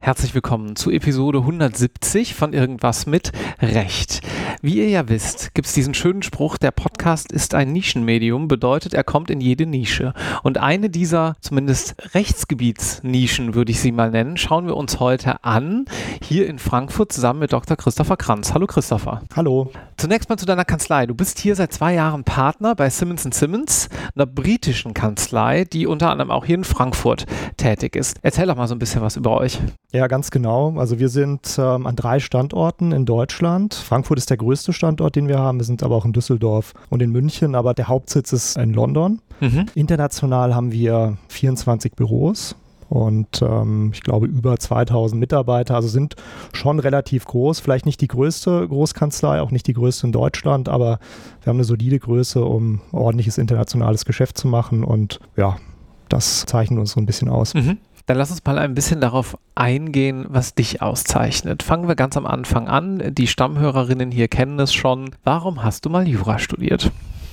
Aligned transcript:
Herzlich 0.00 0.34
willkommen 0.34 0.74
zu 0.74 0.90
Episode 0.90 1.38
170 1.38 2.34
von 2.34 2.52
Irgendwas 2.52 3.06
mit 3.06 3.30
Recht. 3.60 4.20
Wie 4.64 4.76
ihr 4.76 4.88
ja 4.88 5.08
wisst, 5.08 5.56
gibt 5.56 5.66
es 5.66 5.74
diesen 5.74 5.92
schönen 5.92 6.22
Spruch, 6.22 6.56
der 6.56 6.70
Podcast 6.70 7.32
ist 7.32 7.52
ein 7.52 7.72
Nischenmedium, 7.72 8.46
bedeutet, 8.46 8.94
er 8.94 9.02
kommt 9.02 9.28
in 9.28 9.40
jede 9.40 9.66
Nische. 9.66 10.14
Und 10.44 10.56
eine 10.56 10.88
dieser 10.88 11.34
zumindest 11.40 11.96
Rechtsgebietsnischen, 12.14 13.56
würde 13.56 13.72
ich 13.72 13.80
sie 13.80 13.90
mal 13.90 14.12
nennen, 14.12 14.36
schauen 14.36 14.68
wir 14.68 14.76
uns 14.76 15.00
heute 15.00 15.42
an, 15.42 15.86
hier 16.22 16.46
in 16.46 16.60
Frankfurt 16.60 17.12
zusammen 17.12 17.40
mit 17.40 17.52
Dr. 17.52 17.76
Christopher 17.76 18.16
Kranz. 18.16 18.54
Hallo 18.54 18.68
Christopher. 18.68 19.22
Hallo. 19.34 19.72
Zunächst 19.96 20.28
mal 20.28 20.36
zu 20.36 20.46
deiner 20.46 20.64
Kanzlei. 20.64 21.06
Du 21.06 21.14
bist 21.16 21.40
hier 21.40 21.56
seit 21.56 21.72
zwei 21.72 21.94
Jahren 21.94 22.22
Partner 22.22 22.76
bei 22.76 22.88
Simmons 22.88 23.22
Simmons, 23.22 23.88
einer 24.14 24.26
britischen 24.26 24.94
Kanzlei, 24.94 25.64
die 25.64 25.88
unter 25.88 26.10
anderem 26.10 26.30
auch 26.30 26.44
hier 26.44 26.54
in 26.54 26.64
Frankfurt 26.64 27.26
tätig 27.56 27.96
ist. 27.96 28.16
Erzähl 28.22 28.46
doch 28.46 28.56
mal 28.56 28.68
so 28.68 28.76
ein 28.76 28.78
bisschen 28.78 29.02
was 29.02 29.16
über 29.16 29.32
euch. 29.32 29.58
Ja, 29.92 30.06
ganz 30.06 30.30
genau. 30.30 30.78
Also 30.78 30.98
wir 30.98 31.08
sind 31.08 31.56
ähm, 31.58 31.86
an 31.86 31.96
drei 31.96 32.18
Standorten 32.18 32.92
in 32.92 33.06
Deutschland. 33.06 33.74
Frankfurt 33.74 34.18
ist 34.18 34.30
der 34.30 34.38
größte 34.38 34.51
Standort, 34.56 35.16
den 35.16 35.28
wir 35.28 35.38
haben. 35.38 35.58
Wir 35.58 35.64
sind 35.64 35.82
aber 35.82 35.96
auch 35.96 36.04
in 36.04 36.12
Düsseldorf 36.12 36.74
und 36.90 37.02
in 37.02 37.10
München, 37.10 37.54
aber 37.54 37.74
der 37.74 37.88
Hauptsitz 37.88 38.32
ist 38.32 38.56
in 38.56 38.72
London. 38.72 39.20
Mhm. 39.40 39.66
International 39.74 40.54
haben 40.54 40.72
wir 40.72 41.16
24 41.28 41.92
Büros 41.94 42.54
und 42.92 43.40
ähm, 43.40 43.90
ich 43.94 44.02
glaube 44.02 44.26
über 44.26 44.58
2000 44.58 45.18
Mitarbeiter, 45.18 45.74
also 45.74 45.88
sind 45.88 46.14
schon 46.52 46.78
relativ 46.78 47.24
groß. 47.24 47.60
Vielleicht 47.60 47.86
nicht 47.86 48.02
die 48.02 48.08
größte 48.08 48.68
Großkanzlei, 48.68 49.40
auch 49.40 49.50
nicht 49.50 49.66
die 49.66 49.72
größte 49.72 50.06
in 50.06 50.12
Deutschland, 50.12 50.68
aber 50.68 50.98
wir 51.42 51.50
haben 51.50 51.56
eine 51.56 51.64
solide 51.64 51.98
Größe, 51.98 52.44
um 52.44 52.82
ordentliches 52.92 53.38
internationales 53.38 54.04
Geschäft 54.04 54.36
zu 54.36 54.46
machen 54.46 54.84
und 54.84 55.20
ja, 55.38 55.56
das 56.10 56.44
zeichnet 56.44 56.78
uns 56.78 56.92
so 56.92 57.00
ein 57.00 57.06
bisschen 57.06 57.30
aus. 57.30 57.54
Mhm. 57.54 57.78
Dann 58.06 58.16
lass 58.16 58.30
uns 58.30 58.44
mal 58.44 58.58
ein 58.58 58.74
bisschen 58.74 59.00
darauf 59.00 59.38
eingehen, 59.54 60.26
was 60.28 60.54
dich 60.54 60.82
auszeichnet. 60.82 61.62
Fangen 61.62 61.88
wir 61.88 61.94
ganz 61.94 62.16
am 62.16 62.26
Anfang 62.26 62.68
an. 62.68 63.14
Die 63.14 63.26
Stammhörerinnen 63.26 64.10
hier 64.10 64.28
kennen 64.28 64.58
es 64.58 64.74
schon. 64.74 65.10
Warum 65.24 65.62
hast 65.62 65.84
du 65.84 65.90
mal 65.90 66.06
Jura 66.08 66.38
studiert? 66.38 66.90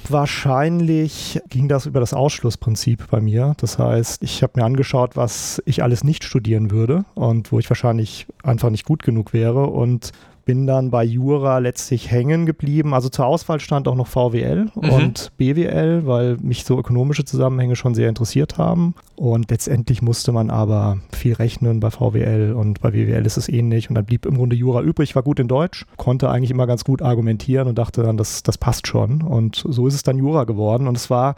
Wahrscheinlich 0.08 1.40
ging 1.50 1.68
das 1.68 1.86
über 1.86 2.00
das 2.00 2.14
Ausschlussprinzip 2.14 3.10
bei 3.12 3.22
mir. 3.22 3.54
Das 3.58 3.78
heißt, 3.78 4.24
ich 4.24 4.42
habe 4.42 4.54
mir 4.60 4.66
angeschaut, 4.66 5.16
was 5.16 5.62
ich 5.66 5.84
alles 5.84 6.04
nicht 6.04 6.24
studieren 6.24 6.72
würde 6.72 7.06
und 7.14 7.52
wo 7.52 7.60
ich 7.60 7.70
wahrscheinlich 7.70 8.26
einfach 8.44 8.70
nicht 8.70 8.86
gut 8.86 9.04
genug 9.04 9.34
wäre 9.34 9.68
und 9.68 10.12
bin 10.50 10.66
dann 10.66 10.90
bei 10.90 11.04
Jura 11.04 11.60
letztlich 11.60 12.10
hängen 12.10 12.48
geblieben. 12.48 12.96
Also 12.96 13.08
zur 13.08 13.28
Auswahl 13.28 13.60
stand 13.60 13.88
auch 13.88 13.94
noch 13.94 14.08
VWL 14.08 14.72
mhm. 14.74 14.90
und 14.90 15.32
BWL, 15.38 16.08
weil 16.08 16.38
mich 16.42 16.66
so 16.66 16.80
ökonomische 16.80 17.24
Zusammenhänge 17.24 17.76
schon 17.76 17.94
sehr 17.94 18.10
interessiert 18.10 18.58
haben. 18.58 18.96
Und 19.16 19.52
letztendlich 19.52 20.02
musste 20.02 20.32
man 20.32 20.50
aber 20.50 20.98
viel 21.12 21.34
rechnen 21.34 21.80
bei 21.80 21.92
VWL 21.92 22.54
und 22.58 22.82
bei 22.82 22.90
BWL 22.90 23.28
ist 23.28 23.38
es 23.38 23.48
ähnlich. 23.48 23.90
Und 23.90 23.96
dann 23.96 24.06
blieb 24.06 24.26
im 24.26 24.38
Grunde 24.38 24.56
Jura 24.56 24.82
übrig. 24.82 25.16
War 25.16 25.22
gut 25.22 25.40
in 25.40 25.48
Deutsch, 25.48 25.86
konnte 25.98 26.32
eigentlich 26.32 26.50
immer 26.50 26.66
ganz 26.66 26.84
gut 26.84 27.04
argumentieren 27.04 27.68
und 27.68 27.78
dachte 27.78 28.02
dann, 28.02 28.18
das, 28.18 28.42
das 28.42 28.58
passt 28.58 28.88
schon. 28.88 29.22
Und 29.22 29.64
so 29.70 29.86
ist 29.86 29.94
es 29.94 30.02
dann 30.02 30.18
Jura 30.18 30.46
geworden. 30.46 30.88
Und 30.88 30.98
es 30.98 31.12
war 31.12 31.36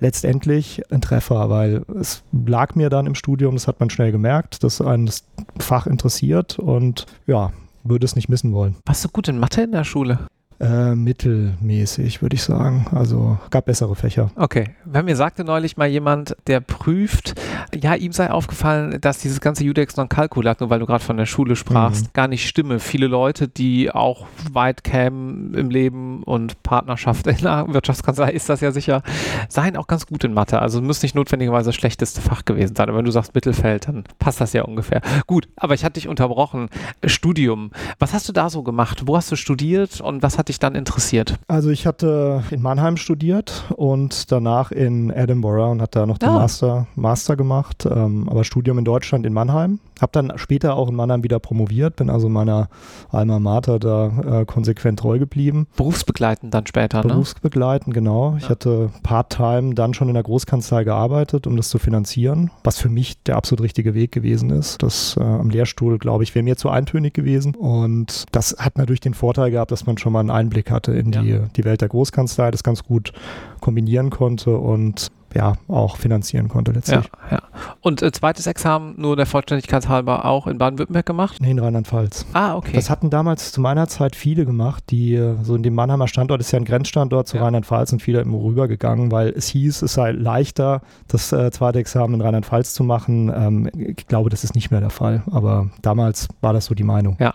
letztendlich 0.00 0.80
ein 0.90 1.02
Treffer, 1.02 1.50
weil 1.50 1.82
es 2.00 2.22
lag 2.32 2.74
mir 2.74 2.88
dann 2.88 3.04
im 3.04 3.16
Studium, 3.16 3.52
das 3.52 3.68
hat 3.68 3.80
man 3.80 3.90
schnell 3.90 4.12
gemerkt, 4.12 4.64
dass 4.64 4.80
einen 4.80 5.04
das 5.04 5.24
Fach 5.58 5.86
interessiert. 5.86 6.58
Und 6.58 7.04
ja, 7.26 7.52
würde 7.88 8.04
es 8.04 8.16
nicht 8.16 8.28
missen 8.28 8.52
wollen. 8.52 8.76
Warst 8.84 9.04
du 9.04 9.08
gut 9.08 9.28
in 9.28 9.38
Mathe 9.38 9.62
in 9.62 9.72
der 9.72 9.84
Schule? 9.84 10.18
Äh, 10.58 10.94
mittelmäßig, 10.94 12.22
würde 12.22 12.34
ich 12.34 12.42
sagen. 12.42 12.86
Also 12.90 13.38
gab 13.50 13.66
bessere 13.66 13.94
Fächer. 13.94 14.30
Okay. 14.36 14.70
Bei 14.86 15.02
mir 15.02 15.14
sagte 15.14 15.44
neulich 15.44 15.76
mal 15.76 15.86
jemand, 15.86 16.34
der 16.46 16.60
prüft, 16.60 17.34
ja, 17.74 17.94
ihm 17.94 18.12
sei 18.12 18.30
aufgefallen, 18.30 19.00
dass 19.00 19.18
dieses 19.18 19.40
ganze 19.40 19.64
Judex 19.64 19.96
non 19.96 20.08
calculat, 20.08 20.60
nur 20.60 20.70
weil 20.70 20.78
du 20.78 20.86
gerade 20.86 21.02
von 21.04 21.16
der 21.16 21.26
Schule 21.26 21.56
sprachst, 21.56 22.06
mhm. 22.06 22.10
gar 22.12 22.28
nicht 22.28 22.48
stimme. 22.48 22.78
Viele 22.80 23.06
Leute, 23.06 23.48
die 23.48 23.90
auch 23.90 24.26
weit 24.52 24.84
kämen 24.84 25.54
im 25.54 25.70
Leben 25.70 26.22
und 26.22 26.62
Partnerschaft 26.62 27.26
in 27.26 27.38
der 27.38 27.66
Wirtschaftskanzlei 27.68 28.30
ist 28.30 28.48
das 28.48 28.60
ja 28.60 28.72
sicher, 28.72 29.02
seien 29.48 29.76
auch 29.76 29.86
ganz 29.86 30.06
gut 30.06 30.24
in 30.24 30.34
Mathe. 30.34 30.60
Also 30.60 30.80
muss 30.80 31.02
nicht 31.02 31.14
notwendigerweise 31.14 31.68
das 31.68 31.74
schlechteste 31.74 32.20
Fach 32.20 32.44
gewesen 32.44 32.76
sein. 32.76 32.88
Aber 32.88 32.98
wenn 32.98 33.04
du 33.04 33.10
sagst 33.10 33.34
Mittelfeld, 33.34 33.88
dann 33.88 34.04
passt 34.18 34.40
das 34.40 34.52
ja 34.52 34.62
ungefähr. 34.62 35.00
Gut, 35.26 35.48
aber 35.56 35.74
ich 35.74 35.84
hatte 35.84 35.94
dich 35.94 36.08
unterbrochen. 36.08 36.68
Studium. 37.04 37.70
Was 37.98 38.12
hast 38.12 38.28
du 38.28 38.32
da 38.32 38.50
so 38.50 38.62
gemacht? 38.62 39.02
Wo 39.06 39.16
hast 39.16 39.30
du 39.32 39.36
studiert 39.36 40.00
und 40.00 40.22
was 40.22 40.38
hat 40.38 40.48
dich 40.48 40.58
dann 40.58 40.74
interessiert? 40.74 41.38
Also 41.48 41.70
ich 41.70 41.86
hatte 41.86 42.42
in 42.50 42.62
Mannheim 42.62 42.96
studiert 42.96 43.64
und 43.76 44.30
danach 44.32 44.72
in 44.72 45.10
Edinburgh 45.10 45.70
und 45.70 45.82
hatte 45.82 46.00
da 46.00 46.06
noch 46.06 46.18
den 46.18 46.28
ah. 46.28 46.40
Master, 46.40 46.86
Master 46.94 47.36
gemacht, 47.36 47.55
ähm, 47.86 48.28
aber 48.28 48.44
Studium 48.44 48.78
in 48.78 48.84
Deutschland 48.84 49.26
in 49.26 49.32
Mannheim. 49.32 49.78
Habe 50.00 50.12
dann 50.12 50.32
später 50.36 50.76
auch 50.76 50.88
in 50.88 50.94
Mannheim 50.94 51.22
wieder 51.22 51.38
promoviert, 51.38 51.96
bin 51.96 52.10
also 52.10 52.28
meiner 52.28 52.68
Alma 53.10 53.38
Mater 53.38 53.78
da 53.78 54.40
äh, 54.40 54.44
konsequent 54.44 54.98
treu 54.98 55.18
geblieben. 55.18 55.66
Berufsbegleitend 55.76 56.52
dann 56.52 56.66
später, 56.66 57.02
ne? 57.02 57.08
Berufsbegleitend, 57.08 57.94
genau. 57.94 58.32
Ja. 58.32 58.36
Ich 58.38 58.48
hatte 58.48 58.90
Part-Time 59.02 59.74
dann 59.74 59.94
schon 59.94 60.08
in 60.08 60.14
der 60.14 60.22
Großkanzlei 60.22 60.84
gearbeitet, 60.84 61.46
um 61.46 61.56
das 61.56 61.68
zu 61.68 61.78
finanzieren, 61.78 62.50
was 62.64 62.78
für 62.78 62.88
mich 62.88 63.22
der 63.22 63.36
absolut 63.36 63.62
richtige 63.62 63.94
Weg 63.94 64.12
gewesen 64.12 64.50
ist. 64.50 64.82
Das 64.82 65.16
äh, 65.16 65.22
am 65.22 65.50
Lehrstuhl, 65.50 65.98
glaube 65.98 66.24
ich, 66.24 66.34
wäre 66.34 66.42
mir 66.42 66.56
zu 66.56 66.68
eintönig 66.68 67.14
gewesen 67.14 67.54
und 67.54 68.24
das 68.32 68.56
hat 68.58 68.78
natürlich 68.78 69.00
den 69.00 69.14
Vorteil 69.14 69.50
gehabt, 69.50 69.70
dass 69.70 69.86
man 69.86 69.98
schon 69.98 70.12
mal 70.12 70.20
einen 70.20 70.30
Einblick 70.30 70.70
hatte 70.70 70.92
in 70.92 71.12
ja. 71.12 71.22
die, 71.22 71.40
die 71.56 71.64
Welt 71.64 71.80
der 71.80 71.88
Großkanzlei, 71.88 72.50
das 72.50 72.62
ganz 72.62 72.84
gut 72.84 73.12
kombinieren 73.60 74.10
konnte 74.10 74.56
und 74.56 75.10
ja, 75.36 75.54
auch 75.68 75.98
finanzieren 75.98 76.48
konnte 76.48 76.72
letztlich. 76.72 77.04
Ja, 77.30 77.36
ja. 77.36 77.42
Und 77.82 78.02
äh, 78.02 78.10
zweites 78.10 78.46
Examen 78.46 78.94
nur 78.96 79.16
der 79.16 79.26
Vollständigkeit 79.26 79.88
halber 79.88 80.24
auch 80.24 80.46
in 80.46 80.58
Baden-Württemberg 80.58 81.04
gemacht? 81.04 81.36
Nee, 81.40 81.50
in 81.50 81.58
Rheinland-Pfalz. 81.58 82.26
Ah, 82.32 82.56
okay. 82.56 82.72
Das 82.74 82.88
hatten 82.88 83.10
damals 83.10 83.52
zu 83.52 83.60
meiner 83.60 83.86
Zeit 83.86 84.16
viele 84.16 84.46
gemacht, 84.46 84.84
die 84.90 85.14
äh, 85.14 85.36
so 85.42 85.54
in 85.54 85.62
dem 85.62 85.74
Mannheimer 85.74 86.08
Standort 86.08 86.40
ist 86.40 86.52
ja 86.52 86.58
ein 86.58 86.64
Grenzstandort 86.64 87.28
zu 87.28 87.36
ja. 87.36 87.44
Rheinland-Pfalz 87.44 87.92
und 87.92 88.00
viele 88.00 88.20
immer 88.20 88.38
rübergegangen, 88.38 89.12
weil 89.12 89.28
es 89.28 89.48
hieß, 89.48 89.82
es 89.82 89.92
sei 89.92 90.12
leichter, 90.12 90.80
das 91.08 91.32
äh, 91.32 91.50
zweite 91.50 91.78
Examen 91.78 92.14
in 92.14 92.20
Rheinland-Pfalz 92.22 92.72
zu 92.72 92.82
machen. 92.82 93.30
Ähm, 93.34 93.70
ich 93.74 94.06
glaube, 94.06 94.30
das 94.30 94.42
ist 94.42 94.54
nicht 94.54 94.70
mehr 94.70 94.80
der 94.80 94.90
Fall, 94.90 95.22
aber 95.30 95.68
damals 95.82 96.28
war 96.40 96.54
das 96.54 96.64
so 96.64 96.74
die 96.74 96.84
Meinung. 96.84 97.16
Ja, 97.20 97.34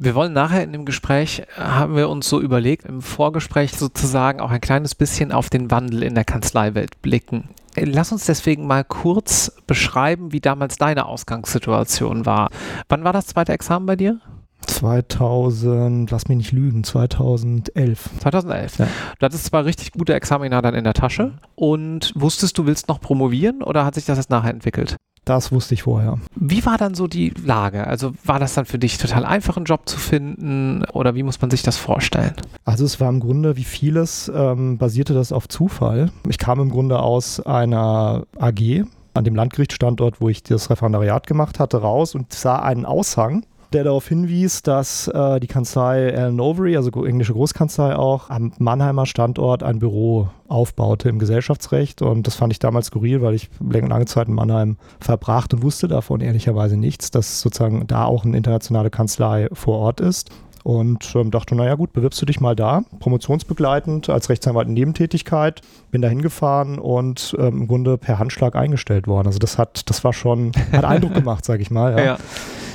wir 0.00 0.14
wollen 0.14 0.32
nachher 0.32 0.62
in 0.62 0.72
dem 0.72 0.84
Gespräch, 0.84 1.42
haben 1.56 1.94
wir 1.94 2.08
uns 2.08 2.28
so 2.28 2.40
überlegt, 2.40 2.86
im 2.86 3.02
Vorgespräch 3.02 3.72
sozusagen 3.72 4.40
auch 4.40 4.50
ein 4.50 4.60
kleines 4.60 4.94
bisschen 4.94 5.30
auf 5.30 5.50
den 5.50 5.70
Wandel 5.70 6.02
in 6.02 6.14
der 6.14 6.24
Kanzleiwelt 6.24 7.02
blicken. 7.02 7.50
Lass 7.76 8.10
uns 8.10 8.24
deswegen 8.26 8.66
mal 8.66 8.82
kurz 8.82 9.52
beschreiben, 9.66 10.32
wie 10.32 10.40
damals 10.40 10.76
deine 10.76 11.06
Ausgangssituation 11.06 12.26
war. 12.26 12.50
Wann 12.88 13.04
war 13.04 13.12
das 13.12 13.26
zweite 13.26 13.52
Examen 13.52 13.86
bei 13.86 13.96
dir? 13.96 14.20
2000, 14.66 16.10
lass 16.10 16.28
mich 16.28 16.38
nicht 16.38 16.52
lügen, 16.52 16.84
2011. 16.84 18.10
2011. 18.20 18.78
Ja. 18.78 18.88
Du 19.18 19.26
hattest 19.26 19.46
zwar 19.46 19.64
richtig 19.64 19.92
gute 19.92 20.14
Examina 20.14 20.60
dann 20.62 20.74
in 20.74 20.84
der 20.84 20.94
Tasche 20.94 21.38
und 21.54 22.12
wusstest, 22.14 22.58
du 22.58 22.66
willst 22.66 22.88
noch 22.88 23.00
promovieren 23.00 23.62
oder 23.62 23.84
hat 23.84 23.94
sich 23.94 24.04
das 24.04 24.18
jetzt 24.18 24.30
nachher 24.30 24.50
entwickelt? 24.50 24.96
Das 25.24 25.52
wusste 25.52 25.74
ich 25.74 25.82
vorher. 25.82 26.18
Wie 26.34 26.64
war 26.64 26.78
dann 26.78 26.94
so 26.94 27.06
die 27.06 27.32
Lage? 27.44 27.86
Also 27.86 28.12
war 28.24 28.38
das 28.38 28.54
dann 28.54 28.64
für 28.64 28.78
dich 28.78 28.98
total 28.98 29.24
einfach, 29.24 29.56
einen 29.56 29.66
Job 29.66 29.88
zu 29.88 29.98
finden 29.98 30.84
oder 30.92 31.14
wie 31.14 31.22
muss 31.22 31.40
man 31.40 31.50
sich 31.50 31.62
das 31.62 31.76
vorstellen? 31.76 32.34
Also 32.64 32.84
es 32.84 33.00
war 33.00 33.08
im 33.08 33.20
Grunde 33.20 33.56
wie 33.56 33.64
vieles, 33.64 34.30
ähm, 34.34 34.78
basierte 34.78 35.14
das 35.14 35.32
auf 35.32 35.48
Zufall. 35.48 36.10
Ich 36.28 36.38
kam 36.38 36.60
im 36.60 36.70
Grunde 36.70 36.98
aus 36.98 37.40
einer 37.40 38.24
AG 38.38 38.84
an 39.14 39.24
dem 39.24 39.34
Landgerichtsstandort, 39.34 40.20
wo 40.20 40.28
ich 40.28 40.42
das 40.42 40.70
Referendariat 40.70 41.26
gemacht 41.26 41.58
hatte, 41.58 41.78
raus 41.78 42.14
und 42.14 42.32
sah 42.32 42.60
einen 42.60 42.86
Aushang 42.86 43.44
der 43.72 43.84
darauf 43.84 44.08
hinwies, 44.08 44.62
dass 44.62 45.08
äh, 45.08 45.40
die 45.40 45.46
Kanzlei 45.46 46.16
Alan 46.16 46.40
Overy, 46.40 46.76
also 46.76 46.90
englische 47.04 47.32
Großkanzlei 47.32 47.96
auch, 47.96 48.30
am 48.30 48.52
Mannheimer 48.58 49.06
Standort 49.06 49.62
ein 49.62 49.78
Büro 49.78 50.28
aufbaute 50.48 51.08
im 51.08 51.18
Gesellschaftsrecht. 51.18 52.02
Und 52.02 52.26
das 52.26 52.34
fand 52.34 52.52
ich 52.52 52.58
damals 52.58 52.86
skurril, 52.86 53.22
weil 53.22 53.34
ich 53.34 53.48
lange 53.60 54.06
Zeit 54.06 54.28
in 54.28 54.34
Mannheim 54.34 54.76
verbracht 55.00 55.54
und 55.54 55.62
wusste 55.62 55.88
davon 55.88 56.20
ehrlicherweise 56.20 56.76
nichts, 56.76 57.10
dass 57.10 57.40
sozusagen 57.40 57.86
da 57.86 58.04
auch 58.04 58.24
eine 58.24 58.36
internationale 58.36 58.90
Kanzlei 58.90 59.48
vor 59.52 59.78
Ort 59.78 60.00
ist 60.00 60.30
und 60.62 61.14
ähm, 61.14 61.30
dachte, 61.30 61.54
naja 61.54 61.74
gut, 61.74 61.92
bewirbst 61.92 62.20
du 62.20 62.26
dich 62.26 62.40
mal 62.40 62.54
da, 62.54 62.82
promotionsbegleitend 62.98 64.10
als 64.10 64.28
Rechtsanwalt 64.28 64.68
in 64.68 64.74
Nebentätigkeit, 64.74 65.62
bin 65.90 66.02
da 66.02 66.08
hingefahren 66.08 66.78
und 66.78 67.34
ähm, 67.38 67.62
im 67.62 67.68
Grunde 67.68 67.96
per 67.96 68.18
Handschlag 68.18 68.56
eingestellt 68.56 69.06
worden. 69.06 69.26
Also 69.26 69.38
das 69.38 69.56
hat, 69.56 69.88
das 69.88 70.04
war 70.04 70.12
schon, 70.12 70.52
hat 70.72 70.84
Eindruck 70.84 71.14
gemacht, 71.14 71.44
sage 71.44 71.62
ich 71.62 71.70
mal. 71.70 71.92
Ja. 71.92 72.04
ja 72.04 72.18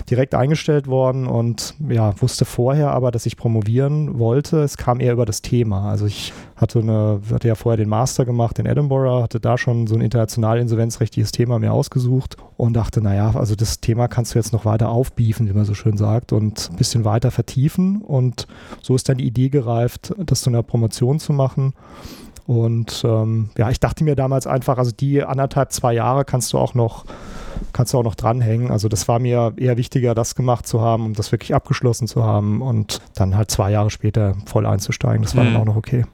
direkt 0.09 0.35
eingestellt 0.35 0.87
worden 0.87 1.25
und 1.25 1.73
ja, 1.89 2.13
wusste 2.21 2.45
vorher 2.45 2.91
aber, 2.91 3.11
dass 3.11 3.25
ich 3.25 3.37
promovieren 3.37 4.19
wollte. 4.19 4.61
Es 4.61 4.77
kam 4.77 4.99
eher 4.99 5.13
über 5.13 5.25
das 5.25 5.41
Thema. 5.41 5.89
Also 5.89 6.05
ich 6.05 6.31
hatte 6.55 6.79
eine, 6.79 7.21
hatte 7.31 7.47
ja 7.47 7.55
vorher 7.55 7.77
den 7.77 7.89
Master 7.89 8.23
gemacht 8.23 8.59
in 8.59 8.65
Edinburgh, 8.65 9.23
hatte 9.23 9.39
da 9.39 9.57
schon 9.57 9.87
so 9.87 9.95
ein 9.95 10.01
international 10.01 10.59
insolvenzrechtliches 10.59 11.31
Thema 11.31 11.57
mir 11.57 11.73
ausgesucht 11.73 12.37
und 12.57 12.73
dachte, 12.73 13.01
naja, 13.01 13.31
also 13.35 13.55
das 13.55 13.79
Thema 13.79 14.07
kannst 14.07 14.35
du 14.35 14.39
jetzt 14.39 14.53
noch 14.53 14.65
weiter 14.65 14.89
aufbiefen, 14.89 15.49
wie 15.49 15.53
man 15.53 15.65
so 15.65 15.73
schön 15.73 15.97
sagt, 15.97 16.33
und 16.33 16.69
ein 16.71 16.77
bisschen 16.77 17.03
weiter 17.03 17.31
vertiefen. 17.31 18.01
Und 18.01 18.47
so 18.81 18.95
ist 18.95 19.09
dann 19.09 19.17
die 19.17 19.25
Idee 19.25 19.49
gereift, 19.49 20.13
das 20.17 20.41
zu 20.41 20.49
einer 20.49 20.63
Promotion 20.63 21.19
zu 21.19 21.33
machen. 21.33 21.73
Und 22.45 23.03
ähm, 23.05 23.49
ja, 23.57 23.71
ich 23.71 23.79
dachte 23.79 24.03
mir 24.03 24.15
damals 24.15 24.45
einfach, 24.45 24.77
also 24.77 24.91
die 24.91 25.23
anderthalb, 25.23 25.71
zwei 25.71 25.93
Jahre 25.93 26.25
kannst 26.25 26.53
du 26.53 26.59
auch 26.59 26.75
noch 26.75 27.05
kannst 27.73 27.93
du 27.93 27.99
auch 27.99 28.03
noch 28.03 28.15
dranhängen. 28.15 28.71
Also 28.71 28.89
das 28.89 29.07
war 29.07 29.19
mir 29.19 29.53
eher 29.57 29.77
wichtiger, 29.77 30.15
das 30.15 30.35
gemacht 30.35 30.67
zu 30.67 30.81
haben, 30.81 31.05
um 31.05 31.13
das 31.13 31.31
wirklich 31.31 31.53
abgeschlossen 31.53 32.07
zu 32.07 32.23
haben 32.23 32.61
und 32.61 33.01
dann 33.15 33.35
halt 33.35 33.51
zwei 33.51 33.71
Jahre 33.71 33.89
später 33.89 34.35
voll 34.45 34.65
einzusteigen. 34.65 35.23
Das 35.23 35.35
war 35.35 35.43
mhm. 35.43 35.53
dann 35.53 35.61
auch 35.61 35.65
noch 35.65 35.75
okay. 35.75 36.05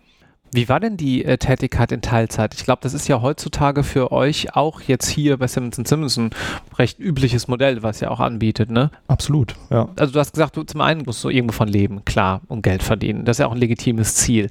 Wie 0.54 0.68
war 0.68 0.82
denn 0.82 0.98
die 0.98 1.24
äh, 1.24 1.38
Tätigkeit 1.38 1.94
in 1.94 2.02
Teilzeit? 2.02 2.54
Ich 2.54 2.66
glaube, 2.66 2.82
das 2.82 2.94
ist 2.94 3.08
ja 3.08 3.22
heutzutage 3.22 3.84
für 3.84 4.12
euch 4.12 4.54
auch 4.54 4.82
jetzt 4.82 5.08
hier 5.08 5.38
bei 5.38 5.48
Simmons 5.48 5.78
Simmons 5.78 6.18
ein 6.18 6.32
recht 6.78 7.00
übliches 7.00 7.48
Modell, 7.48 7.84
was 7.84 8.02
ihr 8.02 8.12
auch 8.12 8.20
anbietet, 8.20 8.70
ne? 8.70 8.92
Absolut, 9.08 9.56
ja. 9.70 9.88
Also 9.98 10.12
du 10.12 10.20
hast 10.20 10.34
gesagt, 10.34 10.58
du 10.58 10.64
zum 10.64 10.82
einen 10.82 11.04
musst 11.06 11.24
du 11.24 11.30
irgendwo 11.30 11.54
von 11.54 11.70
leben, 11.70 12.04
klar, 12.04 12.42
und 12.50 12.64
Geld 12.64 12.84
verdienen. 12.84 13.24
Das 13.24 13.36
ist 13.36 13.40
ja 13.40 13.48
auch 13.48 13.54
ein 13.54 13.60
legitimes 13.60 14.16
Ziel. 14.16 14.50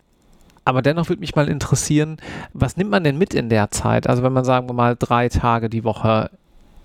Aber 0.64 0.80
dennoch 0.80 1.08
würde 1.08 1.20
mich 1.20 1.34
mal 1.34 1.48
interessieren, 1.48 2.16
was 2.54 2.76
nimmt 2.76 2.90
man 2.90 3.04
denn 3.04 3.18
mit 3.18 3.34
in 3.34 3.50
der 3.50 3.70
Zeit? 3.70 4.06
Also 4.06 4.22
wenn 4.22 4.32
man 4.32 4.44
sagen 4.44 4.68
wir 4.68 4.74
mal 4.74 4.96
drei 4.98 5.28
Tage 5.28 5.68
die 5.68 5.84
Woche 5.84 6.30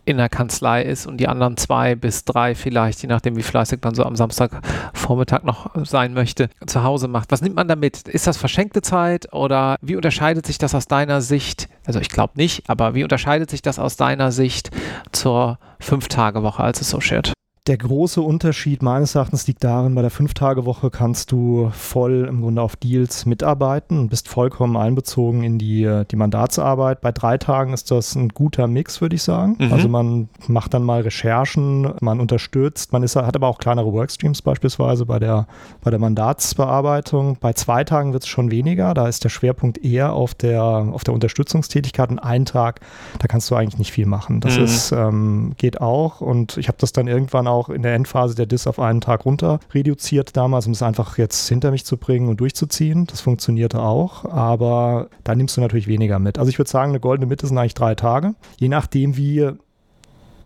in 0.06 0.18
der 0.18 0.30
Kanzlei 0.30 0.84
ist 0.84 1.08
und 1.08 1.18
die 1.18 1.28
anderen 1.28 1.58
zwei 1.58 1.96
bis 1.96 2.26
drei 2.26 2.56
vielleicht, 2.56 3.02
je 3.02 3.10
nachdem 3.10 3.36
wie 3.36 3.44
fleißig 3.44 3.80
man 3.84 3.96
so 3.96 4.04
am 4.04 4.16
Samstagvormittag 4.16 5.44
noch 5.44 5.72
sein 5.86 6.14
möchte, 6.14 6.50
zu 6.66 6.84
Hause 6.84 7.08
macht. 7.08 7.32
Was 7.32 7.42
nimmt 7.42 7.56
man 7.56 7.68
damit? 7.68 8.08
Ist 8.08 8.28
das 8.28 8.38
verschenkte 8.38 8.82
Zeit 8.82 9.34
oder 9.34 9.78
wie 9.82 9.96
unterscheidet 9.96 10.46
sich 10.46 10.58
das 10.58 10.76
aus 10.76 10.86
deiner 10.86 11.22
Sicht? 11.22 11.68
Also 11.86 12.00
ich 12.00 12.10
glaube 12.10 12.34
nicht, 12.36 12.70
aber 12.70 12.96
wie 12.96 13.04
unterscheidet 13.04 13.50
sich 13.50 13.62
das 13.62 13.80
aus 13.80 13.98
deiner 13.98 14.32
Sicht 14.32 14.70
zur 15.12 15.60
Fünf-Tage-Woche 15.80 16.64
als 16.64 16.82
Associate? 16.82 17.34
Der 17.68 17.78
große 17.78 18.22
Unterschied 18.22 18.84
meines 18.84 19.16
Erachtens 19.16 19.48
liegt 19.48 19.64
darin, 19.64 19.96
bei 19.96 20.04
der 20.04 20.12
Fünf-Tage-Woche 20.12 20.92
kannst 20.92 21.32
du 21.32 21.72
voll 21.74 22.28
im 22.30 22.42
Grunde 22.42 22.62
auf 22.62 22.76
Deals 22.76 23.26
mitarbeiten 23.26 23.98
und 23.98 24.10
bist 24.10 24.28
vollkommen 24.28 24.78
einbezogen 24.78 25.42
in 25.42 25.58
die, 25.58 26.04
die 26.12 26.16
Mandatsarbeit. 26.16 27.02
Bei 27.02 27.12
drei 27.12 27.40
Tagen 27.40 27.74
ist 27.74 27.90
das 27.90 28.14
ein 28.14 28.30
guter 28.30 28.68
Mix, 28.68 29.02
würde 29.02 29.16
ich 29.16 29.24
sagen. 29.24 29.56
Mhm. 29.58 29.74
Also 29.74 29.90
man 29.90 30.30
macht 30.48 30.76
dann 30.76 30.84
mal 30.84 31.02
Recherchen, 31.02 31.92
man 32.02 32.20
unterstützt, 32.20 32.94
man 32.94 33.02
ist, 33.02 33.16
hat 33.16 33.36
aber 33.36 33.48
auch 33.48 33.58
kleinere 33.58 33.92
Workstreams 33.92 34.44
beispielsweise 34.44 35.08
bei 35.08 35.18
der, 35.18 35.48
bei 35.82 35.90
der 35.90 36.00
Mandatsbearbeitung. 36.00 37.38
Bei 37.42 37.54
zwei 37.54 37.84
Tagen 37.84 38.14
wird 38.14 38.22
es 38.22 38.30
schon 38.30 38.52
weniger, 38.52 38.94
da 38.94 39.08
ist 39.08 39.24
der 39.24 39.30
Schwerpunkt 39.30 39.84
eher 39.84 40.14
auf 40.14 40.36
der, 40.36 40.62
auf 40.62 41.04
der 41.04 41.16
Unterstützungstätigkeit 41.16 42.12
und 42.12 42.20
ein 42.20 42.46
Tag, 42.46 42.82
da 43.18 43.26
kannst 43.26 43.50
du 43.50 43.56
eigentlich 43.56 43.80
nicht 43.80 43.92
viel 43.92 44.06
machen. 44.06 44.40
Das 44.40 44.56
mhm. 44.56 44.64
ist, 44.66 44.92
ähm, 44.92 45.54
geht 45.58 45.82
auch 45.82 46.22
und 46.22 46.58
ich 46.58 46.68
habe 46.68 46.78
das 46.80 46.92
dann 46.92 47.08
irgendwann 47.08 47.48
auch 47.48 47.55
auch 47.56 47.70
in 47.70 47.82
der 47.82 47.96
Endphase 47.96 48.36
der 48.36 48.46
Diss 48.46 48.68
auf 48.68 48.80
einen 48.80 49.02
Tag 49.02 49.26
runter 49.26 49.60
reduziert 49.74 50.36
damals, 50.38 50.68
um 50.68 50.74
es 50.74 50.84
einfach 50.84 51.18
jetzt 51.18 51.48
hinter 51.48 51.72
mich 51.72 51.86
zu 51.86 51.98
bringen 51.98 52.30
und 52.30 52.40
durchzuziehen. 52.40 53.08
Das 53.08 53.22
funktionierte 53.22 53.82
auch, 53.82 54.26
aber 54.26 55.08
da 55.24 55.36
nimmst 55.36 55.58
du 55.58 55.62
natürlich 55.62 55.88
weniger 55.88 56.20
mit. 56.20 56.38
Also 56.38 56.50
ich 56.50 56.60
würde 56.60 56.70
sagen, 56.70 56.92
eine 56.92 57.00
goldene 57.00 57.28
Mitte 57.28 57.48
sind 57.48 57.58
eigentlich 57.58 57.74
drei 57.74 57.96
Tage. 57.96 58.36
Je 58.58 58.68
nachdem, 58.68 59.18
wie 59.18 59.52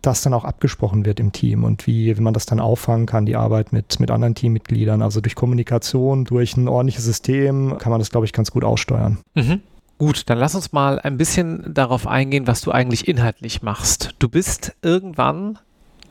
das 0.02 0.22
dann 0.22 0.32
auch 0.34 0.44
abgesprochen 0.44 1.04
wird 1.04 1.20
im 1.20 1.32
Team 1.32 1.64
und 1.64 1.86
wie, 1.86 2.16
wie 2.16 2.20
man 2.22 2.34
das 2.34 2.46
dann 2.46 2.60
auffangen 2.60 3.06
kann, 3.06 3.26
die 3.26 3.36
Arbeit 3.36 3.72
mit, 3.72 4.00
mit 4.00 4.10
anderen 4.10 4.34
Teammitgliedern. 4.34 5.02
Also 5.02 5.20
durch 5.20 5.34
Kommunikation, 5.34 6.24
durch 6.24 6.56
ein 6.56 6.68
ordentliches 6.68 7.04
System 7.04 7.76
kann 7.78 7.90
man 7.90 7.98
das, 7.98 8.10
glaube 8.10 8.26
ich, 8.26 8.32
ganz 8.32 8.50
gut 8.50 8.64
aussteuern. 8.64 9.18
Mhm. 9.34 9.60
Gut, 9.98 10.30
dann 10.30 10.38
lass 10.38 10.54
uns 10.54 10.72
mal 10.72 10.98
ein 10.98 11.18
bisschen 11.18 11.74
darauf 11.74 12.06
eingehen, 12.06 12.46
was 12.46 12.62
du 12.62 12.70
eigentlich 12.70 13.06
inhaltlich 13.06 13.60
machst. 13.60 14.14
Du 14.18 14.30
bist 14.30 14.74
irgendwann 14.80 15.58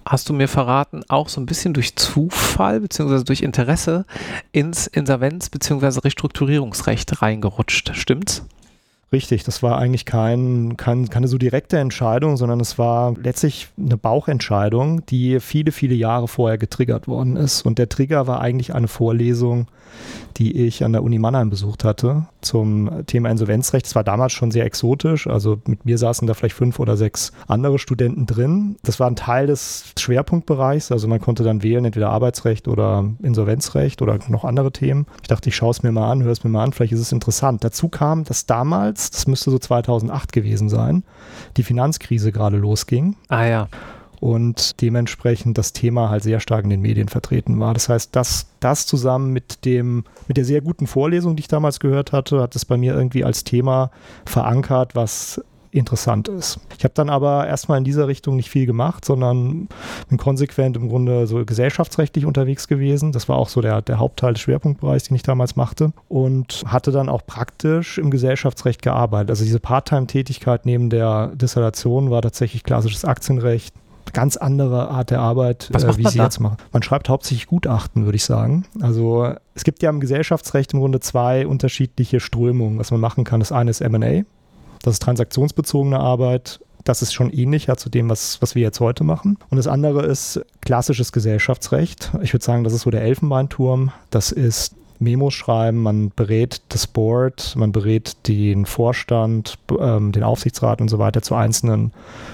hast 0.06 0.30
du 0.30 0.34
mir 0.34 0.48
verraten, 0.48 1.04
auch 1.08 1.30
so 1.30 1.40
ein 1.40 1.46
bisschen 1.46 1.74
durch 1.74 1.96
Zufall 1.96 2.80
bzw. 2.82 3.24
durch 3.24 3.42
Interesse 3.42 4.06
ins 4.52 4.88
Insolvenz- 4.88 5.50
bzw. 5.50 6.00
Restrukturierungsrecht 6.00 7.22
reingerutscht. 7.22 7.96
Stimmt's? 7.96 8.44
Richtig, 9.12 9.44
das 9.44 9.64
war 9.64 9.80
eigentlich 9.80 10.06
kein, 10.06 10.78
kein, 10.78 11.10
keine 11.10 11.28
so 11.28 11.40
direkte 11.40 11.80
Entscheidung, 11.80 12.38
sondern 12.38 12.60
es 12.60 12.78
war 12.78 13.16
letztlich 13.16 13.70
eine 13.78 13.98
Bauchentscheidung, 13.98 15.06
die 15.08 15.40
viele, 15.40 15.72
viele 15.72 15.96
Jahre 15.96 16.28
vorher 16.28 16.60
getriggert 16.60 17.08
worden 17.08 17.36
ist. 17.36 17.66
Und 17.66 17.80
der 17.80 17.90
Trigger 17.90 18.28
war 18.28 18.40
eigentlich 18.40 18.76
eine 18.76 18.88
Vorlesung 18.88 19.68
die 20.38 20.66
ich 20.66 20.84
an 20.84 20.94
der 20.94 21.04
Uni 21.04 21.20
Mannheim 21.20 21.50
besucht 21.50 21.84
hatte 21.84 22.26
zum 22.42 23.06
Thema 23.06 23.30
Insolvenzrecht. 23.30 23.86
Es 23.86 23.96
war 23.96 24.04
damals 24.04 24.32
schon 24.32 24.52
sehr 24.52 24.66
exotisch. 24.66 25.28
Also 25.28 25.60
mit 25.66 25.86
mir 25.86 25.98
saßen 25.98 26.28
da 26.28 26.34
vielleicht 26.34 26.56
fünf 26.56 26.80
oder 26.80 26.96
sechs 26.96 27.34
andere 27.48 27.80
Studenten 27.80 28.26
drin. 28.26 28.78
Das 28.84 29.00
war 29.00 29.08
ein 29.08 29.16
Teil 29.16 29.48
des 29.48 29.94
Schwerpunktbereichs. 29.98 30.92
Also 30.92 31.08
man 31.08 31.20
konnte 31.20 31.44
dann 31.44 31.64
wählen, 31.64 31.86
entweder 31.86 32.10
Arbeitsrecht 32.10 32.68
oder 32.68 33.06
Insolvenzrecht 33.22 34.02
oder 34.02 34.18
noch 34.30 34.46
andere 34.46 34.72
Themen. 34.72 35.06
Ich 35.22 35.28
dachte, 35.28 35.50
ich 35.50 35.56
schaue 35.56 35.72
es 35.72 35.84
mir 35.84 35.92
mal 35.92 36.10
an, 36.10 36.24
höre 36.24 36.32
es 36.32 36.44
mir 36.44 36.50
mal 36.50 36.64
an, 36.64 36.72
vielleicht 36.72 36.94
ist 36.94 37.02
es 37.02 37.12
interessant. 37.12 37.64
Dazu 37.64 37.90
kam, 37.90 38.24
dass 38.24 38.46
damals, 38.46 38.99
das 39.00 39.28
müsste 39.28 39.52
so 39.52 39.60
2008 39.60 40.34
gewesen 40.34 40.70
sein, 40.70 41.04
die 41.58 41.64
Finanzkrise 41.64 42.32
gerade 42.32 42.58
losging. 42.58 43.16
Ah 43.28 43.46
ja 43.46 43.68
und 44.20 44.82
dementsprechend 44.82 45.58
das 45.58 45.74
Thema 45.74 46.10
halt 46.10 46.24
sehr 46.24 46.40
stark 46.40 46.64
in 46.66 46.70
den 46.70 46.82
Medien 46.82 47.08
vertreten 47.08 47.60
war. 47.60 47.74
Das 47.74 47.90
heißt, 47.90 48.16
das, 48.16 48.48
das 48.60 48.86
zusammen 48.86 49.32
mit 49.32 49.66
dem, 49.66 50.04
mit 50.28 50.38
der 50.38 50.46
sehr 50.46 50.62
guten 50.62 50.88
Vorlesung, 50.88 51.36
die 51.36 51.42
ich 51.42 51.48
damals 51.48 51.80
gehört 51.80 52.12
hatte, 52.12 52.42
hat 52.42 52.56
es 52.56 52.66
bei 52.66 52.78
mir 52.78 52.94
irgendwie 52.94 53.24
als 53.24 53.44
Thema 53.44 53.92
verankert, 54.26 54.96
was 54.96 55.42
interessant 55.72 56.28
ist. 56.28 56.60
Ich 56.78 56.84
habe 56.84 56.94
dann 56.94 57.10
aber 57.10 57.48
erstmal 57.48 57.78
in 57.78 57.84
dieser 57.84 58.08
Richtung 58.08 58.36
nicht 58.36 58.50
viel 58.50 58.66
gemacht, 58.66 59.06
sondern 59.06 59.68
bin 60.08 60.18
konsequent 60.18 60.76
im 60.78 60.90
Grunde 60.90 61.28
so 61.28 61.44
gesellschaftsrechtlich 61.46 62.26
unterwegs 62.26 62.68
gewesen. 62.68 63.12
Das 63.12 63.30
war 63.30 63.38
auch 63.38 63.50
so 63.50 63.62
der, 63.62 63.82
der 63.82 64.00
Hauptteil 64.00 64.34
des 64.34 64.42
Schwerpunktbereichs, 64.42 65.06
den 65.06 65.16
ich 65.16 65.24
damals 65.24 65.56
machte 65.56 65.94
und 66.08 66.64
hatte 66.66 66.92
dann 66.92 67.10
auch 67.10 67.26
praktisch 67.26 67.98
im 67.98 68.10
Gesellschaftsrecht 68.10 68.82
gearbeitet. 68.82 69.30
Also 69.30 69.44
diese 69.44 69.60
Part-Time-Tätigkeit 69.60 70.66
neben 70.66 70.90
der 70.90 71.32
Dissertation 71.36 72.10
war 72.10 72.22
tatsächlich 72.22 72.64
klassisches 72.64 73.06
Aktienrecht, 73.06 73.74
ganz 74.14 74.38
andere 74.38 74.90
Art 74.90 75.12
der 75.12 75.20
Arbeit, 75.20 75.70
äh, 75.74 75.98
wie 75.98 76.08
sie 76.08 76.18
da? 76.18 76.26
jetzt 76.26 76.40
machen. 76.40 76.58
Man 76.72 76.84
schreibt 76.84 77.10
hauptsächlich 77.10 77.48
Gutachten, 77.48 78.06
würde 78.06 78.16
ich 78.16 78.26
sagen. 78.26 78.66
Also 78.82 79.34
es 79.54 79.64
gibt 79.64 79.84
ja 79.84 79.90
im 79.90 80.00
Gesellschaftsrecht 80.00 80.74
im 80.74 80.80
Grunde 80.80 81.00
zwei 81.00 81.46
unterschiedliche 81.46 82.20
Strömungen, 82.20 82.80
was 82.80 82.92
man 82.92 83.00
machen 83.00 83.24
kann. 83.24 83.40
Das 83.40 83.52
eine 83.52 83.70
ist 83.70 83.88
MA, 83.88 84.24
das 84.84 84.96
ist 84.96 85.02
transaktionsbezogene 85.04 86.00
Arbeit. 86.00 86.60
Das 86.84 87.02
ist 87.02 87.14
schon 87.14 87.32
ähnlicher 87.32 87.78
zu 87.78 87.90
dem, 87.90 88.10
was, 88.10 88.42
was 88.42 88.56
wir 88.56 88.62
jetzt 88.62 88.80
heute 88.80 89.04
machen. 89.04 89.38
Und 89.50 89.58
das 89.58 89.68
andere 89.68 90.06
ist 90.06 90.42
klassisches 90.62 91.12
Gesellschaftsrecht. 91.12 92.12
Ich 92.22 92.34
würde 92.34 92.46
sagen, 92.46 92.64
das 92.64 92.74
ist 92.74 92.82
so 92.82 92.90
der 92.90 93.02
Elfenbeinturm. 93.02 93.92
Das 94.10 94.32
ist 94.32 94.76
Memos 95.00 95.34
schreiben, 95.34 95.82
man 95.82 96.12
berät 96.16 96.62
das 96.70 96.86
Board, 96.86 97.56
man 97.56 97.72
berät 97.72 98.28
den 98.28 98.66
Vorstand, 98.66 99.58
ähm, 99.80 100.12
den 100.12 100.24
Aufsichtsrat 100.24 100.82
und 100.82 100.90
so 100.90 101.00
weiter 101.00 101.22
zu 101.22 101.36
einzelnen 101.36 101.94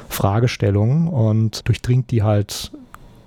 Fragestellungen 0.10 1.08
und 1.08 1.68
durchdringt 1.68 2.10
die 2.10 2.24
halt 2.24 2.72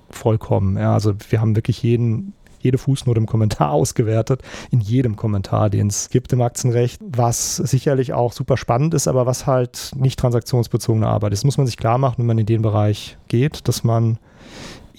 vollkommen. 0.09 0.77
Ja, 0.77 0.93
also 0.93 1.13
wir 1.29 1.39
haben 1.39 1.55
wirklich 1.55 1.81
jeden, 1.83 2.33
jede 2.59 2.77
Fußnote 2.77 3.19
im 3.19 3.25
Kommentar 3.25 3.71
ausgewertet, 3.71 4.41
in 4.71 4.81
jedem 4.81 5.15
Kommentar, 5.15 5.69
den 5.69 5.87
es 5.87 6.09
gibt 6.09 6.33
im 6.33 6.41
Aktienrecht, 6.41 7.01
was 7.05 7.57
sicherlich 7.57 8.13
auch 8.13 8.31
super 8.31 8.57
spannend 8.57 8.93
ist, 8.93 9.07
aber 9.07 9.25
was 9.25 9.45
halt 9.47 9.91
nicht 9.95 10.19
transaktionsbezogene 10.19 11.07
Arbeit 11.07 11.33
ist. 11.33 11.45
Muss 11.45 11.57
man 11.57 11.67
sich 11.67 11.77
klar 11.77 11.97
machen, 11.97 12.15
wenn 12.19 12.25
man 12.25 12.37
in 12.37 12.45
den 12.45 12.61
Bereich 12.61 13.17
geht, 13.27 13.67
dass 13.67 13.83
man 13.83 14.17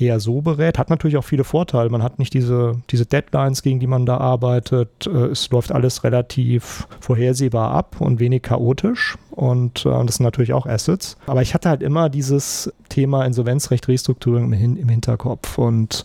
eher 0.01 0.21
so 0.21 0.41
berät. 0.41 0.79
Hat 0.79 0.91
natürlich 0.91 1.17
auch 1.17 1.25
viele 1.25 1.45
Vorteile. 1.45 1.91
Man 1.91 2.03
hat 2.03 2.19
nicht 2.19 2.35
diese, 2.35 2.81
diese 2.91 3.07
Deadlines, 3.07 3.63
gegen 3.63 3.81
die 3.81 3.87
man 3.87 4.07
da 4.07 4.19
arbeitet. 4.19 5.07
Äh, 5.07 5.27
es 5.27 5.51
läuft 5.51 5.73
alles 5.73 6.05
relativ 6.05 6.87
vorhersehbar 7.01 7.73
ab 7.73 7.97
und 8.01 8.21
wenig 8.21 8.43
chaotisch. 8.43 9.17
Und 9.31 9.87
äh, 9.87 10.05
das 10.05 10.17
sind 10.17 10.25
natürlich 10.25 10.53
auch 10.53 10.67
Assets. 10.67 11.17
Aber 11.27 11.43
ich 11.43 11.55
hatte 11.55 11.69
halt 11.69 11.83
immer 11.83 12.09
dieses 12.09 12.73
Thema 12.89 13.25
Insolvenzrecht, 13.25 13.89
Restrukturierung 13.89 14.53
im, 14.53 14.77
im 14.77 14.89
Hinterkopf. 14.89 15.59
Und 15.59 16.05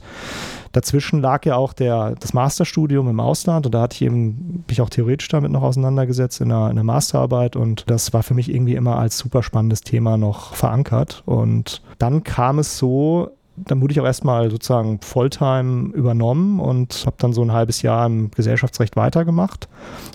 dazwischen 0.75 1.21
lag 1.21 1.45
ja 1.45 1.55
auch 1.55 1.73
der, 1.73 2.15
das 2.19 2.33
Masterstudium 2.33 3.09
im 3.09 3.19
Ausland 3.19 3.65
und 3.65 3.73
da 3.73 3.81
hatte 3.81 3.95
ich 3.95 4.01
eben 4.01 4.63
mich 4.67 4.81
auch 4.81 4.89
theoretisch 4.89 5.27
damit 5.29 5.51
noch 5.51 5.63
auseinandergesetzt 5.63 6.41
in 6.41 6.51
einer, 6.51 6.65
in 6.65 6.71
einer 6.71 6.83
Masterarbeit 6.83 7.55
und 7.55 7.89
das 7.89 8.13
war 8.13 8.23
für 8.23 8.33
mich 8.33 8.53
irgendwie 8.53 8.75
immer 8.75 8.97
als 8.97 9.17
super 9.17 9.41
spannendes 9.41 9.81
Thema 9.81 10.17
noch 10.17 10.53
verankert. 10.53 11.23
Und 11.25 11.81
dann 11.97 12.23
kam 12.23 12.59
es 12.59 12.77
so, 12.77 13.31
dann 13.57 13.81
wurde 13.81 13.93
ich 13.93 13.99
auch 13.99 14.05
erstmal 14.05 14.51
sozusagen 14.51 14.99
Volltime 15.01 15.93
übernommen 15.93 16.59
und 16.59 17.03
habe 17.05 17.15
dann 17.19 17.33
so 17.33 17.41
ein 17.41 17.53
halbes 17.53 17.81
Jahr 17.81 18.05
im 18.05 18.31
Gesellschaftsrecht 18.31 18.95
weitergemacht. 18.95 19.67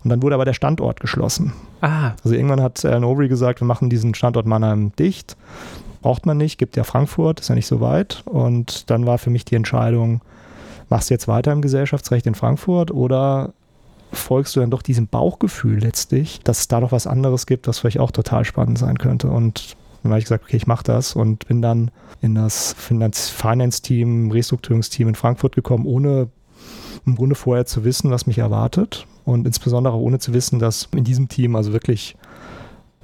Und 0.05 0.11
dann 0.11 0.23
wurde 0.23 0.35
aber 0.35 0.45
der 0.45 0.53
Standort 0.53 1.01
geschlossen. 1.01 1.53
Ah. 1.81 2.13
Also 2.23 2.35
irgendwann 2.35 2.63
hat 2.63 2.85
Alan 2.85 3.05
Overy 3.05 3.29
gesagt, 3.29 3.61
wir 3.61 3.67
machen 3.67 3.89
diesen 3.89 4.15
Standort 4.15 4.47
Mannheim 4.47 4.93
dicht. 4.97 5.37
Braucht 6.03 6.27
man 6.27 6.37
nicht, 6.37 6.59
gibt 6.59 6.77
ja 6.77 6.85
Frankfurt, 6.85 7.41
ist 7.41 7.49
ja 7.49 7.55
nicht 7.55 7.67
so 7.67 7.81
weit. 7.81 8.23
Und 8.27 8.91
dann 8.91 9.07
war 9.07 9.19
für 9.19 9.31
mich 9.31 9.45
die 9.45 9.55
Entscheidung, 9.55 10.21
machst 10.89 11.09
du 11.09 11.15
jetzt 11.15 11.29
weiter 11.29 11.53
im 11.53 11.63
Gesellschaftsrecht 11.63 12.27
in 12.27 12.35
Frankfurt 12.35 12.91
oder 12.91 13.53
folgst 14.13 14.57
du 14.57 14.61
dann 14.61 14.71
doch 14.71 14.83
diesem 14.83 15.07
Bauchgefühl 15.07 15.79
letztlich, 15.79 16.41
dass 16.43 16.61
es 16.61 16.69
da 16.69 16.81
noch 16.81 16.93
was 16.93 17.07
anderes 17.07 17.47
gibt, 17.47 17.69
was 17.69 17.79
vielleicht 17.79 18.01
auch 18.01 18.11
total 18.11 18.45
spannend 18.45 18.79
sein 18.79 18.99
könnte. 18.99 19.29
Und 19.29 19.77
dann 20.03 20.13
habe 20.13 20.19
ich 20.19 20.25
gesagt, 20.25 20.45
okay, 20.45 20.57
ich 20.57 20.67
mache 20.67 20.85
das 20.85 21.15
und 21.15 21.47
bin 21.47 21.63
dann 21.63 21.91
in 22.21 22.35
das 22.35 22.75
Finance-Team, 22.75 24.31
Restrukturierungsteam 24.31 25.09
in 25.09 25.15
Frankfurt 25.15 25.55
gekommen, 25.55 25.87
ohne 25.87 26.29
im 27.07 27.17
Grunde 27.17 27.35
vorher 27.35 27.67
zu 27.67 27.85
wissen, 27.85 28.11
was 28.11 28.27
mich 28.27 28.39
erwartet. 28.39 29.07
und 29.25 29.47
insbesondere 29.47 29.97
ohne 29.97 30.19
zu 30.19 30.33
wissen, 30.35 30.59
dass 30.59 30.89
in 30.95 31.05
diesem 31.05 31.29
Team 31.29 31.57
also 31.57 31.73
wirklich 31.73 32.17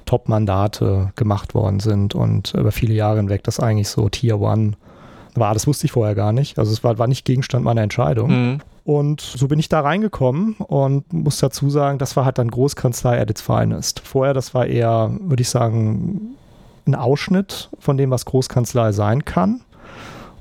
Top-Mandate 0.05 1.11
gemacht 1.15 1.53
worden 1.53 1.79
sind 1.79 2.15
und 2.15 2.53
über 2.53 2.71
viele 2.71 2.93
Jahre 2.93 3.17
hinweg 3.17 3.43
das 3.43 3.59
eigentlich 3.59 3.89
so 3.89 4.07
Tier 4.09 4.39
One 4.39 4.73
war. 5.35 5.53
Das 5.53 5.67
wusste 5.67 5.85
ich 5.85 5.91
vorher 5.91 6.15
gar 6.15 6.31
nicht. 6.31 6.59
Also 6.59 6.71
es 6.71 6.83
war, 6.83 6.97
war 6.97 7.07
nicht 7.07 7.25
Gegenstand 7.25 7.65
meiner 7.65 7.81
Entscheidung. 7.81 8.29
Mhm. 8.29 8.59
Und 8.85 9.19
so 9.19 9.49
bin 9.49 9.59
ich 9.59 9.67
da 9.67 9.81
reingekommen 9.81 10.53
und 10.59 11.11
muss 11.11 11.39
dazu 11.39 11.69
sagen, 11.69 11.97
das 11.97 12.15
war 12.15 12.23
halt 12.23 12.37
dann 12.37 12.49
Großkanzlei 12.49 13.19
at 13.19 13.29
its 13.29 13.41
finest. 13.41 13.99
Vorher, 13.99 14.33
das 14.33 14.53
war 14.53 14.65
eher, 14.65 15.11
würde 15.19 15.41
ich 15.41 15.49
sagen, 15.49 16.35
ein 16.87 16.95
Ausschnitt 16.95 17.69
von 17.79 17.97
dem, 17.97 18.11
was 18.11 18.25
Großkanzlei 18.25 18.91
sein 18.91 19.25
kann. 19.25 19.61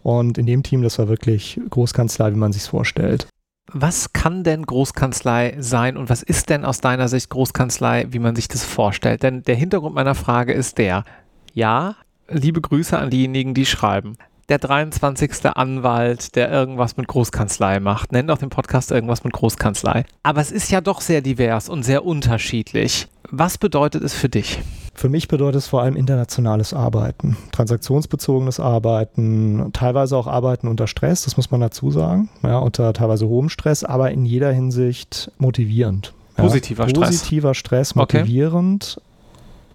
Und 0.02 0.38
in 0.38 0.46
dem 0.46 0.62
Team, 0.62 0.82
das 0.82 0.98
war 0.98 1.08
wirklich 1.08 1.60
Großkanzlei, 1.70 2.32
wie 2.32 2.38
man 2.38 2.52
sich 2.52 2.62
vorstellt. 2.62 3.26
Was 3.72 4.12
kann 4.12 4.44
denn 4.44 4.64
Großkanzlei 4.64 5.56
sein 5.58 5.96
und 5.96 6.08
was 6.08 6.22
ist 6.22 6.50
denn 6.50 6.64
aus 6.64 6.80
deiner 6.80 7.08
Sicht 7.08 7.30
Großkanzlei, 7.30 8.06
wie 8.10 8.20
man 8.20 8.36
sich 8.36 8.46
das 8.46 8.62
vorstellt? 8.62 9.24
Denn 9.24 9.42
der 9.42 9.56
Hintergrund 9.56 9.94
meiner 9.96 10.14
Frage 10.14 10.52
ist 10.52 10.78
der, 10.78 11.04
ja, 11.52 11.96
liebe 12.28 12.60
Grüße 12.60 12.96
an 12.96 13.10
diejenigen, 13.10 13.54
die 13.54 13.66
schreiben 13.66 14.16
der 14.48 14.58
23. 14.58 15.46
Anwalt, 15.54 16.36
der 16.36 16.50
irgendwas 16.50 16.96
mit 16.96 17.08
Großkanzlei 17.08 17.80
macht. 17.80 18.12
Nennt 18.12 18.30
auch 18.30 18.38
den 18.38 18.50
Podcast 18.50 18.90
irgendwas 18.90 19.24
mit 19.24 19.32
Großkanzlei. 19.32 20.04
Aber 20.22 20.40
es 20.40 20.52
ist 20.52 20.70
ja 20.70 20.80
doch 20.80 21.00
sehr 21.00 21.20
divers 21.20 21.68
und 21.68 21.82
sehr 21.82 22.04
unterschiedlich. 22.04 23.08
Was 23.30 23.58
bedeutet 23.58 24.02
es 24.02 24.14
für 24.14 24.28
dich? 24.28 24.60
Für 24.94 25.08
mich 25.08 25.28
bedeutet 25.28 25.58
es 25.58 25.66
vor 25.66 25.82
allem 25.82 25.94
internationales 25.94 26.72
Arbeiten, 26.72 27.36
transaktionsbezogenes 27.52 28.60
Arbeiten, 28.60 29.70
teilweise 29.74 30.16
auch 30.16 30.26
Arbeiten 30.26 30.68
unter 30.68 30.86
Stress, 30.86 31.24
das 31.24 31.36
muss 31.36 31.50
man 31.50 31.60
dazu 31.60 31.90
sagen, 31.90 32.30
ja, 32.42 32.58
unter 32.58 32.92
teilweise 32.94 33.28
hohem 33.28 33.50
Stress, 33.50 33.84
aber 33.84 34.10
in 34.10 34.24
jeder 34.24 34.52
Hinsicht 34.52 35.30
motivierend. 35.38 36.14
Positiver 36.36 36.84
ja. 36.84 36.90
Stress. 36.90 37.08
Positiver 37.08 37.54
Stress, 37.54 37.94
motivierend 37.94 38.96
okay. 38.96 39.06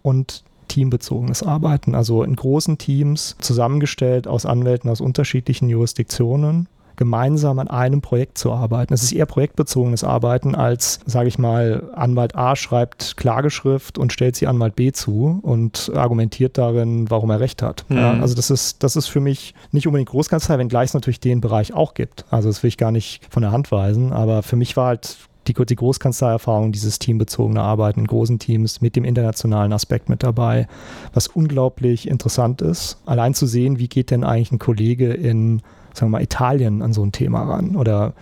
und 0.01 0.43
teambezogenes 0.69 1.43
Arbeiten, 1.43 1.93
also 1.93 2.23
in 2.23 2.35
großen 2.35 2.77
Teams 2.77 3.35
zusammengestellt 3.39 4.27
aus 4.27 4.45
Anwälten 4.45 4.89
aus 4.89 5.01
unterschiedlichen 5.01 5.69
Jurisdiktionen 5.69 6.67
gemeinsam 7.01 7.57
an 7.57 7.67
einem 7.67 8.01
Projekt 8.01 8.37
zu 8.37 8.51
arbeiten. 8.51 8.93
Es 8.93 9.01
ist 9.01 9.11
eher 9.11 9.25
projektbezogenes 9.25 10.03
Arbeiten 10.03 10.53
als, 10.53 10.99
sage 11.07 11.29
ich 11.29 11.39
mal, 11.39 11.89
Anwalt 11.95 12.35
A 12.35 12.55
schreibt 12.55 13.17
Klageschrift 13.17 13.97
und 13.97 14.13
stellt 14.13 14.35
sie 14.35 14.45
Anwalt 14.45 14.75
B 14.75 14.91
zu 14.91 15.39
und 15.41 15.91
argumentiert 15.95 16.59
darin, 16.59 17.09
warum 17.09 17.31
er 17.31 17.39
recht 17.39 17.63
hat. 17.63 17.85
Mhm. 17.89 17.97
Ja, 17.97 18.11
also 18.19 18.35
das 18.35 18.51
ist, 18.51 18.83
das 18.83 18.95
ist 18.95 19.07
für 19.07 19.19
mich 19.19 19.55
nicht 19.71 19.87
unbedingt 19.87 20.09
Großkanzlei, 20.09 20.59
wenngleich 20.59 20.89
es 20.89 20.93
natürlich 20.93 21.19
den 21.19 21.41
Bereich 21.41 21.73
auch 21.73 21.95
gibt. 21.95 22.25
Also 22.29 22.49
das 22.49 22.61
will 22.61 22.67
ich 22.67 22.77
gar 22.77 22.91
nicht 22.91 23.25
von 23.31 23.41
der 23.41 23.51
Hand 23.51 23.71
weisen, 23.71 24.13
aber 24.13 24.43
für 24.43 24.55
mich 24.55 24.77
war 24.77 24.89
halt 24.89 25.17
die, 25.47 25.53
die 25.53 25.75
Großkanzleierfahrung, 25.75 26.71
dieses 26.71 26.99
teambezogene 26.99 27.61
Arbeiten 27.61 28.01
in 28.01 28.07
großen 28.07 28.37
Teams 28.37 28.81
mit 28.81 28.95
dem 28.95 29.03
internationalen 29.03 29.73
Aspekt 29.73 30.07
mit 30.07 30.21
dabei, 30.21 30.67
was 31.13 31.27
unglaublich 31.27 32.07
interessant 32.07 32.61
ist. 32.61 32.97
Allein 33.07 33.33
zu 33.33 33.47
sehen, 33.47 33.79
wie 33.79 33.87
geht 33.87 34.11
denn 34.11 34.23
eigentlich 34.23 34.51
ein 34.51 34.59
Kollege 34.59 35.11
in, 35.11 35.63
sagen 35.93 36.11
wir 36.11 36.17
mal, 36.17 36.23
Italien 36.23 36.81
an 36.81 36.93
so 36.93 37.03
ein 37.03 37.11
Thema 37.11 37.43
ran 37.43 37.75
oder 37.75 38.13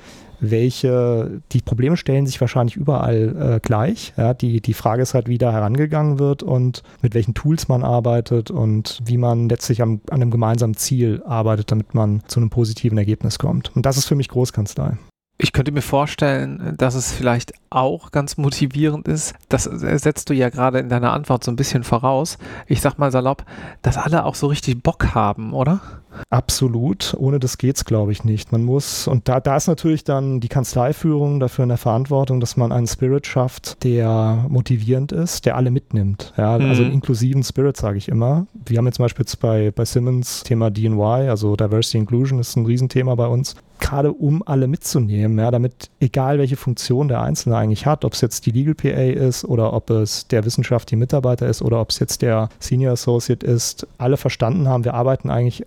welche, 0.41 1.41
die 1.51 1.61
Probleme 1.61 1.97
stellen 1.97 2.25
sich 2.25 2.39
wahrscheinlich 2.39 2.75
überall 2.75 3.55
äh, 3.55 3.59
gleich. 3.59 4.13
Ja, 4.17 4.33
die, 4.33 4.61
die 4.61 4.73
Frage 4.73 5.01
ist 5.01 5.13
halt, 5.13 5.27
wie 5.27 5.37
da 5.37 5.51
herangegangen 5.51 6.19
wird 6.19 6.43
und 6.43 6.83
mit 7.01 7.13
welchen 7.13 7.33
Tools 7.33 7.67
man 7.67 7.83
arbeitet 7.83 8.51
und 8.51 8.99
wie 9.03 9.17
man 9.17 9.49
letztlich 9.49 9.81
am, 9.81 10.01
an 10.09 10.21
einem 10.21 10.31
gemeinsamen 10.31 10.75
Ziel 10.75 11.21
arbeitet, 11.25 11.71
damit 11.71 11.93
man 11.93 12.21
zu 12.27 12.39
einem 12.39 12.49
positiven 12.49 12.97
Ergebnis 12.97 13.39
kommt. 13.39 13.75
Und 13.75 13.85
das 13.85 13.97
ist 13.97 14.05
für 14.05 14.15
mich 14.15 14.29
Großkanzlei. 14.29 14.97
Ich 15.41 15.53
könnte 15.53 15.71
mir 15.71 15.81
vorstellen, 15.81 16.75
dass 16.77 16.95
es 16.95 17.13
vielleicht 17.13 17.53
auch 17.69 18.11
ganz 18.11 18.35
motivierend 18.35 19.07
ist. 19.07 19.35
Das 19.47 19.63
setzt 19.63 20.29
du 20.29 20.33
ja 20.33 20.49
gerade 20.49 20.79
in 20.79 20.89
deiner 20.89 21.13
Antwort 21.13 21.45
so 21.45 21.51
ein 21.51 21.55
bisschen 21.55 21.85
voraus. 21.85 22.37
Ich 22.67 22.81
sag 22.81 22.97
mal 22.97 23.09
salopp, 23.09 23.45
dass 23.81 23.95
alle 23.95 24.25
auch 24.25 24.35
so 24.35 24.47
richtig 24.47 24.83
Bock 24.83 25.15
haben, 25.15 25.53
oder? 25.53 25.79
Absolut. 26.29 27.15
Ohne 27.17 27.39
das 27.39 27.57
geht's, 27.57 27.85
glaube 27.85 28.11
ich, 28.11 28.23
nicht. 28.23 28.51
Man 28.51 28.63
muss, 28.63 29.07
und 29.07 29.27
da, 29.27 29.39
da 29.39 29.57
ist 29.57 29.67
natürlich 29.67 30.03
dann 30.03 30.39
die 30.39 30.47
Kanzleiführung 30.47 31.39
dafür 31.39 31.63
in 31.63 31.69
der 31.69 31.77
Verantwortung, 31.77 32.39
dass 32.39 32.57
man 32.57 32.71
einen 32.71 32.87
Spirit 32.87 33.27
schafft, 33.27 33.83
der 33.83 34.45
motivierend 34.49 35.11
ist, 35.11 35.45
der 35.45 35.55
alle 35.55 35.71
mitnimmt. 35.71 36.33
Ja, 36.37 36.57
mhm. 36.57 36.65
also 36.65 36.83
einen 36.83 36.93
inklusiven 36.93 37.43
Spirit, 37.43 37.77
sage 37.77 37.97
ich 37.97 38.07
immer. 38.07 38.47
Wir 38.65 38.77
haben 38.77 38.85
jetzt 38.85 38.95
zum 38.97 39.05
Beispiel 39.05 39.23
jetzt 39.23 39.39
bei, 39.39 39.71
bei 39.71 39.85
Simmons 39.85 40.43
Thema 40.43 40.69
DNY, 40.69 41.29
also 41.29 41.55
Diversity 41.55 41.97
Inclusion 41.97 42.39
ist 42.39 42.55
ein 42.55 42.65
Riesenthema 42.65 43.15
bei 43.15 43.27
uns 43.27 43.55
gerade 43.79 44.11
um 44.11 44.43
alle 44.45 44.67
mitzunehmen, 44.67 45.39
ja, 45.39 45.51
damit 45.51 45.89
egal 45.99 46.37
welche 46.37 46.57
Funktion 46.57 47.07
der 47.07 47.21
Einzelne 47.21 47.57
eigentlich 47.57 47.85
hat, 47.85 48.05
ob 48.05 48.13
es 48.13 48.21
jetzt 48.21 48.45
die 48.45 48.51
Legal 48.51 48.75
PA 48.75 48.87
ist 48.87 49.45
oder 49.45 49.73
ob 49.73 49.89
es 49.89 50.27
der 50.27 50.45
wissenschaftliche 50.45 50.97
Mitarbeiter 50.97 51.47
ist 51.47 51.61
oder 51.61 51.79
ob 51.79 51.89
es 51.89 51.99
jetzt 51.99 52.21
der 52.21 52.49
Senior 52.59 52.93
Associate 52.93 53.45
ist, 53.45 53.87
alle 53.97 54.17
verstanden 54.17 54.67
haben, 54.67 54.83
wir 54.83 54.93
arbeiten 54.93 55.29
eigentlich 55.29 55.65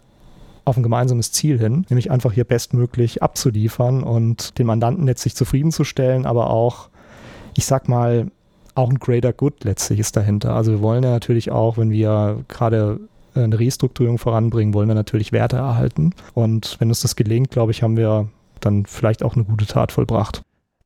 auf 0.64 0.76
ein 0.76 0.83
gemeinsames 0.83 1.33
Ziel 1.33 1.59
hin, 1.59 1.87
nämlich 1.88 2.11
einfach 2.11 2.33
hier 2.33 2.45
bestmöglich 2.45 3.23
abzuliefern 3.23 4.02
und 4.02 4.59
den 4.59 4.66
Mandanten 4.66 5.07
letztlich 5.07 5.35
zufriedenzustellen, 5.35 6.26
aber 6.26 6.50
auch, 6.50 6.88
ich 7.57 7.66
sag 7.66 7.88
mal, 7.88 8.31
auch 8.75 8.88
ein 8.88 8.99
greater 8.99 9.33
good 9.33 9.64
letztlich 9.64 9.99
ist 9.99 10.16
dahinter. 10.16 10.54
Also 10.54 10.73
wir 10.73 10.81
wollen 10.81 11.02
ja 11.02 11.11
natürlich 11.11 11.50
auch, 11.50 11.76
wenn 11.76 11.90
wir 11.90 12.45
gerade 12.49 13.00
eine 13.35 13.59
Restrukturierung 13.59 14.19
voranbringen, 14.19 14.75
wollen 14.75 14.88
wir 14.88 14.95
natürlich 14.95 15.33
Werte 15.33 15.57
erhalten. 15.57 16.14
Und 16.35 16.76
wenn 16.81 16.88
uns 16.88 17.00
das 17.00 17.16
gelingt, 17.16 17.50
glaube 17.50 17.73
ich, 17.73 17.83
haben 17.83 17.97
wir 17.97 18.28
dann 18.61 18.87
vielleicht 18.87 19.23
auch 19.23 19.35
eine 19.35 19.45
gute 19.45 19.66
Tat 19.66 19.92
vollbracht. 19.92 20.42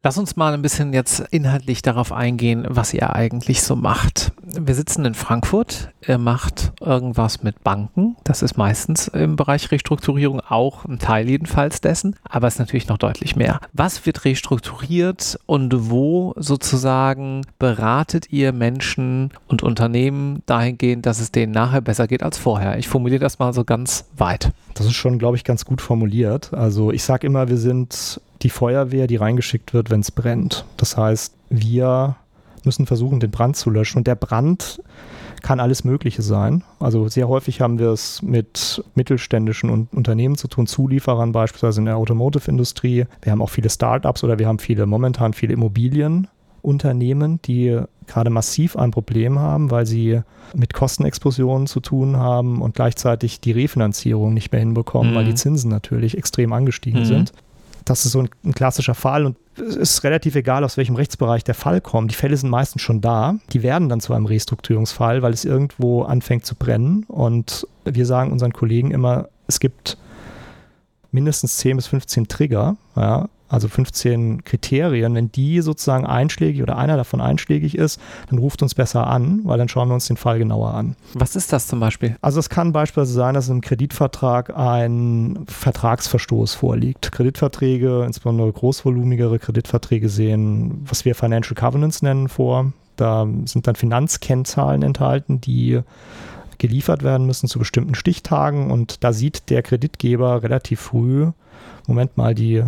Lass 0.07 0.19
uns 0.19 0.37
mal 0.37 0.55
ein 0.55 0.63
bisschen 0.63 0.93
jetzt 0.93 1.19
inhaltlich 1.33 1.83
darauf 1.83 2.13
eingehen, 2.13 2.65
was 2.69 2.95
ihr 2.95 3.17
eigentlich 3.17 3.65
so 3.65 3.75
macht. 3.75 4.31
Wir 4.41 4.77
sitzen 4.77 5.05
in 5.05 5.15
Frankfurt. 5.15 5.89
Ihr 6.07 6.19
macht 6.19 6.71
irgendwas 6.81 7.43
mit 7.43 7.65
Banken. 7.65 8.15
Das 8.23 8.41
ist 8.43 8.57
meistens 8.57 9.09
im 9.09 9.35
Bereich 9.35 9.73
Restrukturierung 9.73 10.39
auch 10.39 10.85
ein 10.85 11.01
Teil 11.01 11.29
jedenfalls 11.29 11.81
dessen, 11.81 12.15
aber 12.23 12.47
es 12.47 12.55
ist 12.55 12.61
natürlich 12.61 12.87
noch 12.87 12.99
deutlich 12.99 13.35
mehr. 13.35 13.59
Was 13.73 14.07
wird 14.07 14.25
restrukturiert 14.25 15.41
und 15.47 15.91
wo 15.91 16.35
sozusagen 16.37 17.43
beratet 17.59 18.31
ihr 18.31 18.53
Menschen 18.53 19.33
und 19.49 19.65
Unternehmen 19.65 20.45
dahingehend, 20.47 21.05
dass 21.05 21.19
es 21.19 21.33
denen 21.33 21.51
nachher 21.51 21.81
besser 21.81 22.07
geht 22.07 22.23
als 22.23 22.39
vorher? 22.39 22.79
Ich 22.79 22.87
formuliere 22.87 23.19
das 23.19 23.41
mal 23.41 23.53
so 23.53 23.65
ganz 23.65 24.05
weit. 24.17 24.53
Das 24.75 24.87
ist 24.87 24.95
schon, 24.95 25.19
glaube 25.19 25.37
ich, 25.37 25.43
ganz 25.43 25.65
gut 25.65 25.81
formuliert. 25.81 26.55
Also 26.55 26.93
ich 26.93 27.03
sage 27.03 27.27
immer, 27.27 27.49
wir 27.49 27.59
sind 27.59 28.21
die 28.43 28.51
Feuerwehr, 28.51 29.07
die 29.07 29.17
reingeschickt 29.17 29.75
wird, 29.75 29.91
wenn 29.91 30.01
es 30.01 30.11
brennt. 30.11 30.65
Das 30.77 30.97
heißt, 30.97 31.35
wir 31.49 32.17
müssen 32.65 32.87
versuchen, 32.87 33.21
den 33.21 33.31
Brand 33.31 33.57
zu 33.57 33.71
löschen. 33.71 33.99
Und 33.99 34.07
der 34.07 34.17
Brand 34.17 34.83
kann 35.43 35.61
alles 35.61 35.85
Mögliche 35.85 36.23
sein. 36.23 36.65
Also 36.81 37.09
sehr 37.09 37.29
häufig 37.29 37.61
haben 37.61 37.79
wir 37.79 37.91
es 37.91 38.21
mit 38.21 38.83
mittelständischen 38.95 39.89
Unternehmen 39.93 40.37
zu 40.37 40.49
tun, 40.49 40.67
Zulieferern 40.67 41.33
beispielsweise 41.33 41.81
in 41.81 41.87
der 41.87 41.97
Automotive-Industrie. 41.97 43.07
Wir 43.23 43.33
haben 43.33 43.41
auch 43.41 43.51
viele 43.51 43.71
Startups 43.71 44.25
oder 44.25 44.39
wir 44.39 44.49
haben 44.49 44.59
viele, 44.59 44.87
momentan 44.87 45.35
viele 45.35 45.53
Immobilienunternehmen, 45.53 47.41
die 47.43 47.81
gerade 48.09 48.31
massiv 48.31 48.77
ein 48.77 48.91
Problem 48.91 49.39
haben, 49.39 49.71
weil 49.71 49.87
sie 49.87 50.21
mit 50.55 50.75
Kostenexplosionen 50.75 51.67
zu 51.67 51.81
tun 51.81 52.17
haben 52.17 52.61
und 52.61 52.75
gleichzeitig 52.75 53.41
die 53.41 53.53
Refinanzierung 53.53 54.35
nicht 54.35 54.51
mehr 54.53 54.61
hinbekommen, 54.61 55.13
mhm. 55.13 55.17
weil 55.17 55.25
die 55.27 55.35
Zinsen 55.35 55.71
natürlich 55.71 56.19
extrem 56.19 56.53
angestiegen 56.53 57.01
mhm. 57.01 57.07
sind 57.07 57.33
das 57.87 58.05
ist 58.05 58.13
so 58.13 58.21
ein, 58.21 58.29
ein, 58.45 58.53
klassischer 58.53 58.95
Fall 58.95 59.25
und 59.25 59.37
es 59.57 59.77
ist 59.77 60.05
relativ 60.05 60.35
egal, 60.35 60.65
aus 60.65 60.77
welchem 60.77 60.97
Rechtsbereich 60.97 61.45
der 61.45 61.55
Fall 61.55 61.81
kommt. 61.81 62.11
Die 62.11 62.17
Fälle 62.17 62.37
sind 62.37 62.51
meistens 62.51 62.83
schon 62.83 63.01
da. 63.01 63.37
Die 63.53 63.63
werden 63.63 63.89
dann 63.89 64.01
zu 64.01 64.13
einem 64.13 64.27
Restrukturierungsfall, 64.27 65.23
weil 65.23 65.33
es 65.33 65.47
irgendwo 65.47 66.03
anfängt 66.03 66.45
zu 66.45 66.57
brennen. 66.57 67.05
Und 67.09 67.67
wir 67.85 68.05
sagen 68.05 68.33
unseren 68.33 68.53
Kollegen 68.53 68.91
immer, 68.91 69.29
es 69.47 69.61
gibt 69.61 69.97
mindestens 71.11 71.57
10 71.59 71.77
bis 71.77 71.87
15 71.87 72.29
Trigger, 72.29 72.77
ja, 72.97 73.29
also 73.49 73.69
15 73.69 74.45
Kriterien, 74.45 75.15
wenn 75.15 75.31
die 75.31 75.61
sozusagen 75.61 76.07
einschlägig 76.07 76.63
oder 76.63 76.77
einer 76.77 76.97
davon 76.97 77.21
einschlägig 77.21 77.77
ist, 77.77 78.01
dann 78.29 78.39
ruft 78.39 78.63
uns 78.63 78.75
besser 78.75 79.07
an, 79.07 79.41
weil 79.45 79.59
dann 79.59 79.69
schauen 79.69 79.89
wir 79.89 79.95
uns 79.95 80.07
den 80.07 80.17
Fall 80.17 80.39
genauer 80.39 80.75
an. 80.75 80.97
Was 81.15 81.37
ist 81.37 81.53
das 81.53 81.67
zum 81.67 81.81
Beispiel? 81.81 82.17
Also 82.21 82.41
es 82.41 82.49
kann 82.49 82.73
beispielsweise 82.73 83.13
sein, 83.13 83.35
dass 83.35 83.49
im 83.49 83.61
Kreditvertrag 83.61 84.57
ein 84.57 85.45
Vertragsverstoß 85.47 86.55
vorliegt. 86.55 87.13
Kreditverträge, 87.13 88.05
insbesondere 88.05 88.53
großvolumigere 88.53 89.39
Kreditverträge 89.39 90.09
sehen, 90.09 90.85
was 90.89 91.05
wir 91.05 91.15
Financial 91.15 91.55
Covenants 91.55 92.03
nennen, 92.03 92.29
vor. 92.29 92.73
Da 92.97 93.27
sind 93.45 93.67
dann 93.67 93.77
Finanzkennzahlen 93.77 94.83
enthalten, 94.83 95.41
die 95.41 95.81
geliefert 96.59 97.03
werden 97.03 97.27
müssen 97.27 97.49
zu 97.49 97.59
bestimmten 97.59 97.95
Stichtagen 97.95 98.71
und 98.71 99.05
da 99.05 99.13
sieht 99.13 99.51
der 99.51 99.63
Kreditgeber 99.63 100.43
relativ 100.43 100.81
früh, 100.81 101.31
Moment 101.87 102.17
mal, 102.17 102.35
die 102.35 102.65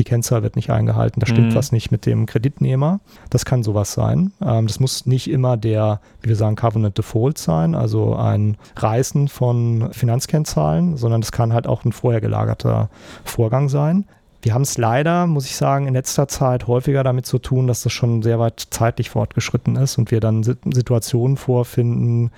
die 0.00 0.04
Kennzahl 0.04 0.42
wird 0.42 0.56
nicht 0.56 0.70
eingehalten, 0.70 1.20
da 1.20 1.26
stimmt 1.26 1.50
mhm. 1.50 1.54
was 1.54 1.72
nicht 1.72 1.90
mit 1.90 2.06
dem 2.06 2.24
Kreditnehmer. 2.24 3.00
Das 3.28 3.44
kann 3.44 3.62
sowas 3.62 3.92
sein. 3.92 4.32
Ähm, 4.42 4.66
das 4.66 4.80
muss 4.80 5.04
nicht 5.04 5.30
immer 5.30 5.58
der, 5.58 6.00
wie 6.22 6.30
wir 6.30 6.36
sagen, 6.36 6.56
Covenant 6.56 6.96
Default 6.96 7.36
sein, 7.36 7.74
also 7.74 8.16
ein 8.16 8.56
Reißen 8.76 9.28
von 9.28 9.90
Finanzkennzahlen, 9.92 10.96
sondern 10.96 11.20
es 11.20 11.32
kann 11.32 11.52
halt 11.52 11.66
auch 11.66 11.84
ein 11.84 11.92
vorher 11.92 12.22
gelagerter 12.22 12.88
Vorgang 13.24 13.68
sein. 13.68 14.06
Wir 14.40 14.54
haben 14.54 14.62
es 14.62 14.78
leider, 14.78 15.26
muss 15.26 15.44
ich 15.44 15.56
sagen, 15.56 15.86
in 15.86 15.92
letzter 15.92 16.26
Zeit 16.26 16.66
häufiger 16.66 17.04
damit 17.04 17.26
zu 17.26 17.38
tun, 17.38 17.66
dass 17.66 17.82
das 17.82 17.92
schon 17.92 18.22
sehr 18.22 18.38
weit 18.38 18.68
zeitlich 18.70 19.10
fortgeschritten 19.10 19.76
ist 19.76 19.98
und 19.98 20.10
wir 20.10 20.20
dann 20.20 20.42
Situationen 20.42 21.36
vorfinden, 21.36 22.30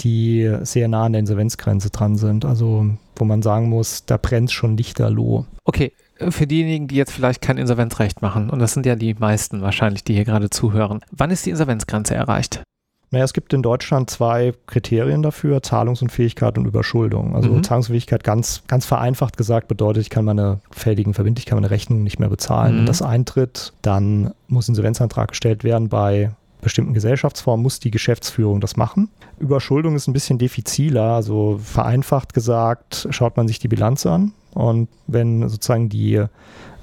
die 0.00 0.52
sehr 0.62 0.88
nah 0.88 1.04
an 1.04 1.12
der 1.12 1.20
Insolvenzgrenze 1.20 1.90
dran 1.90 2.16
sind. 2.16 2.44
Also 2.44 2.86
wo 3.14 3.24
man 3.24 3.42
sagen 3.42 3.68
muss, 3.68 4.04
da 4.04 4.16
brennt 4.16 4.50
schon 4.50 4.76
lichterloh. 4.76 5.46
Okay, 5.64 5.92
für 6.16 6.46
diejenigen, 6.46 6.88
die 6.88 6.96
jetzt 6.96 7.12
vielleicht 7.12 7.42
kein 7.42 7.58
Insolvenzrecht 7.58 8.22
machen, 8.22 8.50
und 8.50 8.58
das 8.58 8.72
sind 8.72 8.86
ja 8.86 8.96
die 8.96 9.14
meisten 9.14 9.62
wahrscheinlich, 9.62 10.04
die 10.04 10.14
hier 10.14 10.24
gerade 10.24 10.50
zuhören, 10.50 11.00
wann 11.10 11.30
ist 11.30 11.46
die 11.46 11.50
Insolvenzgrenze 11.50 12.14
erreicht? 12.14 12.62
Naja, 13.10 13.24
es 13.24 13.32
gibt 13.32 13.52
in 13.52 13.62
Deutschland 13.62 14.10
zwei 14.10 14.54
Kriterien 14.66 15.22
dafür, 15.22 15.62
Zahlungsunfähigkeit 15.62 16.58
und 16.58 16.66
Überschuldung. 16.66 17.36
Also 17.36 17.48
mhm. 17.50 17.62
Zahlungsunfähigkeit 17.62 18.24
ganz, 18.24 18.64
ganz 18.66 18.86
vereinfacht 18.86 19.36
gesagt 19.36 19.68
bedeutet, 19.68 20.02
ich 20.02 20.10
kann 20.10 20.24
meine 20.24 20.58
fälligen 20.72 21.14
Verbindlichkeiten, 21.14 21.50
kann 21.50 21.62
meine 21.62 21.70
Rechnung 21.70 22.02
nicht 22.02 22.18
mehr 22.18 22.28
bezahlen. 22.28 22.74
Mhm. 22.74 22.78
Wenn 22.78 22.86
das 22.86 23.02
eintritt, 23.02 23.72
dann 23.82 24.32
muss 24.48 24.68
Insolvenzantrag 24.68 25.28
gestellt 25.28 25.62
werden 25.62 25.88
bei 25.88 26.32
bestimmten 26.60 26.94
Gesellschaftsformen 26.94 27.62
muss 27.62 27.78
die 27.78 27.90
Geschäftsführung 27.92 28.60
das 28.60 28.76
machen. 28.76 29.10
Überschuldung 29.38 29.94
ist 29.94 30.08
ein 30.08 30.12
bisschen 30.12 30.38
diffiziler, 30.38 31.12
also 31.12 31.60
vereinfacht 31.62 32.34
gesagt, 32.34 33.06
schaut 33.10 33.36
man 33.36 33.46
sich 33.46 33.60
die 33.60 33.68
Bilanz 33.68 34.06
an 34.06 34.32
und 34.54 34.88
wenn 35.06 35.48
sozusagen 35.48 35.88
die 35.88 36.24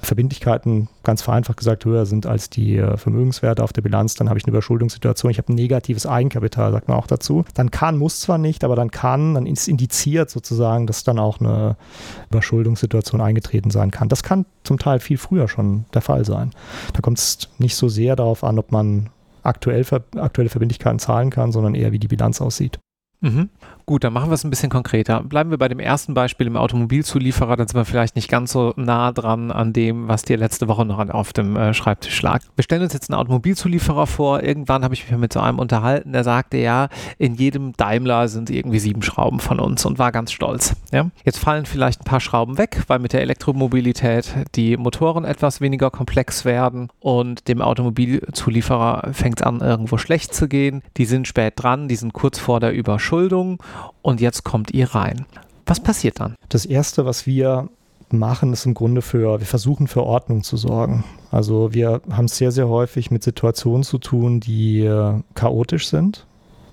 Verbindlichkeiten 0.02 0.88
ganz 1.04 1.22
vereinfacht 1.22 1.56
gesagt 1.56 1.84
höher 1.84 2.06
sind 2.06 2.26
als 2.26 2.50
die 2.50 2.76
äh, 2.76 2.96
Vermögenswerte 2.96 3.62
auf 3.62 3.72
der 3.72 3.82
Bilanz, 3.82 4.14
dann 4.14 4.28
habe 4.28 4.38
ich 4.38 4.44
eine 4.44 4.50
Überschuldungssituation. 4.50 5.30
Ich 5.30 5.38
habe 5.38 5.52
ein 5.52 5.54
negatives 5.54 6.06
Eigenkapital, 6.06 6.72
sagt 6.72 6.88
man 6.88 6.98
auch 6.98 7.06
dazu. 7.06 7.44
Dann 7.54 7.70
kann, 7.70 7.96
muss 7.98 8.20
zwar 8.20 8.38
nicht, 8.38 8.64
aber 8.64 8.74
dann 8.74 8.90
kann, 8.90 9.34
dann 9.34 9.46
ist 9.46 9.68
indiziert 9.68 10.28
sozusagen, 10.28 10.86
dass 10.86 11.04
dann 11.04 11.18
auch 11.18 11.40
eine 11.40 11.76
Überschuldungssituation 12.30 13.20
eingetreten 13.20 13.70
sein 13.70 13.90
kann. 13.92 14.08
Das 14.08 14.24
kann 14.24 14.44
zum 14.64 14.78
Teil 14.78 14.98
viel 14.98 15.18
früher 15.18 15.48
schon 15.48 15.84
der 15.94 16.02
Fall 16.02 16.24
sein. 16.24 16.50
Da 16.92 17.00
kommt 17.00 17.18
es 17.18 17.48
nicht 17.58 17.76
so 17.76 17.88
sehr 17.88 18.16
darauf 18.16 18.42
an, 18.42 18.58
ob 18.58 18.72
man 18.72 19.10
aktuell, 19.44 19.84
aktuelle 20.16 20.50
Verbindlichkeiten 20.50 20.98
zahlen 20.98 21.30
kann, 21.30 21.52
sondern 21.52 21.74
eher 21.74 21.92
wie 21.92 21.98
die 21.98 22.08
Bilanz 22.08 22.40
aussieht. 22.40 22.78
Mhm. 23.20 23.50
Gut, 23.84 24.04
dann 24.04 24.12
machen 24.12 24.30
wir 24.30 24.34
es 24.34 24.44
ein 24.44 24.50
bisschen 24.50 24.70
konkreter. 24.70 25.22
Bleiben 25.22 25.50
wir 25.50 25.58
bei 25.58 25.68
dem 25.68 25.80
ersten 25.80 26.14
Beispiel 26.14 26.46
im 26.46 26.56
Automobilzulieferer, 26.56 27.56
dann 27.56 27.66
sind 27.66 27.76
wir 27.76 27.84
vielleicht 27.84 28.14
nicht 28.14 28.30
ganz 28.30 28.52
so 28.52 28.72
nah 28.76 29.10
dran 29.12 29.50
an 29.50 29.72
dem, 29.72 30.08
was 30.08 30.22
dir 30.22 30.36
letzte 30.36 30.68
Woche 30.68 30.84
noch 30.84 30.98
auf 31.10 31.32
dem 31.32 31.56
äh, 31.56 31.74
Schreibtisch 31.74 32.22
lag. 32.22 32.40
Wir 32.54 32.62
stellen 32.62 32.82
uns 32.82 32.92
jetzt 32.92 33.10
einen 33.10 33.18
Automobilzulieferer 33.18 34.06
vor. 34.06 34.42
Irgendwann 34.42 34.84
habe 34.84 34.94
ich 34.94 35.10
mich 35.10 35.18
mit 35.18 35.32
so 35.32 35.40
einem 35.40 35.58
unterhalten, 35.58 36.12
der 36.12 36.22
sagte, 36.22 36.58
ja, 36.58 36.88
in 37.18 37.34
jedem 37.34 37.72
Daimler 37.72 38.28
sind 38.28 38.50
irgendwie 38.50 38.78
sieben 38.78 39.02
Schrauben 39.02 39.40
von 39.40 39.58
uns 39.58 39.84
und 39.84 39.98
war 39.98 40.12
ganz 40.12 40.30
stolz. 40.32 40.76
Ja? 40.92 41.10
Jetzt 41.24 41.38
fallen 41.38 41.66
vielleicht 41.66 42.02
ein 42.02 42.04
paar 42.04 42.20
Schrauben 42.20 42.58
weg, 42.58 42.84
weil 42.86 43.00
mit 43.00 43.12
der 43.12 43.22
Elektromobilität 43.22 44.34
die 44.54 44.76
Motoren 44.76 45.24
etwas 45.24 45.60
weniger 45.60 45.90
komplex 45.90 46.44
werden 46.44 46.88
und 47.00 47.48
dem 47.48 47.60
Automobilzulieferer 47.60 49.08
fängt 49.12 49.40
es 49.40 49.46
an, 49.46 49.60
irgendwo 49.60 49.98
schlecht 49.98 50.34
zu 50.34 50.48
gehen. 50.48 50.82
Die 50.96 51.04
sind 51.04 51.26
spät 51.26 51.54
dran, 51.56 51.88
die 51.88 51.96
sind 51.96 52.12
kurz 52.12 52.38
vor 52.38 52.60
der 52.60 52.72
Überschuldung 52.72 53.58
und 54.02 54.20
jetzt 54.20 54.44
kommt 54.44 54.72
ihr 54.72 54.94
rein. 54.94 55.26
Was 55.66 55.80
passiert 55.80 56.20
dann? 56.20 56.34
Das 56.48 56.64
Erste, 56.66 57.06
was 57.06 57.26
wir 57.26 57.68
machen, 58.12 58.52
ist 58.52 58.66
im 58.66 58.74
Grunde 58.74 59.02
für, 59.02 59.40
wir 59.40 59.46
versuchen 59.46 59.86
für 59.86 60.04
Ordnung 60.04 60.42
zu 60.42 60.56
sorgen. 60.56 61.04
Also 61.30 61.72
wir 61.72 62.02
haben 62.10 62.26
es 62.26 62.36
sehr, 62.36 62.52
sehr 62.52 62.68
häufig 62.68 63.10
mit 63.10 63.22
Situationen 63.22 63.84
zu 63.84 63.98
tun, 63.98 64.40
die 64.40 64.80
äh, 64.80 65.14
chaotisch 65.34 65.88
sind, 65.88 66.26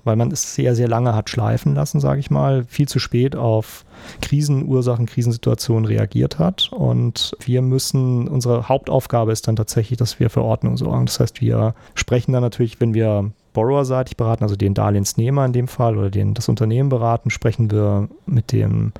weil 0.04 0.16
man 0.16 0.30
es 0.30 0.54
sehr, 0.54 0.74
sehr 0.74 0.88
lange 0.88 1.14
hat 1.14 1.30
schleifen 1.30 1.74
lassen, 1.74 2.00
sage 2.00 2.20
ich 2.20 2.30
mal, 2.30 2.64
viel 2.64 2.88
zu 2.88 2.98
spät 2.98 3.36
auf 3.36 3.84
Krisenursachen, 4.20 5.06
Krisensituationen 5.06 5.86
reagiert 5.86 6.38
hat. 6.38 6.70
Und 6.72 7.32
wir 7.40 7.62
müssen, 7.62 8.28
unsere 8.28 8.68
Hauptaufgabe 8.68 9.32
ist 9.32 9.48
dann 9.48 9.56
tatsächlich, 9.56 9.98
dass 9.98 10.20
wir 10.20 10.30
für 10.30 10.42
Ordnung 10.42 10.76
sorgen. 10.76 11.06
Das 11.06 11.20
heißt, 11.20 11.40
wir 11.40 11.74
sprechen 11.94 12.32
dann 12.32 12.42
natürlich, 12.42 12.80
wenn 12.80 12.94
wir 12.94 13.30
borrowerseitig 13.52 14.16
beraten, 14.16 14.44
also 14.44 14.56
den 14.56 14.74
Darlehensnehmer 14.74 15.44
in 15.44 15.52
dem 15.52 15.68
Fall 15.68 15.98
oder 15.98 16.10
den, 16.10 16.34
das 16.34 16.48
Unternehmen 16.48 16.88
beraten, 16.88 17.30
sprechen 17.30 17.70
wir 17.70 18.08
mit 18.26 18.52
den 18.52 18.92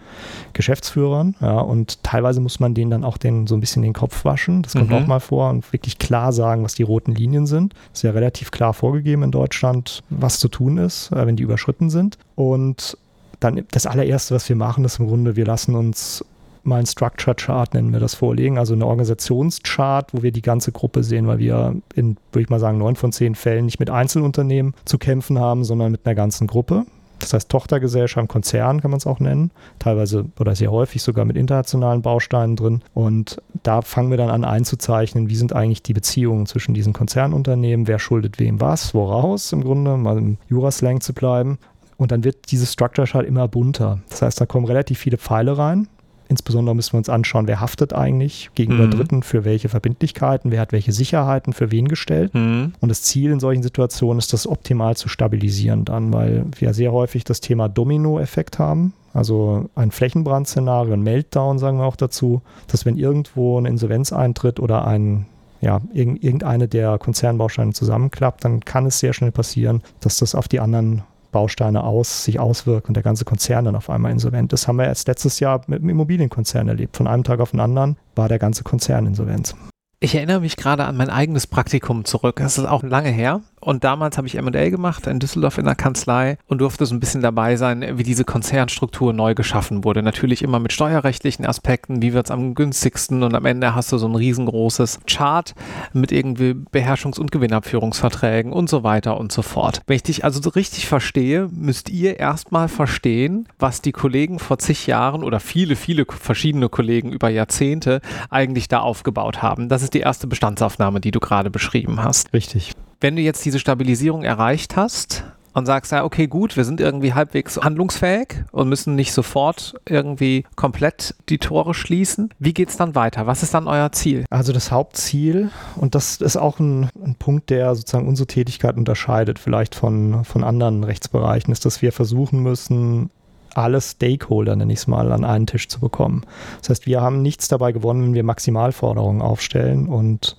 Geschäftsführern. 0.53 1.37
Ja, 1.41 1.61
und 1.61 2.03
teilweise 2.03 2.41
muss 2.41 2.61
man 2.61 2.75
denen 2.75 2.91
dann 2.91 3.05
auch 3.05 3.17
den, 3.17 3.47
so 3.47 3.55
ein 3.55 3.61
bisschen 3.61 3.83
den 3.83 3.93
Kopf 3.93 4.25
waschen. 4.25 4.63
Das 4.63 4.73
kommt 4.73 4.91
mhm. 4.91 4.97
auch 4.97 5.07
mal 5.07 5.21
vor 5.21 5.51
und 5.51 5.73
wirklich 5.73 5.99
klar 5.99 6.33
sagen, 6.33 6.65
was 6.65 6.75
die 6.75 6.83
roten 6.83 7.15
Linien 7.15 7.47
sind. 7.47 7.75
Ist 7.93 8.03
ja 8.03 8.11
relativ 8.11 8.51
klar 8.51 8.75
vorgegeben 8.75 9.23
in 9.23 9.31
Deutschland, 9.31 10.03
was 10.11 10.41
zu 10.41 10.49
tun 10.49 10.79
ist, 10.79 11.13
äh, 11.13 11.27
wenn 11.27 11.37
die 11.37 11.43
überschritten 11.43 11.91
sind. 11.91 12.19
Und 12.35 12.97
dann 13.41 13.65
das 13.71 13.87
allererste, 13.87 14.35
was 14.35 14.49
wir 14.49 14.57
machen, 14.57 14.85
ist 14.85 14.99
im 14.99 15.07
Grunde, 15.07 15.37
wir 15.37 15.47
lassen 15.47 15.75
uns 15.75 16.25
mal 16.63 16.81
ein 16.81 16.87
Structure 16.87 17.35
Chart, 17.35 17.73
nennen 17.75 17.93
wir 17.93 18.01
das, 18.01 18.15
vorlegen. 18.15 18.59
Also 18.59 18.75
eine 18.75 18.87
Organisationschart, 18.87 20.13
wo 20.13 20.23
wir 20.23 20.33
die 20.33 20.43
ganze 20.43 20.73
Gruppe 20.73 21.03
sehen, 21.03 21.27
weil 21.27 21.39
wir 21.39 21.77
in, 21.95 22.17
würde 22.33 22.43
ich 22.43 22.51
mal 22.51 22.61
sagen, 22.61 22.79
neun 22.79 22.97
von 22.97 23.13
zehn 23.13 23.35
Fällen 23.35 23.67
nicht 23.67 23.81
mit 23.81 23.91
Einzelunternehmen 23.91 24.75
zu 24.85 24.99
kämpfen 24.99 25.39
haben, 25.39 25.65
sondern 25.65 25.93
mit 25.93 26.07
einer 26.07 26.15
ganzen 26.15 26.47
Gruppe. 26.47 26.85
Das 27.21 27.35
heißt 27.35 27.49
Tochtergesellschaft, 27.49 28.29
Konzern 28.29 28.81
kann 28.81 28.91
man 28.91 28.99
es 28.99 29.07
auch 29.07 29.21
nennen, 29.21 29.51
teilweise 29.79 30.27
oder 30.39 30.55
sehr 30.55 30.71
häufig 30.71 31.03
sogar 31.03 31.25
mit 31.25 31.37
internationalen 31.37 32.03
Bausteinen 32.03 32.57
drin. 32.57 32.83
Und 32.95 33.41
da 33.63 33.83
fangen 33.83 34.11
wir 34.11 34.17
dann 34.17 34.31
an 34.31 34.45
einzuzeichnen, 34.45 35.29
wie 35.29 35.37
sind 35.37 35.53
eigentlich 35.53 35.83
die 35.83 35.93
Beziehungen 35.93 36.47
zwischen 36.47 36.75
diesen 36.75 36.93
Konzernunternehmen, 36.93 37.87
wer 37.87 37.99
schuldet 37.99 38.39
wem 38.39 38.61
was, 38.61 38.95
woraus 38.95 39.53
im 39.53 39.63
Grunde, 39.63 39.97
mal 39.97 40.19
im 40.19 40.39
Juraslang 40.49 41.01
zu 41.01 41.13
bleiben. 41.13 41.59
Und 41.97 42.13
dann 42.13 42.25
wird 42.25 42.51
dieses 42.51 42.73
Structure 42.73 43.07
Chart 43.07 43.27
immer 43.27 43.47
bunter. 43.47 44.01
Das 44.09 44.23
heißt, 44.23 44.41
da 44.41 44.47
kommen 44.47 44.65
relativ 44.65 44.99
viele 44.99 45.19
Pfeile 45.19 45.59
rein 45.59 45.89
Insbesondere 46.31 46.77
müssen 46.77 46.93
wir 46.93 46.99
uns 46.99 47.09
anschauen, 47.09 47.49
wer 47.49 47.61
haftet 47.61 47.93
eigentlich 47.93 48.51
gegenüber 48.55 48.87
mhm. 48.87 48.93
Dritten 48.93 49.23
für 49.25 49.45
welche 49.45 49.69
Verbindlichkeiten, 49.69 50.53
wer 50.53 50.61
hat 50.61 50.71
welche 50.71 50.93
Sicherheiten 50.93 51.53
für 51.53 51.73
wen 51.73 51.89
gestellt. 51.89 52.33
Mhm. 52.35 52.73
Und 52.79 52.89
das 52.89 53.03
Ziel 53.03 53.33
in 53.33 53.41
solchen 53.41 53.65
Situationen 53.65 54.21
ist, 54.21 54.33
das 54.33 54.47
optimal 54.47 54.97
zu 54.97 55.09
stabilisieren 55.09 55.85
dann, 55.85 56.13
weil 56.13 56.45
wir 56.57 56.73
sehr 56.73 56.93
häufig 56.93 57.25
das 57.25 57.41
Thema 57.41 57.69
Domino-Effekt 57.69 58.61
haben. 58.61 58.93
Also 59.13 59.69
ein 59.75 59.91
Flächenbrandszenario, 59.91 60.93
ein 60.93 61.03
Meltdown, 61.03 61.59
sagen 61.59 61.79
wir 61.79 61.85
auch 61.85 61.97
dazu, 61.97 62.43
dass 62.69 62.87
wenn 62.87 62.97
irgendwo 62.97 63.59
eine 63.59 63.69
Insolvenz 63.69 64.13
eintritt 64.13 64.61
oder 64.61 64.87
ein 64.87 65.27
ja, 65.61 65.81
irgendeine 65.93 66.69
der 66.69 66.97
Konzernbausteine 66.99 67.73
zusammenklappt, 67.73 68.45
dann 68.45 68.61
kann 68.61 68.87
es 68.87 69.01
sehr 69.01 69.13
schnell 69.13 69.33
passieren, 69.33 69.83
dass 70.01 70.19
das 70.19 70.35
auf 70.35 70.49
die 70.49 70.61
anderen 70.61 71.03
Bausteine 71.31 71.85
aus, 71.85 72.25
sich 72.25 72.41
auswirken 72.41 72.89
und 72.89 72.95
der 72.95 73.03
ganze 73.03 73.25
Konzern 73.25 73.65
dann 73.65 73.77
auf 73.77 73.91
einmal 73.91 74.13
insolvent 74.13 74.53
ist. 74.53 74.69
Haben 74.69 74.77
wir 74.77 74.87
erst 74.87 75.09
letztes 75.09 75.41
Jahr 75.41 75.63
mit 75.67 75.83
dem 75.83 75.89
Immobilienkonzern 75.89 76.69
erlebt. 76.69 76.97
Von 76.97 77.07
einem 77.07 77.25
Tag 77.25 77.41
auf 77.41 77.53
den 77.53 77.61
anderen 77.61 77.97
war 78.15 78.29
der 78.29 78.39
ganze 78.39 78.63
Konzern 78.63 79.07
insolvent. 79.07 79.55
Ich 80.01 80.15
erinnere 80.15 80.41
mich 80.41 80.57
gerade 80.57 80.85
an 80.85 80.97
mein 80.97 81.11
eigenes 81.11 81.47
Praktikum 81.47 82.07
zurück. 82.07 82.37
Das 82.37 82.57
ist 82.57 82.65
auch 82.65 82.83
lange 82.83 83.11
her. 83.11 83.43
Und 83.61 83.85
damals 83.85 84.17
habe 84.17 84.27
ich 84.27 84.37
M&A 84.37 84.71
gemacht 84.71 85.07
in 85.07 85.19
Düsseldorf 85.19 85.59
in 85.59 85.67
der 85.67 85.75
Kanzlei 85.75 86.39
und 86.47 86.61
durfte 86.61 86.87
so 86.87 86.95
ein 86.95 87.01
bisschen 87.01 87.21
dabei 87.21 87.57
sein, 87.57 87.99
wie 87.99 88.03
diese 88.03 88.25
Konzernstruktur 88.25 89.13
neu 89.13 89.35
geschaffen 89.35 89.85
wurde. 89.85 90.03
Natürlich 90.03 90.43
immer 90.43 90.59
mit 90.59 90.73
steuerrechtlichen 90.73 91.45
Aspekten, 91.45 92.01
wie 92.03 92.13
wird 92.15 92.27
es 92.27 92.31
am 92.31 92.55
günstigsten 92.55 93.23
und 93.23 93.35
am 93.35 93.45
Ende 93.45 93.75
hast 93.75 93.93
du 93.93 93.99
so 93.99 94.09
ein 94.09 94.15
riesengroßes 94.15 95.01
Chart 95.07 95.55
mit 95.93 96.11
irgendwie 96.11 96.55
Beherrschungs- 96.73 97.21
und 97.21 97.31
Gewinnabführungsverträgen 97.31 98.53
und 98.53 98.71
so 98.71 98.83
weiter 98.83 99.19
und 99.19 99.31
so 99.31 99.43
fort. 99.43 99.83
Wenn 99.87 99.97
ich 99.97 100.03
dich 100.03 100.25
also 100.25 100.41
so 100.41 100.51
richtig 100.51 100.87
verstehe, 100.87 101.49
müsst 101.53 101.91
ihr 101.91 102.19
erstmal 102.19 102.69
verstehen, 102.69 103.47
was 103.59 103.83
die 103.83 103.93
Kollegen 103.93 104.39
vor 104.39 104.59
zig 104.59 104.87
Jahren 104.87 105.23
oder 105.23 105.41
viele, 105.41 105.77
viele 105.77 106.07
verschiedene 106.09 106.69
Kollegen 106.69 107.13
über 107.13 107.29
Jahrzehnte 107.29 108.01
eigentlich 108.31 108.69
da 108.69 108.81
aufgebaut 108.81 109.43
haben. 109.43 109.69
Das 109.69 109.83
ist 109.83 109.95
die 109.95 110.01
erste 110.01 110.27
Bestandsaufnahme, 110.27 111.01
die 111.01 111.11
du 111.11 111.21
gerade 111.21 111.51
beschrieben 111.51 112.03
hast. 112.03 112.33
Richtig 112.33 112.75
wenn 113.01 113.17
du 113.17 113.23
jetzt 113.23 113.45
diese 113.45 113.59
Stabilisierung 113.59 114.23
erreicht 114.23 114.77
hast 114.77 115.25
und 115.53 115.67
sagst, 115.67 115.93
ja, 115.93 116.05
okay, 116.05 116.27
gut, 116.27 116.57
wir 116.57 116.65
sind 116.65 116.81
irgendwie 116.81 117.13
halbwegs 117.13 117.57
handlungsfähig 117.57 118.45
und 118.53 118.69
müssen 118.69 118.95
nicht 118.95 119.13
sofort 119.13 119.75
irgendwie 119.87 120.45
komplett 120.55 121.15
die 121.29 121.39
Tore 121.39 121.75
schließen. 121.75 122.31
Wie 122.39 122.55
geht 122.55 122.69
es 122.69 122.77
dann 122.77 122.95
weiter? 122.95 123.27
Was 123.27 123.43
ist 123.43 123.55
dann 123.55 123.67
euer 123.67 123.91
Ziel? 123.93 124.25
Also 124.31 124.53
das 124.53 124.71
Hauptziel, 124.71 125.51
und 125.77 125.95
das 125.95 126.21
ist 126.21 126.37
auch 126.37 126.61
ein, 126.61 126.89
ein 127.05 127.17
Punkt, 127.17 127.51
der 127.51 127.75
sozusagen 127.75 128.07
unsere 128.07 128.27
Tätigkeit 128.27 128.77
unterscheidet, 128.77 129.39
vielleicht 129.39 129.75
von, 129.75 130.25
von 130.25 130.45
anderen 130.45 130.85
Rechtsbereichen, 130.85 131.53
ist, 131.53 131.65
dass 131.65 131.83
wir 131.83 131.93
versuchen 131.93 132.43
müssen, 132.43 133.11
alle 133.55 133.81
Stakeholder, 133.81 134.55
nenne 134.55 134.73
ich 134.73 134.81
es 134.81 134.87
mal, 134.87 135.11
an 135.11 135.25
einen 135.25 135.47
Tisch 135.47 135.69
zu 135.69 135.81
bekommen. 135.81 136.25
Das 136.61 136.71
heißt, 136.71 136.87
wir 136.87 137.01
haben 137.01 137.21
nichts 137.23 137.49
dabei 137.49 137.73
gewonnen, 137.73 138.05
wenn 138.05 138.15
wir 138.15 138.23
Maximalforderungen 138.23 139.23
aufstellen 139.23 139.89
und 139.89 140.37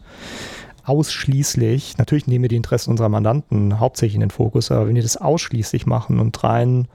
ausschließlich, 0.84 1.98
natürlich 1.98 2.28
nehmen 2.28 2.44
wir 2.44 2.50
die 2.50 2.56
Interessen 2.56 2.92
unserer 2.92 3.10
Mandanten 3.10 3.80
hauptsächlich 3.80 4.16
in 4.16 4.22
den 4.22 4.32
Fokus, 4.32 4.72
aber 4.72 4.88
wenn 4.88 4.96
wir 4.96 5.04
das 5.04 5.18
ausschließlich 5.18 5.86
machen 5.86 6.20
und 6.20 6.44
rein 6.44 6.88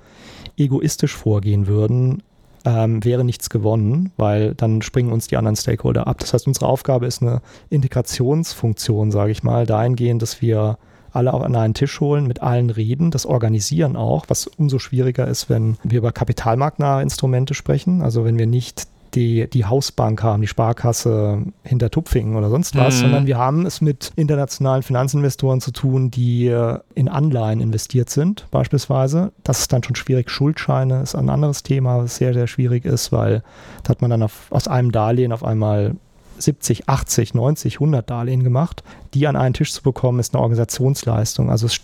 egoistisch 0.56 1.14
vorgehen 1.14 1.66
würden, 1.66 2.22
ähm, 2.64 3.04
wäre 3.04 3.24
nichts 3.24 3.48
gewonnen, 3.48 4.12
weil 4.16 4.54
dann 4.54 4.82
springen 4.82 5.12
uns 5.12 5.28
die 5.28 5.36
anderen 5.36 5.56
Stakeholder 5.56 6.06
ab. 6.06 6.18
Das 6.18 6.34
heißt, 6.34 6.46
unsere 6.46 6.66
Aufgabe 6.66 7.06
ist 7.06 7.22
eine 7.22 7.40
Integrationsfunktion, 7.70 9.12
sage 9.12 9.30
ich 9.30 9.42
mal, 9.42 9.66
dahingehend, 9.66 10.20
dass 10.20 10.42
wir 10.42 10.78
alle 11.12 11.32
an 11.32 11.56
einen 11.56 11.74
Tisch 11.74 12.00
holen, 12.00 12.26
mit 12.26 12.42
allen 12.42 12.68
reden, 12.68 13.10
das 13.10 13.24
organisieren 13.24 13.96
auch, 13.96 14.26
was 14.28 14.46
umso 14.46 14.78
schwieriger 14.78 15.26
ist, 15.26 15.48
wenn 15.48 15.78
wir 15.82 15.98
über 15.98 16.12
kapitalmarktnahe 16.12 17.02
Instrumente 17.02 17.54
sprechen. 17.54 18.02
Also 18.02 18.24
wenn 18.24 18.38
wir 18.38 18.46
nicht 18.46 18.86
die, 19.16 19.48
die 19.48 19.64
Hausbank 19.64 20.22
haben, 20.22 20.42
die 20.42 20.46
Sparkasse 20.46 21.42
hinter 21.64 21.90
Tupfingen 21.90 22.36
oder 22.36 22.50
sonst 22.50 22.76
was, 22.76 22.96
mhm. 22.96 23.00
sondern 23.00 23.26
wir 23.26 23.38
haben 23.38 23.66
es 23.66 23.80
mit 23.80 24.12
internationalen 24.14 24.82
Finanzinvestoren 24.82 25.60
zu 25.60 25.72
tun, 25.72 26.10
die 26.10 26.54
in 26.94 27.08
Anleihen 27.08 27.60
investiert 27.60 28.10
sind, 28.10 28.46
beispielsweise. 28.50 29.32
Das 29.42 29.60
ist 29.60 29.72
dann 29.72 29.82
schon 29.82 29.96
schwierig. 29.96 30.30
Schuldscheine 30.30 31.02
ist 31.02 31.14
ein 31.14 31.30
anderes 31.30 31.62
Thema, 31.62 31.98
was 31.98 32.16
sehr, 32.16 32.34
sehr 32.34 32.46
schwierig 32.46 32.84
ist, 32.84 33.10
weil 33.10 33.42
da 33.82 33.90
hat 33.90 34.02
man 34.02 34.10
dann 34.10 34.22
auf, 34.22 34.46
aus 34.50 34.68
einem 34.68 34.92
Darlehen 34.92 35.32
auf 35.32 35.42
einmal 35.42 35.96
70, 36.38 36.88
80, 36.88 37.34
90, 37.34 37.74
100 37.76 38.08
Darlehen 38.08 38.44
gemacht. 38.44 38.82
Die 39.14 39.26
an 39.26 39.36
einen 39.36 39.54
Tisch 39.54 39.72
zu 39.72 39.82
bekommen, 39.82 40.20
ist 40.20 40.34
eine 40.34 40.42
Organisationsleistung. 40.42 41.50
Also 41.50 41.66
es 41.66 41.80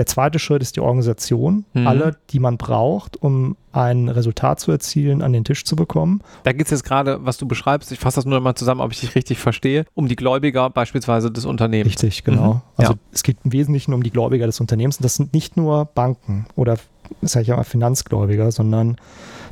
der 0.00 0.06
zweite 0.06 0.38
Schritt 0.38 0.62
ist 0.62 0.76
die 0.76 0.80
Organisation. 0.80 1.66
Mhm. 1.74 1.86
Alle, 1.86 2.16
die 2.30 2.38
man 2.38 2.56
braucht, 2.56 3.20
um 3.22 3.54
ein 3.70 4.08
Resultat 4.08 4.58
zu 4.58 4.72
erzielen, 4.72 5.20
an 5.20 5.34
den 5.34 5.44
Tisch 5.44 5.66
zu 5.66 5.76
bekommen. 5.76 6.22
Da 6.42 6.52
geht 6.52 6.64
es 6.64 6.70
jetzt 6.70 6.84
gerade, 6.84 7.18
was 7.22 7.36
du 7.36 7.46
beschreibst, 7.46 7.92
ich 7.92 7.98
fasse 7.98 8.14
das 8.16 8.24
nur 8.24 8.40
mal 8.40 8.54
zusammen, 8.54 8.80
ob 8.80 8.92
ich 8.92 9.00
dich 9.00 9.14
richtig 9.14 9.36
verstehe, 9.36 9.84
um 9.92 10.08
die 10.08 10.16
Gläubiger 10.16 10.70
beispielsweise 10.70 11.30
des 11.30 11.44
Unternehmens. 11.44 11.92
Richtig, 11.92 12.24
genau. 12.24 12.54
Mhm. 12.54 12.60
Also 12.78 12.92
ja. 12.94 12.98
es 13.12 13.22
geht 13.22 13.36
im 13.44 13.52
Wesentlichen 13.52 13.92
um 13.92 14.02
die 14.02 14.10
Gläubiger 14.10 14.46
des 14.46 14.58
Unternehmens. 14.58 14.96
Und 14.96 15.04
das 15.04 15.16
sind 15.16 15.34
nicht 15.34 15.58
nur 15.58 15.84
Banken 15.84 16.46
oder, 16.56 16.78
sage 17.20 17.42
ich 17.42 17.48
mal, 17.50 17.62
Finanzgläubiger, 17.64 18.50
sondern 18.52 18.96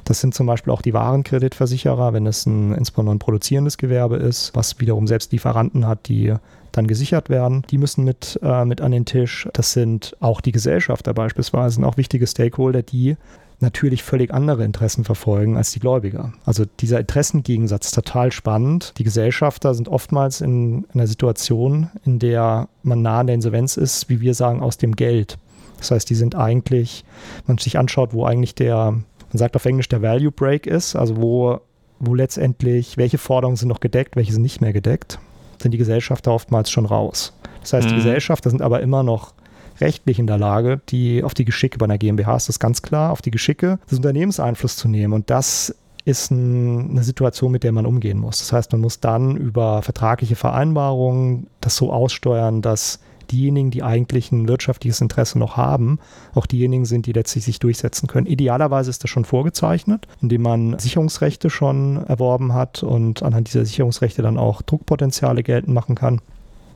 das 0.05 0.23
sind 0.23 0.33
zum 0.33 0.47
Beispiel 0.47 0.73
auch 0.73 0.81
die 0.81 0.95
Warenkreditversicherer, 0.95 2.15
wenn 2.15 2.27
es 2.27 2.47
ein 2.47 2.73
insbesondere 2.73 3.17
ein 3.17 3.19
produzierendes 3.19 3.77
Gewerbe 3.77 4.17
ist, 4.17 4.53
was 4.55 4.81
wiederum 4.81 5.07
selbst 5.07 5.31
Lieferanten 5.33 5.87
hat, 5.87 6.09
die 6.09 6.33
dann 6.79 6.87
gesichert 6.87 7.29
werden. 7.29 7.63
Die 7.71 7.79
müssen 7.79 8.05
mit, 8.05 8.39
äh, 8.43 8.65
mit 8.65 8.81
an 8.81 8.93
den 8.93 9.05
Tisch. 9.05 9.49
Das 9.53 9.73
sind 9.73 10.17
auch 10.21 10.41
die 10.41 10.53
Gesellschafter 10.53 11.13
beispielsweise, 11.13 11.75
sind 11.75 11.85
auch 11.85 11.97
wichtige 11.97 12.27
Stakeholder, 12.27 12.83
die 12.83 13.17
natürlich 13.61 14.05
völlig 14.05 14.33
andere 14.33 14.65
Interessen 14.65 15.03
verfolgen 15.03 15.57
als 15.57 15.73
die 15.73 15.81
Gläubiger. 15.81 16.33
Also 16.45 16.65
dieser 16.79 17.01
Interessengegensatz 17.01 17.87
ist 17.87 17.95
total 17.95 18.31
spannend. 18.31 18.95
Die 18.99 19.05
Gesellschafter 19.05 19.75
sind 19.75 19.89
oftmals 19.89 20.41
in, 20.41 20.85
in 20.85 21.01
einer 21.01 21.09
Situation, 21.09 21.91
in 22.05 22.21
der 22.21 22.69
man 22.85 23.03
nah 23.03 23.21
an 23.21 23.27
der 23.27 23.35
Insolvenz 23.35 23.77
ist, 23.77 24.09
wie 24.09 24.21
wir 24.21 24.35
sagen, 24.35 24.63
aus 24.63 24.79
dem 24.79 24.95
Geld. 24.95 25.39
Das 25.79 25.91
heißt, 25.91 26.09
die 26.09 26.15
sind 26.15 26.37
eigentlich, 26.37 27.05
wenn 27.47 27.57
man 27.57 27.59
sich 27.59 27.79
anschaut, 27.79 28.13
wo 28.13 28.25
eigentlich 28.25 28.55
der, 28.55 28.93
man 28.93 29.05
sagt 29.33 29.57
auf 29.57 29.65
Englisch, 29.65 29.89
der 29.89 30.03
Value 30.03 30.31
Break 30.31 30.69
ist, 30.69 30.95
also 30.95 31.17
wo, 31.17 31.61
wo 31.99 32.15
letztendlich, 32.15 32.97
welche 32.97 33.19
Forderungen 33.19 33.57
sind 33.57 33.69
noch 33.69 33.81
gedeckt, 33.81 34.15
welche 34.15 34.33
sind 34.33 34.43
nicht 34.43 34.61
mehr 34.61 34.73
gedeckt 34.73 35.19
sind 35.63 35.73
die 35.73 35.79
Gesellschafter 35.79 36.33
oftmals 36.33 36.71
schon 36.71 36.87
raus. 36.87 37.33
Das 37.61 37.73
heißt, 37.73 37.87
mhm. 37.87 37.91
die 37.91 37.97
Gesellschafter 37.97 38.51
sind 38.51 38.63
aber 38.63 38.81
immer 38.81 39.03
noch 39.03 39.35
rechtlich 39.81 40.19
in 40.19 40.27
der 40.27 40.39
Lage, 40.39 40.81
die 40.89 41.23
auf 41.23 41.35
die 41.35 41.45
Geschicke 41.45 41.79
bei 41.79 41.85
einer 41.85 41.99
GmbH 41.99 42.37
ist 42.37 42.49
das 42.49 42.59
ganz 42.59 42.83
klar, 42.83 43.13
auf 43.13 43.23
die 43.23 43.31
Geschicke 43.31 43.79
des 43.91 43.99
Unternehmens 43.99 44.41
Einfluss 44.41 44.77
zu 44.77 44.89
nehmen. 44.89 45.13
Und 45.13 45.31
das 45.31 45.75
ist 46.05 46.31
ein, 46.31 46.91
eine 46.91 47.03
Situation, 47.03 47.53
mit 47.53 47.65
der 47.65 47.73
man 47.73 47.87
umgehen 47.87 48.19
muss. 48.19 48.39
Das 48.39 48.53
heißt, 48.53 48.73
man 48.73 48.81
muss 48.81 49.01
dann 49.01 49.37
über 49.37 49.83
vertragliche 49.83 50.37
Vereinbarungen 50.37 51.49
das 51.61 51.77
so 51.77 51.93
aussteuern, 51.93 52.63
dass 52.63 53.01
diejenigen, 53.33 53.71
die 53.71 53.83
eigentlich 53.83 54.33
ein 54.33 54.49
wirtschaftliches 54.49 55.01
Interesse 55.01 55.39
noch 55.39 55.57
haben, 55.57 55.99
auch 56.35 56.47
diejenigen 56.47 56.85
sind, 56.85 57.07
die 57.07 57.13
letztlich 57.13 57.45
sich 57.45 57.59
durchsetzen 57.59 58.07
können. 58.07 58.27
Idealerweise 58.27 58.91
ist 58.91 59.03
das 59.03 59.11
schon 59.11 59.25
vorgezeichnet, 59.25 60.07
indem 60.21 60.43
man 60.43 60.79
Sicherungsrechte 60.79 61.51
schon 61.51 62.05
erworben 62.07 62.55
hat 62.55 62.83
und 62.83 63.23
anhand 63.23 63.49
dieser 63.49 63.65
Sicherungsrechte 63.65 64.23
dann 64.23 64.39
auch 64.39 64.63
Druckpotenziale 64.63 65.43
geltend 65.43 65.75
machen 65.75 65.95
kann. 65.95 66.21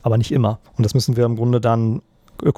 Aber 0.01 0.17
nicht 0.17 0.31
immer. 0.31 0.59
Und 0.77 0.85
das 0.85 0.93
müssen 0.93 1.15
wir 1.15 1.25
im 1.25 1.37
Grunde 1.37 1.61
dann 1.61 2.01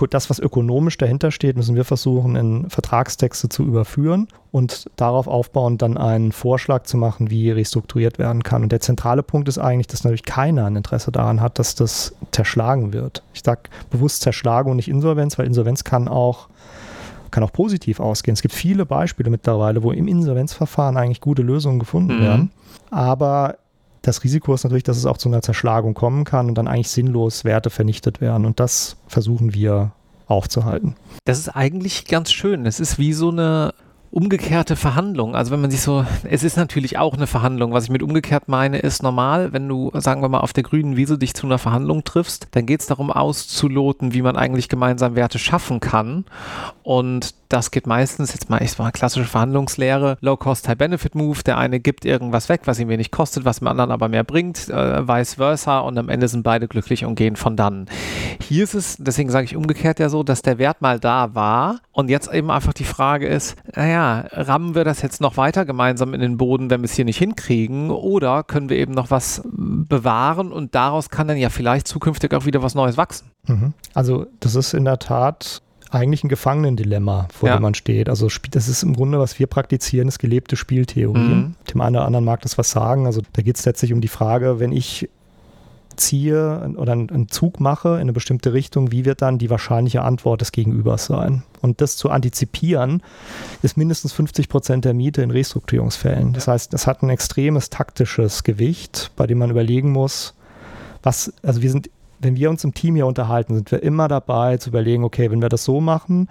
das, 0.09 0.29
was 0.29 0.39
ökonomisch 0.39 0.97
dahinter 0.97 1.31
steht, 1.31 1.57
müssen 1.57 1.75
wir 1.75 1.85
versuchen, 1.85 2.35
in 2.35 2.69
Vertragstexte 2.69 3.49
zu 3.49 3.63
überführen 3.63 4.27
und 4.51 4.89
darauf 4.95 5.27
aufbauend 5.27 5.81
dann 5.81 5.97
einen 5.97 6.31
Vorschlag 6.31 6.83
zu 6.83 6.97
machen, 6.97 7.29
wie 7.29 7.51
restrukturiert 7.51 8.17
werden 8.17 8.43
kann. 8.43 8.63
Und 8.63 8.71
der 8.71 8.79
zentrale 8.79 9.23
Punkt 9.23 9.47
ist 9.47 9.57
eigentlich, 9.57 9.87
dass 9.87 10.03
natürlich 10.03 10.23
keiner 10.23 10.65
ein 10.65 10.75
Interesse 10.75 11.11
daran 11.11 11.41
hat, 11.41 11.59
dass 11.59 11.75
das 11.75 12.15
zerschlagen 12.31 12.93
wird. 12.93 13.23
Ich 13.33 13.41
sage 13.43 13.63
bewusst 13.89 14.21
Zerschlagung 14.21 14.71
und 14.71 14.77
nicht 14.77 14.89
Insolvenz, 14.89 15.37
weil 15.37 15.45
Insolvenz 15.45 15.83
kann 15.83 16.07
auch 16.07 16.47
kann 17.31 17.43
auch 17.43 17.51
positiv 17.51 17.99
ausgehen. 17.99 18.33
Es 18.33 18.41
gibt 18.41 18.53
viele 18.53 18.85
Beispiele 18.85 19.29
mittlerweile, 19.29 19.83
wo 19.83 19.91
im 19.91 20.07
Insolvenzverfahren 20.07 20.95
eigentlich 20.95 21.19
gute 21.19 21.41
Lösungen 21.41 21.79
gefunden 21.79 22.19
mhm. 22.19 22.21
werden. 22.21 22.51
Aber 22.91 23.57
das 24.07 24.23
Risiko 24.23 24.53
ist 24.53 24.63
natürlich, 24.63 24.83
dass 24.83 24.97
es 24.97 25.05
auch 25.05 25.17
zu 25.17 25.29
einer 25.29 25.41
Zerschlagung 25.41 25.93
kommen 25.93 26.23
kann 26.25 26.47
und 26.47 26.55
dann 26.55 26.67
eigentlich 26.67 26.89
sinnlos 26.89 27.43
Werte 27.43 27.69
vernichtet 27.69 28.21
werden. 28.21 28.45
Und 28.45 28.59
das 28.59 28.97
versuchen 29.07 29.53
wir 29.53 29.91
aufzuhalten. 30.27 30.95
Das 31.25 31.39
ist 31.39 31.49
eigentlich 31.49 32.05
ganz 32.05 32.31
schön. 32.31 32.65
Es 32.65 32.79
ist 32.79 32.99
wie 32.99 33.13
so 33.13 33.29
eine 33.29 33.73
umgekehrte 34.15 34.77
Verhandlung. 34.77 35.35
Also 35.35 35.51
wenn 35.51 35.59
man 35.59 35.69
sich 35.69 35.81
so, 35.81 36.05
es 36.23 36.43
ist 36.43 36.55
natürlich 36.55 36.97
auch 36.97 37.15
eine 37.15 37.27
Verhandlung. 37.27 37.73
Was 37.73 37.83
ich 37.83 37.89
mit 37.89 38.01
umgekehrt 38.01 38.47
meine, 38.47 38.79
ist 38.79 39.03
normal, 39.03 39.51
wenn 39.51 39.67
du, 39.67 39.91
sagen 39.93 40.21
wir 40.21 40.29
mal, 40.29 40.39
auf 40.39 40.53
der 40.53 40.63
grünen 40.63 40.95
Wiese 40.95 41.17
dich 41.17 41.33
zu 41.33 41.45
einer 41.45 41.57
Verhandlung 41.57 42.05
triffst, 42.05 42.47
dann 42.51 42.65
geht 42.65 42.79
es 42.79 42.87
darum 42.87 43.11
auszuloten, 43.11 44.13
wie 44.13 44.21
man 44.21 44.37
eigentlich 44.37 44.69
gemeinsam 44.69 45.17
Werte 45.17 45.37
schaffen 45.37 45.81
kann. 45.81 46.23
Und 46.81 47.35
das 47.49 47.71
geht 47.71 47.87
meistens, 47.87 48.31
jetzt 48.31 48.49
mal, 48.49 48.61
ich 48.63 48.77
mal 48.77 48.91
klassische 48.91 49.27
Verhandlungslehre, 49.27 50.17
Low-Cost, 50.21 50.69
High-Benefit-Move. 50.69 51.43
Der 51.43 51.57
eine 51.57 51.81
gibt 51.81 52.05
irgendwas 52.05 52.47
weg, 52.47 52.61
was 52.65 52.79
ihm 52.79 52.87
wenig 52.87 53.11
kostet, 53.11 53.43
was 53.43 53.59
dem 53.59 53.67
anderen 53.67 53.91
aber 53.91 54.07
mehr 54.07 54.23
bringt, 54.23 54.69
äh, 54.69 55.05
vice 55.05 55.35
versa. 55.35 55.79
Und 55.79 55.97
am 55.97 56.07
Ende 56.07 56.29
sind 56.29 56.43
beide 56.43 56.69
glücklich 56.69 57.03
und 57.03 57.15
gehen 57.15 57.35
von 57.35 57.57
dann. 57.57 57.87
Hier 58.41 58.63
ist 58.63 58.75
es, 58.75 58.95
deswegen 58.97 59.29
sage 59.29 59.43
ich 59.43 59.57
umgekehrt 59.57 59.99
ja 59.99 60.07
so, 60.07 60.23
dass 60.23 60.41
der 60.41 60.57
Wert 60.57 60.81
mal 60.81 61.01
da 61.01 61.35
war 61.35 61.81
und 61.91 62.09
jetzt 62.09 62.31
eben 62.33 62.49
einfach 62.49 62.73
die 62.73 62.85
Frage 62.85 63.27
ist, 63.27 63.55
naja, 63.75 64.04
rammen 64.31 64.75
wir 64.75 64.83
das 64.83 65.01
jetzt 65.01 65.21
noch 65.21 65.37
weiter 65.37 65.65
gemeinsam 65.65 66.13
in 66.13 66.21
den 66.21 66.37
Boden, 66.37 66.69
wenn 66.69 66.81
wir 66.81 66.85
es 66.85 66.93
hier 66.93 67.05
nicht 67.05 67.17
hinkriegen, 67.17 67.89
oder 67.91 68.43
können 68.43 68.69
wir 68.69 68.77
eben 68.77 68.93
noch 68.93 69.11
was 69.11 69.41
bewahren 69.45 70.51
und 70.51 70.75
daraus 70.75 71.09
kann 71.09 71.27
dann 71.27 71.37
ja 71.37 71.49
vielleicht 71.49 71.87
zukünftig 71.87 72.33
auch 72.33 72.45
wieder 72.45 72.61
was 72.61 72.75
Neues 72.75 72.97
wachsen. 72.97 73.31
Mhm. 73.47 73.73
Also 73.93 74.27
das 74.39 74.55
ist 74.55 74.73
in 74.73 74.85
der 74.85 74.99
Tat 74.99 75.61
eigentlich 75.91 76.23
ein 76.23 76.29
Gefangenendilemma, 76.29 77.27
vor 77.33 77.49
ja. 77.49 77.57
dem 77.57 77.61
man 77.61 77.73
steht. 77.73 78.09
Also 78.09 78.27
das 78.51 78.67
ist 78.67 78.83
im 78.83 78.93
Grunde, 78.93 79.19
was 79.19 79.39
wir 79.39 79.47
praktizieren, 79.47 80.07
ist 80.07 80.19
gelebte 80.19 80.55
Spieltheorie. 80.55 81.19
Mhm. 81.19 81.55
Dem 81.71 81.81
einen 81.81 81.95
oder 81.95 82.05
anderen 82.05 82.25
mag 82.25 82.41
das 82.41 82.57
was 82.57 82.71
sagen. 82.71 83.05
Also 83.05 83.21
da 83.33 83.41
geht 83.41 83.57
es 83.57 83.65
letztlich 83.65 83.93
um 83.93 84.01
die 84.01 84.07
Frage, 84.07 84.59
wenn 84.59 84.71
ich 84.71 85.09
ziehe 85.97 86.73
oder 86.77 86.93
einen 86.93 87.29
Zug 87.29 87.59
mache 87.59 87.95
in 87.95 88.01
eine 88.01 88.13
bestimmte 88.13 88.53
Richtung, 88.53 88.91
wie 88.91 89.05
wird 89.05 89.21
dann 89.21 89.37
die 89.37 89.49
wahrscheinliche 89.49 90.01
Antwort 90.01 90.41
des 90.41 90.51
Gegenübers 90.51 91.05
sein? 91.05 91.43
Und 91.61 91.81
das 91.81 91.97
zu 91.97 92.09
antizipieren, 92.09 93.01
ist 93.61 93.77
mindestens 93.77 94.13
50 94.13 94.49
Prozent 94.49 94.85
der 94.85 94.93
Miete 94.93 95.21
in 95.21 95.31
Restrukturierungsfällen. 95.31 96.33
Das 96.33 96.47
heißt, 96.47 96.73
das 96.73 96.87
hat 96.87 97.03
ein 97.03 97.09
extremes 97.09 97.69
taktisches 97.69 98.43
Gewicht, 98.43 99.11
bei 99.15 99.27
dem 99.27 99.39
man 99.39 99.49
überlegen 99.49 99.91
muss, 99.91 100.33
was, 101.01 101.33
also 101.43 101.61
wir 101.61 101.71
sind 101.71 101.89
wenn 102.19 102.35
wir 102.35 102.49
uns 102.49 102.63
im 102.63 102.73
Team 102.73 102.95
hier 102.95 103.05
unterhalten, 103.05 103.55
sind 103.55 103.71
wir 103.71 103.83
immer 103.83 104.07
dabei 104.07 104.57
zu 104.57 104.69
überlegen, 104.69 105.03
okay, 105.03 105.29
wenn 105.31 105.41
wir 105.41 105.49
das 105.49 105.63
so 105.63 105.81
machen, 105.81 106.29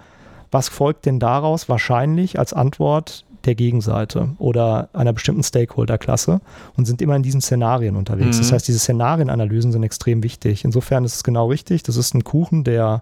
was 0.51 0.69
folgt 0.69 1.05
denn 1.05 1.19
daraus 1.19 1.69
wahrscheinlich 1.69 2.39
als 2.39 2.53
Antwort 2.53 3.24
der 3.45 3.55
Gegenseite 3.55 4.29
oder 4.37 4.89
einer 4.93 5.13
bestimmten 5.13 5.43
Stakeholder-Klasse 5.43 6.41
und 6.75 6.85
sind 6.85 7.01
immer 7.01 7.15
in 7.15 7.23
diesen 7.23 7.41
Szenarien 7.41 7.95
unterwegs. 7.95 8.37
Mhm. 8.37 8.41
Das 8.41 8.51
heißt, 8.51 8.67
diese 8.67 8.79
Szenarienanalysen 8.79 9.71
sind 9.71 9.83
extrem 9.83 10.23
wichtig. 10.23 10.65
Insofern 10.65 11.05
ist 11.05 11.15
es 11.15 11.23
genau 11.23 11.47
richtig. 11.49 11.83
Das 11.83 11.97
ist 11.97 12.13
ein 12.13 12.23
Kuchen, 12.23 12.63
der 12.63 13.01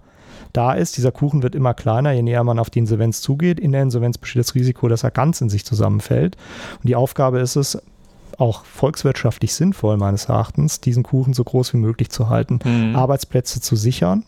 da 0.51 0.73
ist. 0.73 0.97
Dieser 0.97 1.12
Kuchen 1.12 1.43
wird 1.43 1.56
immer 1.56 1.73
kleiner, 1.73 2.12
je 2.12 2.21
näher 2.21 2.43
man 2.43 2.60
auf 2.60 2.69
die 2.69 2.79
Insolvenz 2.79 3.21
zugeht. 3.21 3.60
In 3.60 3.71
der 3.71 3.82
Insolvenz 3.82 4.17
besteht 4.17 4.39
das 4.39 4.56
Risiko, 4.56 4.88
dass 4.88 5.03
er 5.03 5.12
ganz 5.12 5.41
in 5.41 5.49
sich 5.49 5.65
zusammenfällt. 5.65 6.38
Und 6.82 6.88
die 6.88 6.95
Aufgabe 6.95 7.39
ist 7.39 7.56
es, 7.56 7.77
auch 8.39 8.65
volkswirtschaftlich 8.65 9.53
sinnvoll 9.53 9.97
meines 9.97 10.25
Erachtens, 10.25 10.82
diesen 10.82 11.03
Kuchen 11.03 11.34
so 11.34 11.43
groß 11.43 11.73
wie 11.73 11.77
möglich 11.77 12.10
zu 12.10 12.29
halten, 12.29 12.60
mhm. 12.63 12.95
Arbeitsplätze 12.95 13.62
zu 13.62 13.75
sichern, 13.75 14.23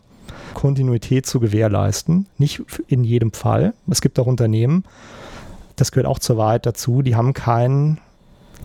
Kontinuität 0.53 1.25
zu 1.25 1.39
gewährleisten. 1.39 2.27
Nicht 2.37 2.61
in 2.87 3.03
jedem 3.03 3.31
Fall. 3.31 3.73
Es 3.89 4.01
gibt 4.01 4.19
auch 4.19 4.27
Unternehmen, 4.27 4.83
das 5.75 5.91
gehört 5.91 6.07
auch 6.07 6.19
zur 6.19 6.37
Wahrheit 6.37 6.65
dazu, 6.65 7.01
die 7.01 7.15
haben 7.15 7.33
keinen 7.33 7.99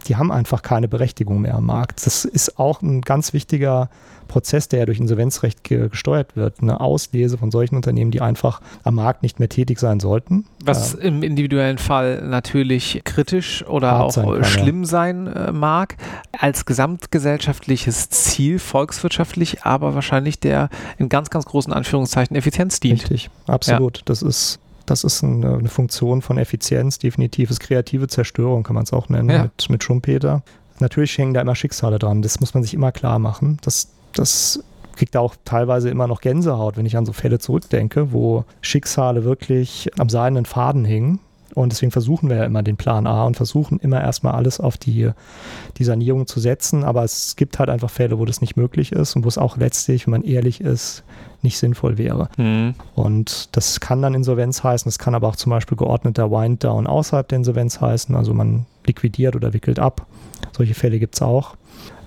die 0.06 0.16
haben 0.16 0.32
einfach 0.32 0.62
keine 0.62 0.88
Berechtigung 0.88 1.42
mehr 1.42 1.54
am 1.54 1.66
Markt. 1.66 2.04
Das 2.06 2.24
ist 2.24 2.58
auch 2.58 2.82
ein 2.82 3.02
ganz 3.02 3.32
wichtiger 3.32 3.90
Prozess, 4.28 4.68
der 4.68 4.80
ja 4.80 4.86
durch 4.86 5.00
Insolvenzrecht 5.00 5.64
ge 5.64 5.88
gesteuert 5.88 6.36
wird. 6.36 6.62
Eine 6.62 6.80
Auslese 6.80 7.36
von 7.36 7.50
solchen 7.50 7.74
Unternehmen, 7.74 8.12
die 8.12 8.20
einfach 8.20 8.60
am 8.84 8.94
Markt 8.94 9.22
nicht 9.22 9.40
mehr 9.40 9.48
tätig 9.48 9.80
sein 9.80 9.98
sollten. 9.98 10.46
Was 10.64 10.94
äh, 10.94 11.08
im 11.08 11.22
individuellen 11.22 11.78
Fall 11.78 12.22
natürlich 12.22 13.02
kritisch 13.04 13.66
oder 13.66 14.00
auch 14.00 14.12
sein 14.12 14.44
schlimm 14.44 14.84
sein 14.84 15.26
äh, 15.26 15.52
mag. 15.52 15.96
Als 16.38 16.64
gesamtgesellschaftliches 16.64 18.08
Ziel, 18.10 18.58
volkswirtschaftlich, 18.60 19.64
aber 19.64 19.94
wahrscheinlich 19.94 20.38
der 20.38 20.68
in 20.98 21.08
ganz, 21.08 21.30
ganz 21.30 21.44
großen 21.44 21.72
Anführungszeichen 21.72 22.36
Effizienz 22.36 22.78
dient. 22.78 23.02
Richtig, 23.02 23.30
absolut. 23.46 23.98
Ja. 23.98 24.02
Das 24.06 24.22
ist 24.22 24.60
das 24.90 25.04
ist 25.04 25.22
eine, 25.22 25.58
eine, 25.58 25.68
Funktion 25.68 26.22
von 26.22 26.38
Effizienz, 26.38 26.98
definitiv. 26.98 27.50
Ist 27.50 27.60
kreative 27.60 28.08
Zerstörung, 28.08 28.62
kann 28.62 28.74
man 28.74 28.84
es 28.84 28.92
auch 28.92 29.08
nennen, 29.08 29.30
ja. 29.30 29.42
mit, 29.44 29.70
mit 29.70 29.84
Schumpeter. 29.84 30.42
Natürlich 30.80 31.16
hängen 31.16 31.34
da 31.34 31.40
immer 31.40 31.54
Schicksale 31.54 31.98
dran. 31.98 32.22
Das 32.22 32.40
muss 32.40 32.54
man 32.54 32.62
sich 32.62 32.74
immer 32.74 32.90
klar 32.90 33.18
machen. 33.18 33.58
Das, 33.62 33.88
das 34.12 34.64
kriegt 34.96 35.16
auch 35.16 35.34
teilweise 35.44 35.90
immer 35.90 36.06
noch 36.06 36.20
Gänsehaut, 36.20 36.76
wenn 36.76 36.86
ich 36.86 36.96
an 36.96 37.06
so 37.06 37.12
Fälle 37.12 37.38
zurückdenke, 37.38 38.12
wo 38.12 38.44
Schicksale 38.60 39.24
wirklich 39.24 39.90
am 39.98 40.08
seidenen 40.08 40.44
Faden 40.44 40.84
hingen 40.84 41.20
Und 41.54 41.72
deswegen 41.72 41.92
versuchen 41.92 42.28
wir 42.28 42.36
ja 42.36 42.44
immer 42.44 42.62
den 42.62 42.76
Plan 42.76 43.06
A 43.06 43.24
und 43.24 43.36
versuchen 43.36 43.78
immer 43.80 44.00
erstmal 44.00 44.34
alles 44.34 44.60
auf 44.60 44.76
die, 44.78 45.10
die 45.76 45.84
Sanierung 45.84 46.26
zu 46.26 46.40
setzen. 46.40 46.84
Aber 46.84 47.04
es 47.04 47.36
gibt 47.36 47.58
halt 47.58 47.70
einfach 47.70 47.90
Fälle, 47.90 48.18
wo 48.18 48.24
das 48.24 48.40
nicht 48.40 48.56
möglich 48.56 48.92
ist 48.92 49.16
und 49.16 49.24
wo 49.24 49.28
es 49.28 49.38
auch 49.38 49.56
letztlich, 49.56 50.06
wenn 50.06 50.12
man 50.12 50.22
ehrlich 50.22 50.60
ist, 50.60 51.04
nicht 51.42 51.58
sinnvoll 51.58 51.98
wäre. 51.98 52.28
Mhm. 52.36 52.74
Und 52.94 53.56
das 53.56 53.80
kann 53.80 54.02
dann 54.02 54.14
Insolvenz 54.14 54.62
heißen, 54.62 54.88
das 54.88 54.98
kann 54.98 55.14
aber 55.14 55.28
auch 55.28 55.36
zum 55.36 55.50
Beispiel 55.50 55.76
geordneter 55.76 56.30
Wind-Down 56.30 56.86
außerhalb 56.86 57.26
der 57.28 57.36
Insolvenz 57.36 57.80
heißen. 57.80 58.14
Also 58.14 58.34
man 58.34 58.66
liquidiert 58.86 59.36
oder 59.36 59.52
wickelt 59.52 59.78
ab. 59.78 60.06
Solche 60.56 60.74
Fälle 60.74 60.98
gibt 60.98 61.14
es 61.14 61.22
auch. 61.22 61.56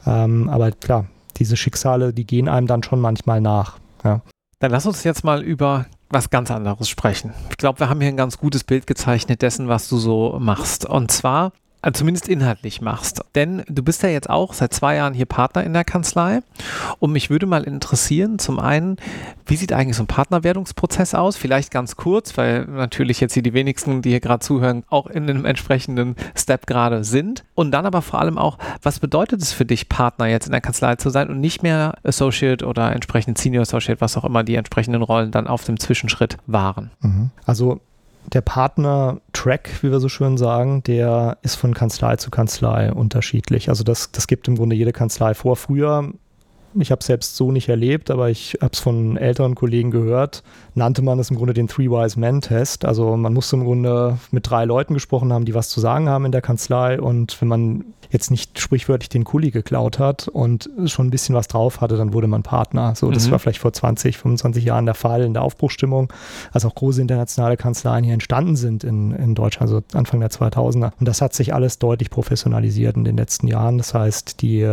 Ähm, 0.06 0.50
aber 0.50 0.72
klar, 0.72 1.06
diese 1.38 1.58
Schicksale, 1.58 2.14
die 2.14 2.26
gehen 2.26 2.48
einem 2.48 2.68
dann 2.68 2.84
schon 2.84 3.00
manchmal 3.00 3.42
nach. 3.42 3.78
Ja. 4.04 4.22
Dann 4.60 4.72
lass 4.72 4.86
uns 4.86 5.04
jetzt 5.04 5.24
mal 5.24 5.42
über 5.42 5.86
was 6.14 6.30
ganz 6.30 6.52
anderes 6.52 6.90
sprechen. 6.90 7.34
Ich 7.50 7.58
glaube, 7.58 7.80
wir 7.80 7.90
haben 7.90 8.00
hier 8.00 8.10
ein 8.10 8.18
ganz 8.18 8.38
gutes 8.38 8.64
Bild 8.64 8.88
gezeichnet 8.88 9.42
dessen, 9.42 9.68
was 9.68 9.90
du 9.90 9.98
so 9.98 10.38
machst. 10.40 10.86
Und 10.86 11.12
zwar 11.12 11.52
also 11.84 12.00
zumindest 12.00 12.30
inhaltlich 12.30 12.82
machst. 12.82 13.22
Denn 13.36 13.64
du 13.68 13.84
bist 13.84 14.04
ja 14.04 14.10
jetzt 14.10 14.30
auch 14.30 14.54
seit 14.54 14.74
zwei 14.74 14.96
Jahren 14.96 15.14
hier 15.14 15.26
Partner 15.26 15.64
in 15.66 15.74
der 15.74 15.84
Kanzlei. 15.84 16.40
Und 17.00 17.12
mich 17.12 17.30
würde 17.30 17.46
mal 17.46 17.66
interessieren, 17.66 18.40
zum 18.40 18.58
einen, 18.58 18.96
wie 19.46 19.58
sieht 19.58 19.74
eigentlich 19.74 19.98
so 19.98 20.04
ein 20.04 20.08
Partnerwerdungsprozess 20.08 21.14
aus? 21.14 21.36
Vielleicht 21.36 21.72
ganz 21.72 21.98
kurz, 21.98 22.38
weil 22.38 22.66
natürlich 22.66 23.20
jetzt 23.20 23.34
hier 23.34 23.44
die 23.44 23.54
wenigsten, 23.54 24.02
die 24.02 24.12
hier 24.12 24.22
gerade 24.22 24.40
zuhören, 24.40 24.84
auch 24.90 25.08
in 25.08 25.30
einem 25.30 25.44
entsprechenden 25.44 26.16
Step 26.36 26.68
gerade 26.68 27.04
sind. 27.04 27.44
Und 27.54 27.72
dann 27.72 27.86
aber 27.86 28.02
vor 28.02 28.22
allem 28.22 28.38
auch, 28.38 28.58
was 28.82 29.02
bedeutet 29.02 29.42
es 29.42 29.52
für 29.52 29.66
dich, 29.66 29.90
Partner 29.90 30.28
jetzt 30.28 30.46
in 30.46 30.54
der 30.54 30.62
Kanzlei 30.62 30.96
zu 30.96 31.10
sein 31.10 31.30
und 31.30 31.42
nicht 31.42 31.64
mehr 31.64 31.96
Associate 32.04 32.66
oder 32.66 32.94
entsprechend 32.94 33.38
Senior 33.38 33.64
Associate, 33.64 34.00
was 34.00 34.16
auch 34.16 34.24
immer 34.24 34.46
die 34.46 34.56
entsprechenden 34.56 35.02
Rollen 35.02 35.32
dann 35.32 35.48
auf 35.48 35.66
dem 35.66 35.78
Zwischenschritt 35.78 36.38
waren? 36.48 36.92
Mhm. 37.02 37.32
Also 37.46 37.82
der 38.32 38.42
Partner-Track, 38.42 39.84
wie 39.84 39.92
wir 39.92 40.00
so 40.00 40.10
schön 40.10 40.38
sagen, 40.38 40.84
der 40.84 41.38
ist 41.42 41.56
von 41.56 41.74
Kanzlei 41.74 42.16
zu 42.16 42.32
Kanzlei 42.32 42.92
unterschiedlich. 42.92 43.70
Also 43.70 43.84
das, 43.84 44.12
das 44.12 44.28
gibt 44.28 44.48
im 44.48 44.56
Grunde 44.56 44.76
jede 44.76 44.94
Kanzlei 44.94 45.34
vor. 45.34 45.56
Früher 45.56 46.14
ich 46.80 46.92
habe 46.92 47.00
es 47.00 47.06
selbst 47.06 47.36
so 47.36 47.52
nicht 47.52 47.70
erlebt, 47.70 48.10
aber 48.10 48.30
ich 48.30 48.58
habe 48.62 48.72
es 48.74 48.80
von 48.80 49.18
älteren 49.18 49.56
Kollegen 49.56 49.92
gehört, 49.92 50.44
nannte 50.74 51.02
man 51.02 51.20
es 51.20 51.30
im 51.30 51.38
Grunde 51.38 51.54
den 51.54 51.68
Three 51.68 51.90
Wise 51.90 52.20
Men 52.20 52.42
Test. 52.42 52.86
Also 52.86 53.16
man 53.16 53.34
musste 53.34 53.56
im 53.56 53.64
Grunde 53.64 54.18
mit 54.32 54.50
drei 54.50 54.66
Leuten 54.66 54.94
gesprochen 54.94 55.32
haben, 55.32 55.46
die 55.46 55.54
was 55.54 55.70
zu 55.70 55.80
sagen 55.80 56.10
haben 56.10 56.26
in 56.26 56.32
der 56.32 56.42
Kanzlei. 56.42 57.00
Und 57.00 57.40
wenn 57.42 57.48
man 57.48 57.86
jetzt 58.14 58.32
nicht 58.32 58.60
sprichwörtlich 58.60 59.10
den 59.10 59.24
Kuli 59.24 59.52
geklaut 59.52 60.00
hat 60.00 60.28
und 60.28 60.70
schon 60.86 61.08
ein 61.08 61.10
bisschen 61.10 61.36
was 61.36 61.48
drauf 61.48 61.82
hatte, 61.82 61.98
dann 61.98 62.14
wurde 62.14 62.28
man 62.28 62.44
Partner. 62.44 62.96
So, 62.96 63.12
das 63.12 63.28
mhm. 63.28 63.32
war 63.32 63.40
vielleicht 63.40 63.60
vor 63.60 63.74
20, 63.74 64.18
25 64.18 64.64
Jahren 64.64 64.86
der 64.86 64.96
Fall 64.96 65.24
in 65.24 65.34
der 65.34 65.42
Aufbruchstimmung, 65.42 66.14
als 66.52 66.64
auch 66.64 66.76
große 66.76 67.02
internationale 67.02 67.58
Kanzleien 67.58 68.04
hier 68.04 68.14
entstanden 68.14 68.56
sind 68.56 68.84
in, 68.84 69.12
in 69.12 69.36
Deutschland, 69.36 69.70
also 69.70 69.84
Anfang 69.94 70.20
der 70.20 70.30
2000er. 70.30 70.92
Und 71.00 71.08
das 71.08 71.22
hat 71.22 71.34
sich 71.34 71.54
alles 71.54 71.80
deutlich 71.80 72.10
professionalisiert 72.10 72.96
in 72.96 73.04
den 73.04 73.18
letzten 73.18 73.48
Jahren. 73.48 73.78
Das 73.78 73.94
heißt, 73.94 74.42
die 74.42 74.64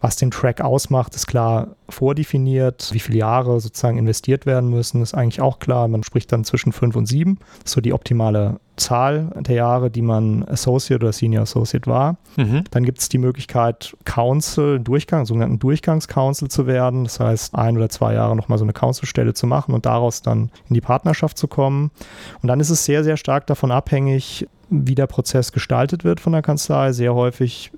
was 0.00 0.16
den 0.16 0.30
Track 0.30 0.60
ausmacht, 0.60 1.14
ist 1.14 1.26
klar 1.26 1.76
vordefiniert. 1.88 2.90
Wie 2.92 3.00
viele 3.00 3.18
Jahre 3.18 3.60
sozusagen 3.60 3.98
investiert 3.98 4.46
werden 4.46 4.70
müssen, 4.70 5.02
ist 5.02 5.14
eigentlich 5.14 5.40
auch 5.40 5.58
klar. 5.58 5.88
Man 5.88 6.02
spricht 6.02 6.32
dann 6.32 6.44
zwischen 6.44 6.72
fünf 6.72 6.96
und 6.96 7.06
sieben. 7.06 7.38
Das 7.58 7.66
ist 7.66 7.72
so 7.72 7.80
die 7.80 7.92
optimale 7.92 8.60
Zahl 8.80 9.30
der 9.38 9.54
Jahre, 9.54 9.90
die 9.90 10.02
man 10.02 10.44
Associate 10.48 11.02
oder 11.02 11.12
Senior 11.12 11.42
Associate 11.42 11.86
war. 11.86 12.16
Mhm. 12.36 12.64
Dann 12.70 12.84
gibt 12.84 12.98
es 12.98 13.08
die 13.08 13.18
Möglichkeit, 13.18 13.96
Council, 14.04 14.80
Durchgang, 14.80 15.26
sogenannten 15.26 15.58
Durchgangs-Council 15.58 16.48
zu 16.48 16.66
werden. 16.66 17.04
Das 17.04 17.20
heißt, 17.20 17.54
ein 17.54 17.76
oder 17.76 17.88
zwei 17.88 18.14
Jahre 18.14 18.34
nochmal 18.34 18.58
so 18.58 18.64
eine 18.64 18.72
Council-Stelle 18.72 19.34
zu 19.34 19.46
machen 19.46 19.74
und 19.74 19.86
daraus 19.86 20.22
dann 20.22 20.50
in 20.68 20.74
die 20.74 20.80
Partnerschaft 20.80 21.38
zu 21.38 21.46
kommen. 21.46 21.90
Und 22.42 22.48
dann 22.48 22.60
ist 22.60 22.70
es 22.70 22.84
sehr, 22.84 23.04
sehr 23.04 23.16
stark 23.16 23.46
davon 23.46 23.70
abhängig, 23.70 24.48
wie 24.70 24.94
der 24.94 25.06
Prozess 25.06 25.52
gestaltet 25.52 26.04
wird 26.04 26.20
von 26.20 26.32
der 26.32 26.42
Kanzlei. 26.42 26.92
Sehr 26.92 27.14
häufig 27.14 27.72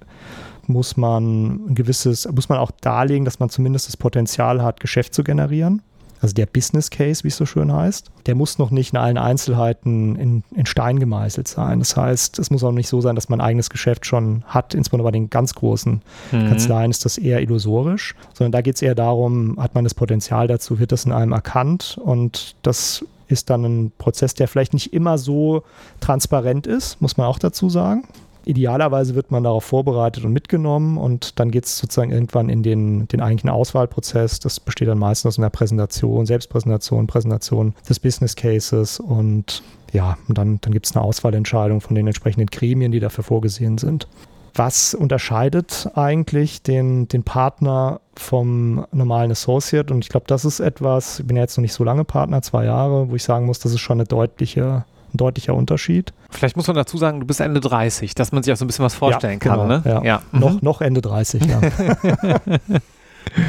muss 0.67 0.97
man 0.97 1.67
ein 1.67 1.75
gewisses, 1.75 2.29
muss 2.31 2.49
man 2.49 2.59
auch 2.59 2.71
darlegen, 2.81 3.25
dass 3.25 3.41
man 3.41 3.51
zumindest 3.51 3.89
das 3.89 3.97
Potenzial 3.97 4.63
hat, 4.63 4.81
Geschäft 4.81 5.15
zu 5.15 5.25
generieren. 5.25 5.83
Also 6.23 6.35
der 6.35 6.47
Business 6.47 6.89
Case, 6.89 7.25
wie 7.25 7.29
es 7.29 7.37
so 7.37 7.45
schön 7.47 7.73
heißt, 7.73 8.11
der 8.27 8.37
muss 8.37 8.59
noch 8.59 8.71
nicht 8.71 8.93
in 8.93 8.99
allen 8.99 9.19
Einzelheiten 9.19 10.15
in, 10.15 10.45
in 10.55 10.67
Stein 10.67 11.01
gemeißelt 11.01 11.49
sein. 11.49 11.81
Das 11.81 11.97
heißt, 11.97 12.39
es 12.39 12.51
muss 12.51 12.63
auch 12.63 12.71
nicht 12.71 12.89
so 12.89 13.01
sein, 13.01 13.17
dass 13.17 13.29
man 13.29 13.41
ein 13.41 13.47
eigenes 13.47 13.71
Geschäft 13.71 14.07
schon 14.07 14.45
hat. 14.47 14.73
Insbesondere 14.73 15.09
bei 15.09 15.13
den 15.13 15.31
ganz 15.31 15.53
großen 15.55 16.01
mhm. 16.31 16.49
Kanzleien 16.49 16.93
ist 16.93 17.05
das 17.05 17.19
eher 17.19 17.43
illusorisch, 17.43 18.15
sondern 18.35 18.53
da 18.53 18.61
geht 18.61 18.77
es 18.77 18.83
eher 18.83 18.95
darum, 18.95 19.61
hat 19.61 19.75
man 19.75 19.83
das 19.83 19.95
Potenzial 19.95 20.47
dazu, 20.47 20.79
wird 20.79 20.93
das 20.93 21.05
in 21.05 21.13
einem 21.13 21.33
erkannt 21.33 21.99
und 22.03 22.55
das 22.63 23.05
ist 23.27 23.51
dann 23.51 23.65
ein 23.65 23.93
Prozess, 23.99 24.35
der 24.35 24.47
vielleicht 24.47 24.75
nicht 24.75 24.93
immer 24.93 25.19
so 25.19 25.65
transparent 26.01 26.69
ist, 26.69 27.01
muss 27.03 27.17
man 27.17 27.27
auch 27.27 27.41
dazu 27.41 27.69
sagen. 27.69 28.05
Idealerweise 28.45 29.15
wird 29.15 29.31
man 29.31 29.45
darauf 29.45 29.65
vorbereitet 29.65 30.25
und 30.25 30.33
mitgenommen 30.33 30.99
und 30.99 31.39
dann 31.39 31.51
geht 31.51 31.67
es 31.67 31.79
sozusagen 31.79 32.11
irgendwann 32.11 32.49
in 32.49 32.63
den, 32.63 33.07
den 33.09 33.21
eigentlichen 33.21 33.51
Auswahlprozess. 33.51 34.41
Das 34.41 34.59
besteht 34.61 34.89
dann 34.89 34.99
meistens 34.99 35.35
aus 35.35 35.39
einer 35.39 35.51
Präsentation, 35.51 36.27
Selbstpräsentation, 36.27 37.07
Präsentation 37.07 37.75
des 37.89 38.01
Business 38.01 38.35
Cases 38.37 39.01
und 39.01 39.63
ja, 39.93 40.17
und 40.27 40.39
dann, 40.39 40.59
dann 40.61 40.73
gibt 40.73 40.87
es 40.87 40.97
eine 40.97 41.05
Auswahlentscheidung 41.05 41.81
von 41.81 41.95
den 41.95 42.07
entsprechenden 42.07 42.47
Gremien, 42.47 42.93
die 42.93 43.01
dafür 43.01 43.25
vorgesehen 43.25 43.79
sind. 43.79 44.09
Was 44.55 44.95
unterscheidet 44.95 45.91
eigentlich 45.95 46.63
den, 46.63 47.09
den 47.09 47.23
Partner 47.23 48.01
vom 48.17 48.87
normalen 48.93 49.31
Associate? 49.31 49.93
Und 49.93 50.05
ich 50.05 50.11
glaube, 50.11 50.27
das 50.27 50.45
ist 50.45 50.61
etwas, 50.61 51.21
ich 51.21 51.27
bin 51.27 51.37
ja 51.37 51.43
jetzt 51.43 51.57
noch 51.57 51.63
nicht 51.63 51.73
so 51.73 51.85
lange 51.85 52.05
Partner, 52.05 52.43
zwei 52.43 52.67
Jahre, 52.67 53.11
wo 53.11 53.17
ich 53.17 53.23
sagen 53.23 53.47
muss, 53.47 53.61
das 53.61 53.73
ist 53.73 53.81
schon 53.81 53.99
eine 53.99 54.07
deutliche 54.07 54.85
ein 55.15 55.19
deutlicher 55.19 55.55
Unterschied. 55.55 56.13
Vielleicht 56.31 56.57
muss 56.57 56.67
man 56.67 56.77
dazu 56.77 56.99
sagen, 56.99 57.21
du 57.21 57.27
bist 57.27 57.41
Ende 57.41 57.61
30, 57.61 58.15
dass 58.15 58.33
man 58.33 58.43
sich 58.43 58.53
auch 58.53 58.57
so 58.57 58.65
ein 58.65 58.69
bisschen 58.69 58.85
was 58.85 58.95
vorstellen 58.95 59.35
ja, 59.35 59.39
kann. 59.39 59.61
Genau, 59.61 59.67
ne? 59.67 59.83
ja. 59.85 60.03
ja. 60.03 60.23
Noch, 60.33 60.53
mhm. 60.55 60.59
noch 60.63 60.81
Ende 60.81 61.01
30, 61.01 61.43
ja. 61.45 61.61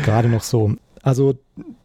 Gerade 0.06 0.30
noch 0.30 0.44
so. 0.44 0.74
Also 1.04 1.34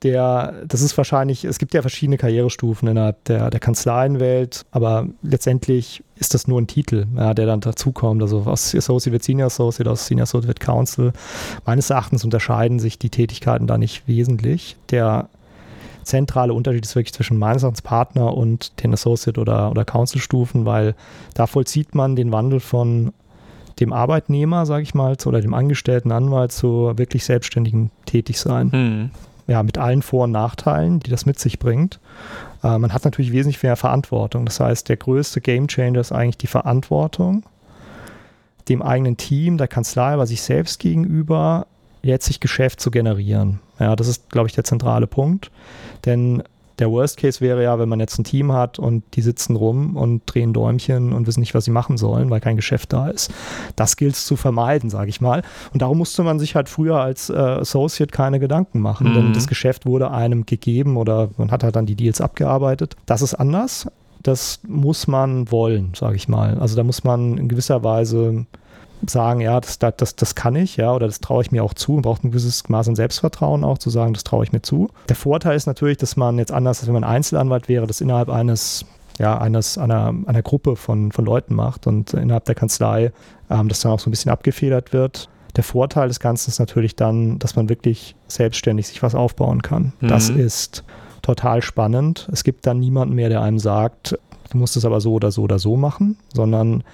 der, 0.05 0.63
das 0.69 0.81
ist 0.81 0.97
wahrscheinlich, 0.97 1.45
es 1.45 1.59
gibt 1.59 1.75
ja 1.75 1.81
verschiedene 1.81 2.19
Karrierestufen 2.19 2.87
innerhalb 2.87 3.25
der, 3.25 3.51
der 3.51 3.59
Kanzleienwelt, 3.59 4.65
aber 4.71 5.09
letztendlich 5.23 6.05
ist 6.15 6.35
das 6.35 6.47
nur 6.47 6.61
ein 6.61 6.69
Titel, 6.69 7.07
ja, 7.17 7.35
der 7.35 7.47
dann 7.47 7.61
dazukommt. 7.61 8.23
Also 8.23 8.43
aus 8.43 8.73
Associate 8.77 9.13
wird 9.13 9.25
Senior 9.25 9.47
Associate, 9.47 9.91
aus 9.91 10.07
Senior 10.07 10.23
Associate 10.23 10.47
wird 10.47 10.61
Counsel. 10.61 11.13
Meines 11.67 11.91
Erachtens 11.91 12.25
unterscheiden 12.25 12.79
sich 12.79 13.01
die 13.01 13.11
Tätigkeiten 13.11 13.67
da 13.67 13.77
nicht 13.77 14.07
wesentlich. 14.07 14.77
Der 14.91 15.29
zentrale 16.09 16.53
Unterschied 16.53 16.85
ist 16.85 16.97
wirklich 16.97 17.13
zwischen 17.13 17.39
meines 17.39 17.63
Erachtens 17.63 17.83
Partner 17.83 18.37
und 18.37 18.83
den 18.83 18.93
Associate- 18.93 19.41
oder, 19.41 19.71
oder 19.71 19.85
Council-Stufen, 19.85 20.65
weil 20.65 20.95
da 21.35 21.47
vollzieht 21.47 21.95
man 21.95 22.17
den 22.17 22.33
Wandel 22.33 22.61
von 22.61 23.13
dem 23.79 23.93
Arbeitnehmer, 23.93 24.67
sage 24.67 24.83
ich 24.83 24.95
mal, 24.95 25.17
oder 25.25 25.41
dem 25.41 25.55
angestellten 25.55 26.11
Anwalt 26.11 26.51
zu 26.51 26.93
wirklich 26.97 27.25
selbstständigen 27.25 27.91
Tätigsein. 28.07 28.71
Mhm. 28.73 29.11
Ja, 29.47 29.63
mit 29.63 29.79
allen 29.79 30.03
Vor- 30.03 30.25
und 30.25 30.33
Nachteilen, 30.33 31.01
die 31.01 31.11
das 31.11 31.25
mit 31.25 31.39
sich 31.39 31.59
bringt. 31.59 32.01
Äh, 32.63 32.79
man 32.79 32.93
hat 32.93 33.05
natürlich 33.05 33.33
wesentlich 33.33 33.63
mehr 33.63 33.77
Verantwortung. 33.77 34.45
Das 34.45 34.61
heißt, 34.61 34.89
der 34.89 34.97
größte 34.97 35.41
Gamechanger 35.41 36.01
ist 36.01 36.13
eigentlich 36.13 36.39
die 36.39 36.49
Verantwortung 36.49 37.45
dem 38.69 38.83
eigenen 38.83 39.17
Team, 39.17 39.57
der 39.57 39.69
Kanzlei, 39.69 40.13
aber 40.13 40.27
sich 40.27 40.43
selbst 40.43 40.79
gegenüber, 40.79 41.67
letztlich 42.03 42.41
Geschäft 42.41 42.81
zu 42.81 42.91
generieren. 42.91 43.61
Ja, 43.79 43.97
das 43.97 44.09
ist, 44.09 44.31
glaube 44.31 44.49
ich, 44.49 44.55
der 44.55 44.65
zentrale 44.65 45.07
Punkt. 45.07 45.51
Denn 46.05 46.43
der 46.79 46.91
Worst 46.91 47.17
Case 47.17 47.41
wäre 47.41 47.63
ja, 47.63 47.79
wenn 47.79 47.89
man 47.89 48.01
jetzt 48.01 48.19
ein 48.19 48.25
Team 48.25 48.53
hat 48.53 48.79
und 48.79 49.03
die 49.15 49.23
sitzen 49.23 49.57
rum 49.57 49.97
und 49.97 50.23
drehen 50.27 50.53
Däumchen 50.53 51.13
und 51.13 51.27
wissen 51.27 51.41
nicht, 51.41 51.55
was 51.55 51.65
sie 51.65 51.71
machen 51.71 51.97
sollen, 51.97 52.31
weil 52.31 52.41
kein 52.41 52.57
Geschäft 52.57 52.93
da 52.93 53.09
ist. 53.09 53.33
Das 53.77 53.97
gilt 53.97 54.15
es 54.15 54.27
zu 54.27 54.37
vermeiden, 54.37 54.91
sage 54.91 55.11
ich 55.11 55.21
mal. 55.21 55.43
Und 55.73 55.83
darum 55.83 55.99
musste 55.99 56.23
man 56.23 56.39
sich 56.39 56.55
halt 56.55 56.69
früher 56.69 57.01
als 57.01 57.31
äh, 57.31 57.35
Associate 57.35 58.11
keine 58.11 58.39
Gedanken 58.39 58.81
machen, 58.81 59.11
mhm. 59.11 59.15
denn 59.15 59.33
das 59.33 59.49
Geschäft 59.49 59.87
wurde 59.87 60.11
einem 60.11 60.47
gegeben 60.47 60.97
oder 60.97 61.31
man 61.37 61.51
hat 61.51 61.65
halt 61.65 61.77
dann 61.77 61.87
die 61.87 61.97
Deals 61.97 62.21
abgearbeitet. 62.21 62.97
Das 63.07 63.23
ist 63.23 63.35
anders. 63.35 63.89
Das 64.23 64.61
muss 64.67 65.07
man 65.07 65.51
wollen, 65.51 65.93
sage 65.95 66.17
ich 66.17 66.29
mal. 66.29 66.59
Also 66.59 66.77
da 66.77 66.85
muss 66.85 67.05
man 67.05 67.39
in 67.39 67.49
gewisser 67.49 67.83
Weise 67.85 68.47
sagen, 69.07 69.41
ja, 69.41 69.61
das, 69.61 69.79
das, 69.79 70.17
das 70.17 70.35
kann 70.35 70.57
ich, 70.57 70.77
ja, 70.77 70.93
oder 70.93 71.07
das 71.07 71.21
traue 71.21 71.43
ich 71.43 71.53
mir 71.53 71.63
auch 71.63 71.75
zu 71.75 71.95
und 71.95 72.03
braucht 72.03 72.25
ein 72.25 72.31
gewisses 72.31 72.69
Maß 72.69 72.89
an 72.89 72.97
Selbstvertrauen 72.97 73.65
auch 73.65 73.79
zu 73.79 73.91
sagen, 73.91 74.13
das 74.13 74.25
traue 74.25 74.45
ich 74.45 74.53
mir 74.53 74.63
zu. 74.63 74.89
Der 75.09 75.17
Vorteil 75.17 75.57
ist 75.57 75.67
natürlich, 75.67 75.99
dass 75.99 76.17
man 76.17 76.39
jetzt 76.39 76.53
anders, 76.53 76.81
als 76.81 76.89
wenn 76.89 76.95
man 76.95 77.05
Einzelanwalt 77.05 77.69
wäre, 77.69 77.87
das 77.87 78.01
innerhalb 78.01 78.29
eines 78.29 78.85
ja, 79.19 79.37
eines, 79.37 79.79
einer, 79.79 80.15
einer 80.27 80.43
Gruppe 80.43 80.77
von, 80.77 81.11
von 81.11 81.25
Leuten 81.25 81.55
macht 81.55 81.87
und 81.87 82.15
innerhalb 82.15 82.45
der 82.45 82.55
Kanzlei 82.55 83.13
ähm, 83.51 83.69
das 83.69 83.81
dann 83.81 83.93
auch 83.93 84.01
so 84.01 84.09
ein 84.09 84.13
bisschen 84.13 84.31
abgefedert 84.31 84.93
wird. 84.93 85.29
Der 85.57 85.65
Vorteil 85.65 86.09
des 86.09 86.21
Ganzen 86.21 86.51
ist 86.51 86.61
natürlich 86.61 86.95
dann, 86.95 87.39
dass 87.41 87.57
man 87.57 87.69
wirklich 87.69 88.15
selbstständig 88.29 88.87
sich 88.87 89.03
was 89.03 89.17
aufbauen 89.17 89.63
kann. 89.63 89.93
Mhm. 90.01 90.09
Das 90.09 90.29
ist 90.29 90.85
total 91.23 91.63
spannend. 91.63 92.29
Es 92.33 92.45
gibt 92.45 92.67
dann 92.67 92.79
niemanden 92.79 93.15
mehr, 93.15 93.29
der 93.29 93.43
einem 93.43 93.59
sagt, 93.59 94.17
du 94.51 94.59
musst 94.59 94.77
es 94.77 94.85
aber 94.85 95.01
so 95.01 95.15
oder 95.15 95.33
so 95.33 95.43
oder 95.43 95.59
so 95.59 95.77
machen, 95.77 96.17
sondern 96.33 96.85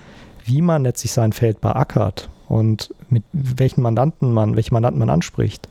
wie 0.45 0.63
man 0.63 0.85
letztlich 0.85 1.13
sein 1.13 1.33
Feld 1.33 1.61
beackert 1.61 2.31
und 2.49 2.95
mit 3.09 3.25
welchen 3.33 3.83
Mandanten 3.83 4.33
man, 4.33 4.57
welche 4.57 4.73
Mandanten 4.73 4.99
man 4.99 5.11
anspricht, 5.11 5.69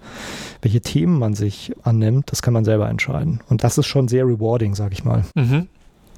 welche 0.62 0.82
Themen 0.82 1.20
man 1.20 1.34
sich 1.34 1.74
annimmt, 1.84 2.32
das 2.32 2.42
kann 2.42 2.54
man 2.54 2.66
selber 2.66 2.90
entscheiden. 2.90 3.42
Und 3.50 3.64
das 3.64 3.78
ist 3.78 3.88
schon 3.88 4.08
sehr 4.08 4.26
rewarding, 4.26 4.76
sag 4.76 4.92
ich 4.92 5.04
mal. 5.04 5.24
Mhm. 5.36 5.68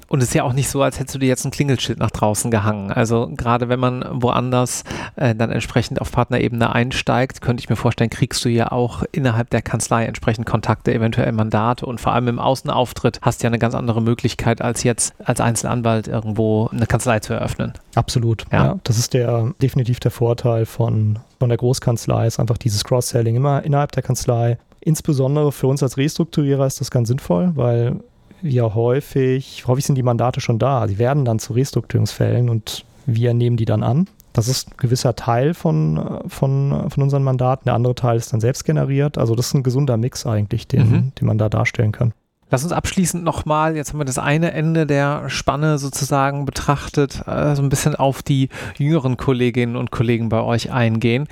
Und 0.08 0.22
es 0.22 0.28
ist 0.28 0.34
ja 0.34 0.44
auch 0.44 0.52
nicht 0.52 0.68
so, 0.68 0.82
als 0.82 0.98
hättest 0.98 1.14
du 1.16 1.18
dir 1.18 1.28
jetzt 1.28 1.44
ein 1.44 1.50
Klingelschild 1.50 1.98
nach 1.98 2.10
draußen 2.10 2.50
gehangen. 2.50 2.92
Also 2.92 3.28
gerade 3.36 3.68
wenn 3.68 3.80
man 3.80 4.04
woanders 4.22 4.84
äh, 5.16 5.34
dann 5.34 5.50
entsprechend 5.50 6.00
auf 6.00 6.12
Partnerebene 6.12 6.72
einsteigt, 6.72 7.40
könnte 7.40 7.60
ich 7.60 7.68
mir 7.68 7.76
vorstellen, 7.76 8.10
kriegst 8.10 8.44
du 8.44 8.48
ja 8.48 8.70
auch 8.70 9.02
innerhalb 9.12 9.50
der 9.50 9.62
Kanzlei 9.62 10.04
entsprechend 10.04 10.46
Kontakte, 10.46 10.94
eventuell 10.94 11.32
Mandate 11.32 11.86
und 11.86 12.00
vor 12.00 12.12
allem 12.12 12.28
im 12.28 12.38
Außenauftritt 12.38 13.18
hast 13.22 13.42
du 13.42 13.46
ja 13.46 13.50
eine 13.50 13.58
ganz 13.58 13.74
andere 13.74 14.00
Möglichkeit, 14.00 14.62
als 14.62 14.82
jetzt 14.84 15.14
als 15.24 15.40
Einzelanwalt 15.40 16.08
irgendwo 16.08 16.68
eine 16.72 16.86
Kanzlei 16.86 17.18
zu 17.20 17.32
eröffnen. 17.32 17.72
Absolut. 17.94 18.44
Ja, 18.52 18.64
ja 18.64 18.78
das 18.84 18.98
ist 18.98 19.14
der 19.14 19.52
definitiv 19.60 20.00
der 20.00 20.10
Vorteil 20.10 20.66
von, 20.66 21.18
von 21.38 21.48
der 21.48 21.58
Großkanzlei, 21.58 22.26
ist 22.26 22.38
einfach 22.38 22.58
dieses 22.58 22.84
Cross-Selling 22.84 23.36
immer 23.36 23.64
innerhalb 23.64 23.92
der 23.92 24.02
Kanzlei. 24.02 24.58
Insbesondere 24.80 25.50
für 25.50 25.66
uns 25.66 25.82
als 25.82 25.96
Restrukturierer 25.96 26.66
ist 26.66 26.80
das 26.80 26.92
ganz 26.92 27.08
sinnvoll, 27.08 27.50
weil 27.56 28.00
wir 28.42 28.74
häufig, 28.74 29.64
häufig 29.66 29.86
sind 29.86 29.96
die 29.96 30.02
Mandate 30.02 30.40
schon 30.40 30.58
da. 30.58 30.86
Sie 30.88 30.98
werden 30.98 31.24
dann 31.24 31.38
zu 31.38 31.52
Restrukturierungsfällen 31.52 32.48
und 32.48 32.84
wir 33.06 33.34
nehmen 33.34 33.56
die 33.56 33.64
dann 33.64 33.82
an. 33.82 34.08
Das 34.32 34.48
ist 34.48 34.68
ein 34.68 34.74
gewisser 34.76 35.16
Teil 35.16 35.54
von, 35.54 36.20
von, 36.28 36.90
von 36.90 37.02
unseren 37.02 37.22
Mandaten. 37.22 37.64
Der 37.64 37.74
andere 37.74 37.94
Teil 37.94 38.18
ist 38.18 38.32
dann 38.32 38.40
selbst 38.40 38.64
generiert. 38.64 39.16
Also 39.16 39.34
das 39.34 39.46
ist 39.46 39.54
ein 39.54 39.62
gesunder 39.62 39.96
Mix 39.96 40.26
eigentlich, 40.26 40.68
den, 40.68 40.90
mhm. 40.90 41.12
den 41.18 41.26
man 41.26 41.38
da 41.38 41.48
darstellen 41.48 41.92
kann. 41.92 42.12
Lass 42.48 42.62
uns 42.62 42.72
abschließend 42.72 43.24
nochmal, 43.24 43.74
jetzt 43.74 43.92
haben 43.92 43.98
wir 43.98 44.04
das 44.04 44.18
eine 44.18 44.52
Ende 44.52 44.86
der 44.86 45.28
Spanne 45.28 45.78
sozusagen 45.78 46.44
betrachtet, 46.44 47.26
äh, 47.26 47.56
so 47.56 47.62
ein 47.62 47.70
bisschen 47.70 47.96
auf 47.96 48.22
die 48.22 48.50
jüngeren 48.78 49.16
Kolleginnen 49.16 49.74
und 49.74 49.90
Kollegen 49.90 50.28
bei 50.28 50.40
euch 50.40 50.70
eingehen. 50.70 51.26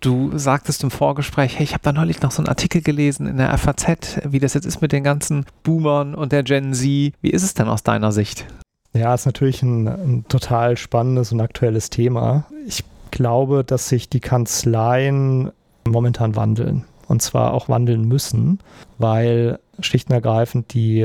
Du 0.00 0.36
sagtest 0.38 0.84
im 0.84 0.90
Vorgespräch, 0.90 1.58
hey, 1.58 1.64
ich 1.64 1.72
habe 1.72 1.82
da 1.82 1.92
neulich 1.92 2.22
noch 2.22 2.30
so 2.30 2.40
einen 2.40 2.48
Artikel 2.48 2.82
gelesen 2.82 3.26
in 3.26 3.36
der 3.38 3.56
FAZ, 3.58 4.20
wie 4.24 4.38
das 4.38 4.54
jetzt 4.54 4.64
ist 4.64 4.80
mit 4.80 4.92
den 4.92 5.02
ganzen 5.02 5.44
Boomern 5.64 6.14
und 6.14 6.30
der 6.30 6.44
Gen 6.44 6.72
Z. 6.72 7.12
Wie 7.20 7.30
ist 7.30 7.42
es 7.42 7.54
denn 7.54 7.68
aus 7.68 7.82
deiner 7.82 8.12
Sicht? 8.12 8.46
Ja, 8.92 9.14
ist 9.14 9.26
natürlich 9.26 9.62
ein, 9.62 9.88
ein 9.88 10.24
total 10.28 10.76
spannendes 10.76 11.32
und 11.32 11.40
aktuelles 11.40 11.90
Thema. 11.90 12.46
Ich 12.66 12.84
glaube, 13.10 13.64
dass 13.64 13.88
sich 13.88 14.08
die 14.08 14.20
Kanzleien 14.20 15.50
momentan 15.84 16.36
wandeln. 16.36 16.84
Und 17.08 17.22
zwar 17.22 17.54
auch 17.54 17.68
wandeln 17.68 18.06
müssen, 18.06 18.60
weil 18.98 19.58
schlicht 19.80 20.08
und 20.08 20.14
ergreifend 20.14 20.74
die 20.74 21.02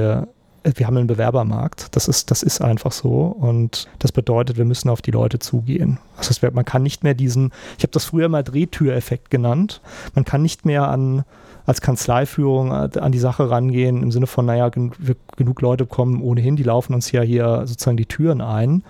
wir 0.64 0.88
haben 0.88 0.98
einen 0.98 1.08
Bewerbermarkt. 1.08 1.96
Das 1.96 2.08
ist, 2.08 2.32
das 2.32 2.44
ist 2.44 2.62
einfach 2.62 2.92
so. 2.92 3.26
Und 3.26 3.88
das 4.00 4.12
bedeutet, 4.12 4.58
wir 4.58 4.66
müssen 4.66 4.90
auf 4.90 5.02
die 5.02 5.12
Leute 5.12 5.40
zugehen. 5.40 6.00
Das 6.18 6.30
heißt, 6.30 6.44
man 6.54 6.66
kann 6.66 6.84
nicht 6.84 7.04
mehr 7.04 7.14
diesen, 7.14 7.52
ich 7.78 7.84
habe 7.84 7.92
das 7.92 8.06
früher 8.06 8.30
mal 8.30 8.44
Drehtüreffekt 8.44 9.30
genannt. 9.30 9.82
Man 10.16 10.26
kann 10.26 10.42
nicht 10.42 10.66
mehr 10.66 10.88
an, 10.88 11.24
als 11.66 11.82
Kanzleiführung 11.82 12.72
an 12.72 13.12
die 13.12 13.20
Sache 13.20 13.50
rangehen, 13.50 14.02
im 14.02 14.12
Sinne 14.12 14.28
von, 14.28 14.46
naja, 14.46 14.70
genug, 14.70 14.96
genug 15.38 15.62
Leute 15.62 15.86
kommen 15.86 16.22
ohnehin, 16.22 16.56
die 16.56 16.64
laufen 16.64 16.94
uns 16.94 17.12
ja 17.12 17.22
hier 17.22 17.64
sozusagen 17.66 17.98
die 17.98 18.06
Türen 18.06 18.42
ein. 18.42 18.84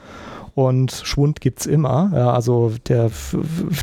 Und 0.56 0.92
Schwund 0.92 1.42
gibt 1.42 1.62
es 1.62 1.66
immer. 1.66 2.12
Ja, 2.14 2.32
also 2.32 2.74
der, 2.88 3.10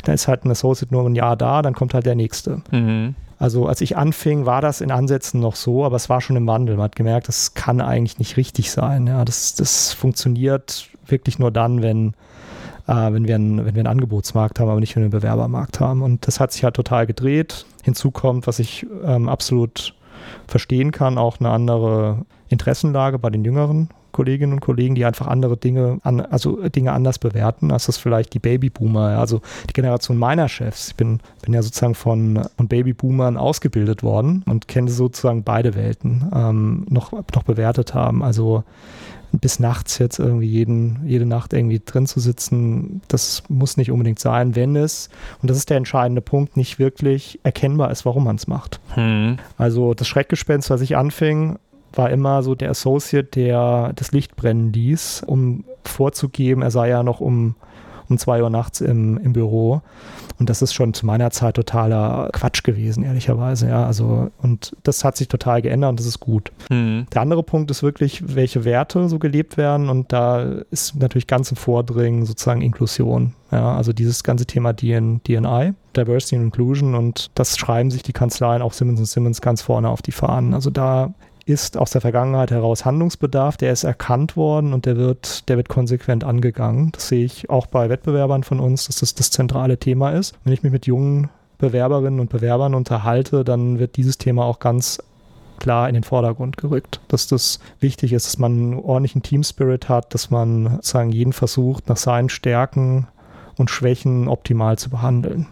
der 0.05 0.13
ist 0.13 0.27
halt 0.27 0.45
ein 0.45 0.51
Associate 0.51 0.93
nur 0.93 1.05
ein 1.05 1.15
Jahr 1.15 1.35
da, 1.35 1.61
dann 1.61 1.73
kommt 1.73 1.93
halt 1.93 2.05
der 2.05 2.15
nächste. 2.15 2.61
Mhm. 2.71 3.15
Also 3.41 3.65
als 3.65 3.81
ich 3.81 3.97
anfing, 3.97 4.45
war 4.45 4.61
das 4.61 4.81
in 4.81 4.91
Ansätzen 4.91 5.39
noch 5.39 5.55
so, 5.55 5.83
aber 5.83 5.95
es 5.95 6.09
war 6.09 6.21
schon 6.21 6.35
im 6.35 6.45
Wandel. 6.45 6.75
Man 6.75 6.83
hat 6.83 6.95
gemerkt, 6.95 7.27
das 7.27 7.55
kann 7.55 7.81
eigentlich 7.81 8.19
nicht 8.19 8.37
richtig 8.37 8.69
sein. 8.69 9.07
Ja, 9.07 9.25
das, 9.25 9.55
das 9.55 9.93
funktioniert 9.93 10.89
wirklich 11.07 11.39
nur 11.39 11.49
dann, 11.49 11.81
wenn, 11.81 12.13
äh, 12.85 13.11
wenn, 13.11 13.27
wir 13.27 13.33
einen, 13.33 13.65
wenn 13.65 13.73
wir 13.73 13.79
einen 13.79 13.87
Angebotsmarkt 13.87 14.59
haben, 14.59 14.69
aber 14.69 14.79
nicht 14.79 14.95
wenn 14.95 15.01
wir 15.01 15.05
einen 15.05 15.21
Bewerbermarkt 15.21 15.79
haben. 15.79 16.03
Und 16.03 16.27
das 16.27 16.39
hat 16.39 16.51
sich 16.51 16.63
halt 16.63 16.75
total 16.75 17.07
gedreht. 17.07 17.65
Hinzu 17.81 18.11
kommt, 18.11 18.45
was 18.45 18.59
ich 18.59 18.85
ähm, 19.03 19.27
absolut 19.27 19.95
verstehen 20.47 20.91
kann, 20.91 21.17
auch 21.17 21.39
eine 21.39 21.49
andere 21.49 22.27
Interessenlage 22.47 23.17
bei 23.17 23.31
den 23.31 23.43
Jüngeren 23.43 23.89
Kolleginnen 24.21 24.53
und 24.53 24.59
Kollegen, 24.59 24.93
die 24.93 25.03
einfach 25.03 25.25
andere 25.25 25.57
Dinge, 25.57 25.97
an, 26.03 26.21
also 26.21 26.69
Dinge 26.69 26.91
anders 26.91 27.17
bewerten, 27.17 27.71
als 27.71 27.87
das 27.87 27.97
vielleicht 27.97 28.35
die 28.35 28.39
Babyboomer, 28.39 29.17
also 29.17 29.41
die 29.67 29.73
Generation 29.73 30.15
meiner 30.15 30.47
Chefs. 30.47 30.89
Ich 30.89 30.95
bin, 30.95 31.21
bin 31.41 31.55
ja 31.55 31.63
sozusagen 31.63 31.95
von, 31.95 32.39
von 32.55 32.67
Babyboomern 32.67 33.35
ausgebildet 33.35 34.03
worden 34.03 34.43
und 34.47 34.67
kenne 34.67 34.91
sozusagen 34.91 35.43
beide 35.43 35.73
Welten 35.73 36.31
ähm, 36.35 36.85
noch, 36.87 37.11
noch 37.11 37.41
bewertet 37.41 37.95
haben. 37.95 38.21
Also 38.21 38.63
bis 39.31 39.59
nachts 39.59 39.97
jetzt 39.97 40.19
irgendwie 40.19 40.47
jeden, 40.47 40.99
jede 41.07 41.25
Nacht 41.25 41.53
irgendwie 41.53 41.81
drin 41.83 42.05
zu 42.05 42.19
sitzen, 42.19 43.01
das 43.07 43.41
muss 43.49 43.75
nicht 43.75 43.89
unbedingt 43.89 44.19
sein, 44.19 44.55
wenn 44.55 44.75
es, 44.75 45.09
und 45.41 45.49
das 45.49 45.57
ist 45.57 45.71
der 45.71 45.77
entscheidende 45.77 46.21
Punkt, 46.21 46.57
nicht 46.57 46.77
wirklich 46.77 47.39
erkennbar 47.41 47.89
ist, 47.89 48.05
warum 48.05 48.25
man 48.25 48.35
es 48.35 48.45
macht. 48.45 48.79
Hm. 48.93 49.37
Also 49.57 49.95
das 49.95 50.07
Schreckgespenst, 50.07 50.69
was 50.69 50.81
ich 50.81 50.95
anfing, 50.95 51.57
war 51.93 52.09
immer 52.09 52.43
so 52.43 52.55
der 52.55 52.69
Associate, 52.69 53.27
der 53.27 53.93
das 53.95 54.11
Licht 54.11 54.35
brennen 54.35 54.73
ließ, 54.73 55.23
um 55.25 55.63
vorzugeben, 55.83 56.61
er 56.61 56.71
sei 56.71 56.89
ja 56.89 57.03
noch 57.03 57.19
um, 57.19 57.55
um 58.09 58.17
zwei 58.17 58.41
Uhr 58.41 58.49
nachts 58.49 58.81
im, 58.81 59.17
im 59.17 59.33
Büro. 59.33 59.81
Und 60.41 60.49
das 60.49 60.63
ist 60.63 60.73
schon 60.73 60.95
zu 60.95 61.05
meiner 61.05 61.29
Zeit 61.29 61.55
totaler 61.55 62.29
Quatsch 62.33 62.63
gewesen, 62.63 63.03
ehrlicherweise. 63.03 63.67
Ja, 63.67 63.85
also, 63.85 64.31
und 64.41 64.75
das 64.81 65.03
hat 65.03 65.15
sich 65.15 65.27
total 65.27 65.61
geändert 65.61 65.91
und 65.91 65.99
das 65.99 66.07
ist 66.07 66.19
gut. 66.19 66.51
Mhm. 66.71 67.05
Der 67.13 67.21
andere 67.21 67.43
Punkt 67.43 67.69
ist 67.69 67.83
wirklich, 67.83 68.35
welche 68.35 68.65
Werte 68.65 69.07
so 69.07 69.19
gelebt 69.19 69.57
werden. 69.57 69.87
Und 69.87 70.11
da 70.11 70.41
ist 70.71 70.95
natürlich 70.95 71.27
ganz 71.27 71.51
im 71.51 71.57
Vordringen 71.57 72.25
sozusagen 72.25 72.63
Inklusion. 72.63 73.35
Ja, 73.51 73.75
also 73.75 73.93
dieses 73.93 74.23
ganze 74.23 74.47
Thema 74.47 74.73
DN, 74.73 75.21
DNI, 75.27 75.73
Diversity 75.95 76.37
and 76.37 76.45
Inclusion. 76.45 76.95
Und 76.95 77.29
das 77.35 77.55
schreiben 77.59 77.91
sich 77.91 78.01
die 78.01 78.13
Kanzleien, 78.13 78.63
auch 78.63 78.73
Simmons 78.73 79.11
Simmons, 79.11 79.41
ganz 79.41 79.61
vorne 79.61 79.89
auf 79.89 80.01
die 80.01 80.11
Fahnen. 80.11 80.55
Also 80.55 80.71
da 80.71 81.13
ist 81.51 81.77
aus 81.77 81.91
der 81.91 82.01
Vergangenheit 82.01 82.51
heraus 82.51 82.85
Handlungsbedarf, 82.85 83.57
der 83.57 83.71
ist 83.71 83.83
erkannt 83.83 84.35
worden 84.35 84.73
und 84.73 84.85
der 84.85 84.97
wird, 84.97 85.47
der 85.49 85.57
wird 85.57 85.69
konsequent 85.69 86.23
angegangen. 86.23 86.91
Das 86.91 87.07
sehe 87.07 87.25
ich 87.25 87.49
auch 87.49 87.67
bei 87.67 87.89
Wettbewerbern 87.89 88.43
von 88.43 88.59
uns, 88.59 88.87
dass 88.87 88.97
das 88.97 89.13
das 89.15 89.31
zentrale 89.31 89.77
Thema 89.77 90.11
ist. 90.11 90.35
Wenn 90.43 90.53
ich 90.53 90.63
mich 90.63 90.71
mit 90.71 90.87
jungen 90.87 91.29
Bewerberinnen 91.57 92.19
und 92.19 92.29
Bewerbern 92.29 92.73
unterhalte, 92.73 93.43
dann 93.43 93.79
wird 93.79 93.95
dieses 93.97 94.17
Thema 94.17 94.45
auch 94.45 94.59
ganz 94.59 94.99
klar 95.59 95.87
in 95.87 95.93
den 95.93 96.03
Vordergrund 96.03 96.57
gerückt. 96.57 96.99
Dass 97.07 97.27
das 97.27 97.59
wichtig 97.79 98.13
ist, 98.13 98.25
dass 98.25 98.39
man 98.39 98.51
einen 98.51 98.79
ordentlichen 98.79 99.21
Team-Spirit 99.21 99.87
hat, 99.87 100.13
dass 100.13 100.31
man 100.31 100.75
sozusagen 100.75 101.11
jeden 101.11 101.33
versucht, 101.33 101.87
nach 101.87 101.97
seinen 101.97 102.29
Stärken 102.29 103.07
und 103.57 103.69
Schwächen 103.69 104.27
optimal 104.27 104.77
zu 104.77 104.89
behandeln. 104.89 105.47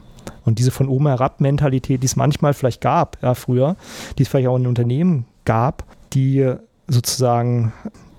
Und 0.46 0.60
diese 0.60 0.72
von 0.72 0.90
oben 0.90 1.08
herab 1.08 1.42
Mentalität, 1.42 2.02
die 2.02 2.08
es 2.08 2.16
manchmal 2.16 2.54
vielleicht 2.54 2.82
gab, 2.82 3.18
ja, 3.22 3.36
früher, 3.36 3.76
die 4.18 4.24
es 4.24 4.30
vielleicht 4.30 4.48
auch 4.48 4.58
in 4.58 4.68
Unternehmen 4.68 5.26
gab, 5.50 5.84
die 6.14 6.54
sozusagen 6.88 7.74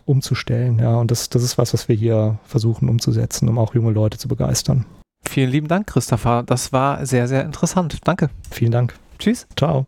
umzustellen. 0.04 0.80
Ja, 0.80 0.96
und 0.96 1.12
das, 1.12 1.30
das 1.30 1.44
ist 1.44 1.58
was, 1.58 1.72
was 1.72 1.88
wir 1.88 1.94
hier 1.94 2.38
versuchen 2.44 2.88
umzusetzen, 2.88 3.48
um 3.48 3.56
auch 3.56 3.72
junge 3.72 3.92
Leute 3.92 4.18
zu 4.18 4.26
begeistern. 4.26 4.84
Vielen 5.28 5.50
lieben 5.50 5.68
Dank, 5.68 5.86
Christopher. 5.86 6.42
Das 6.42 6.72
war 6.72 7.06
sehr, 7.06 7.28
sehr 7.28 7.44
interessant. 7.44 7.98
Danke. 8.02 8.30
Vielen 8.50 8.72
Dank. 8.72 8.94
Tschüss. 9.20 9.46
Ciao. 9.56 9.86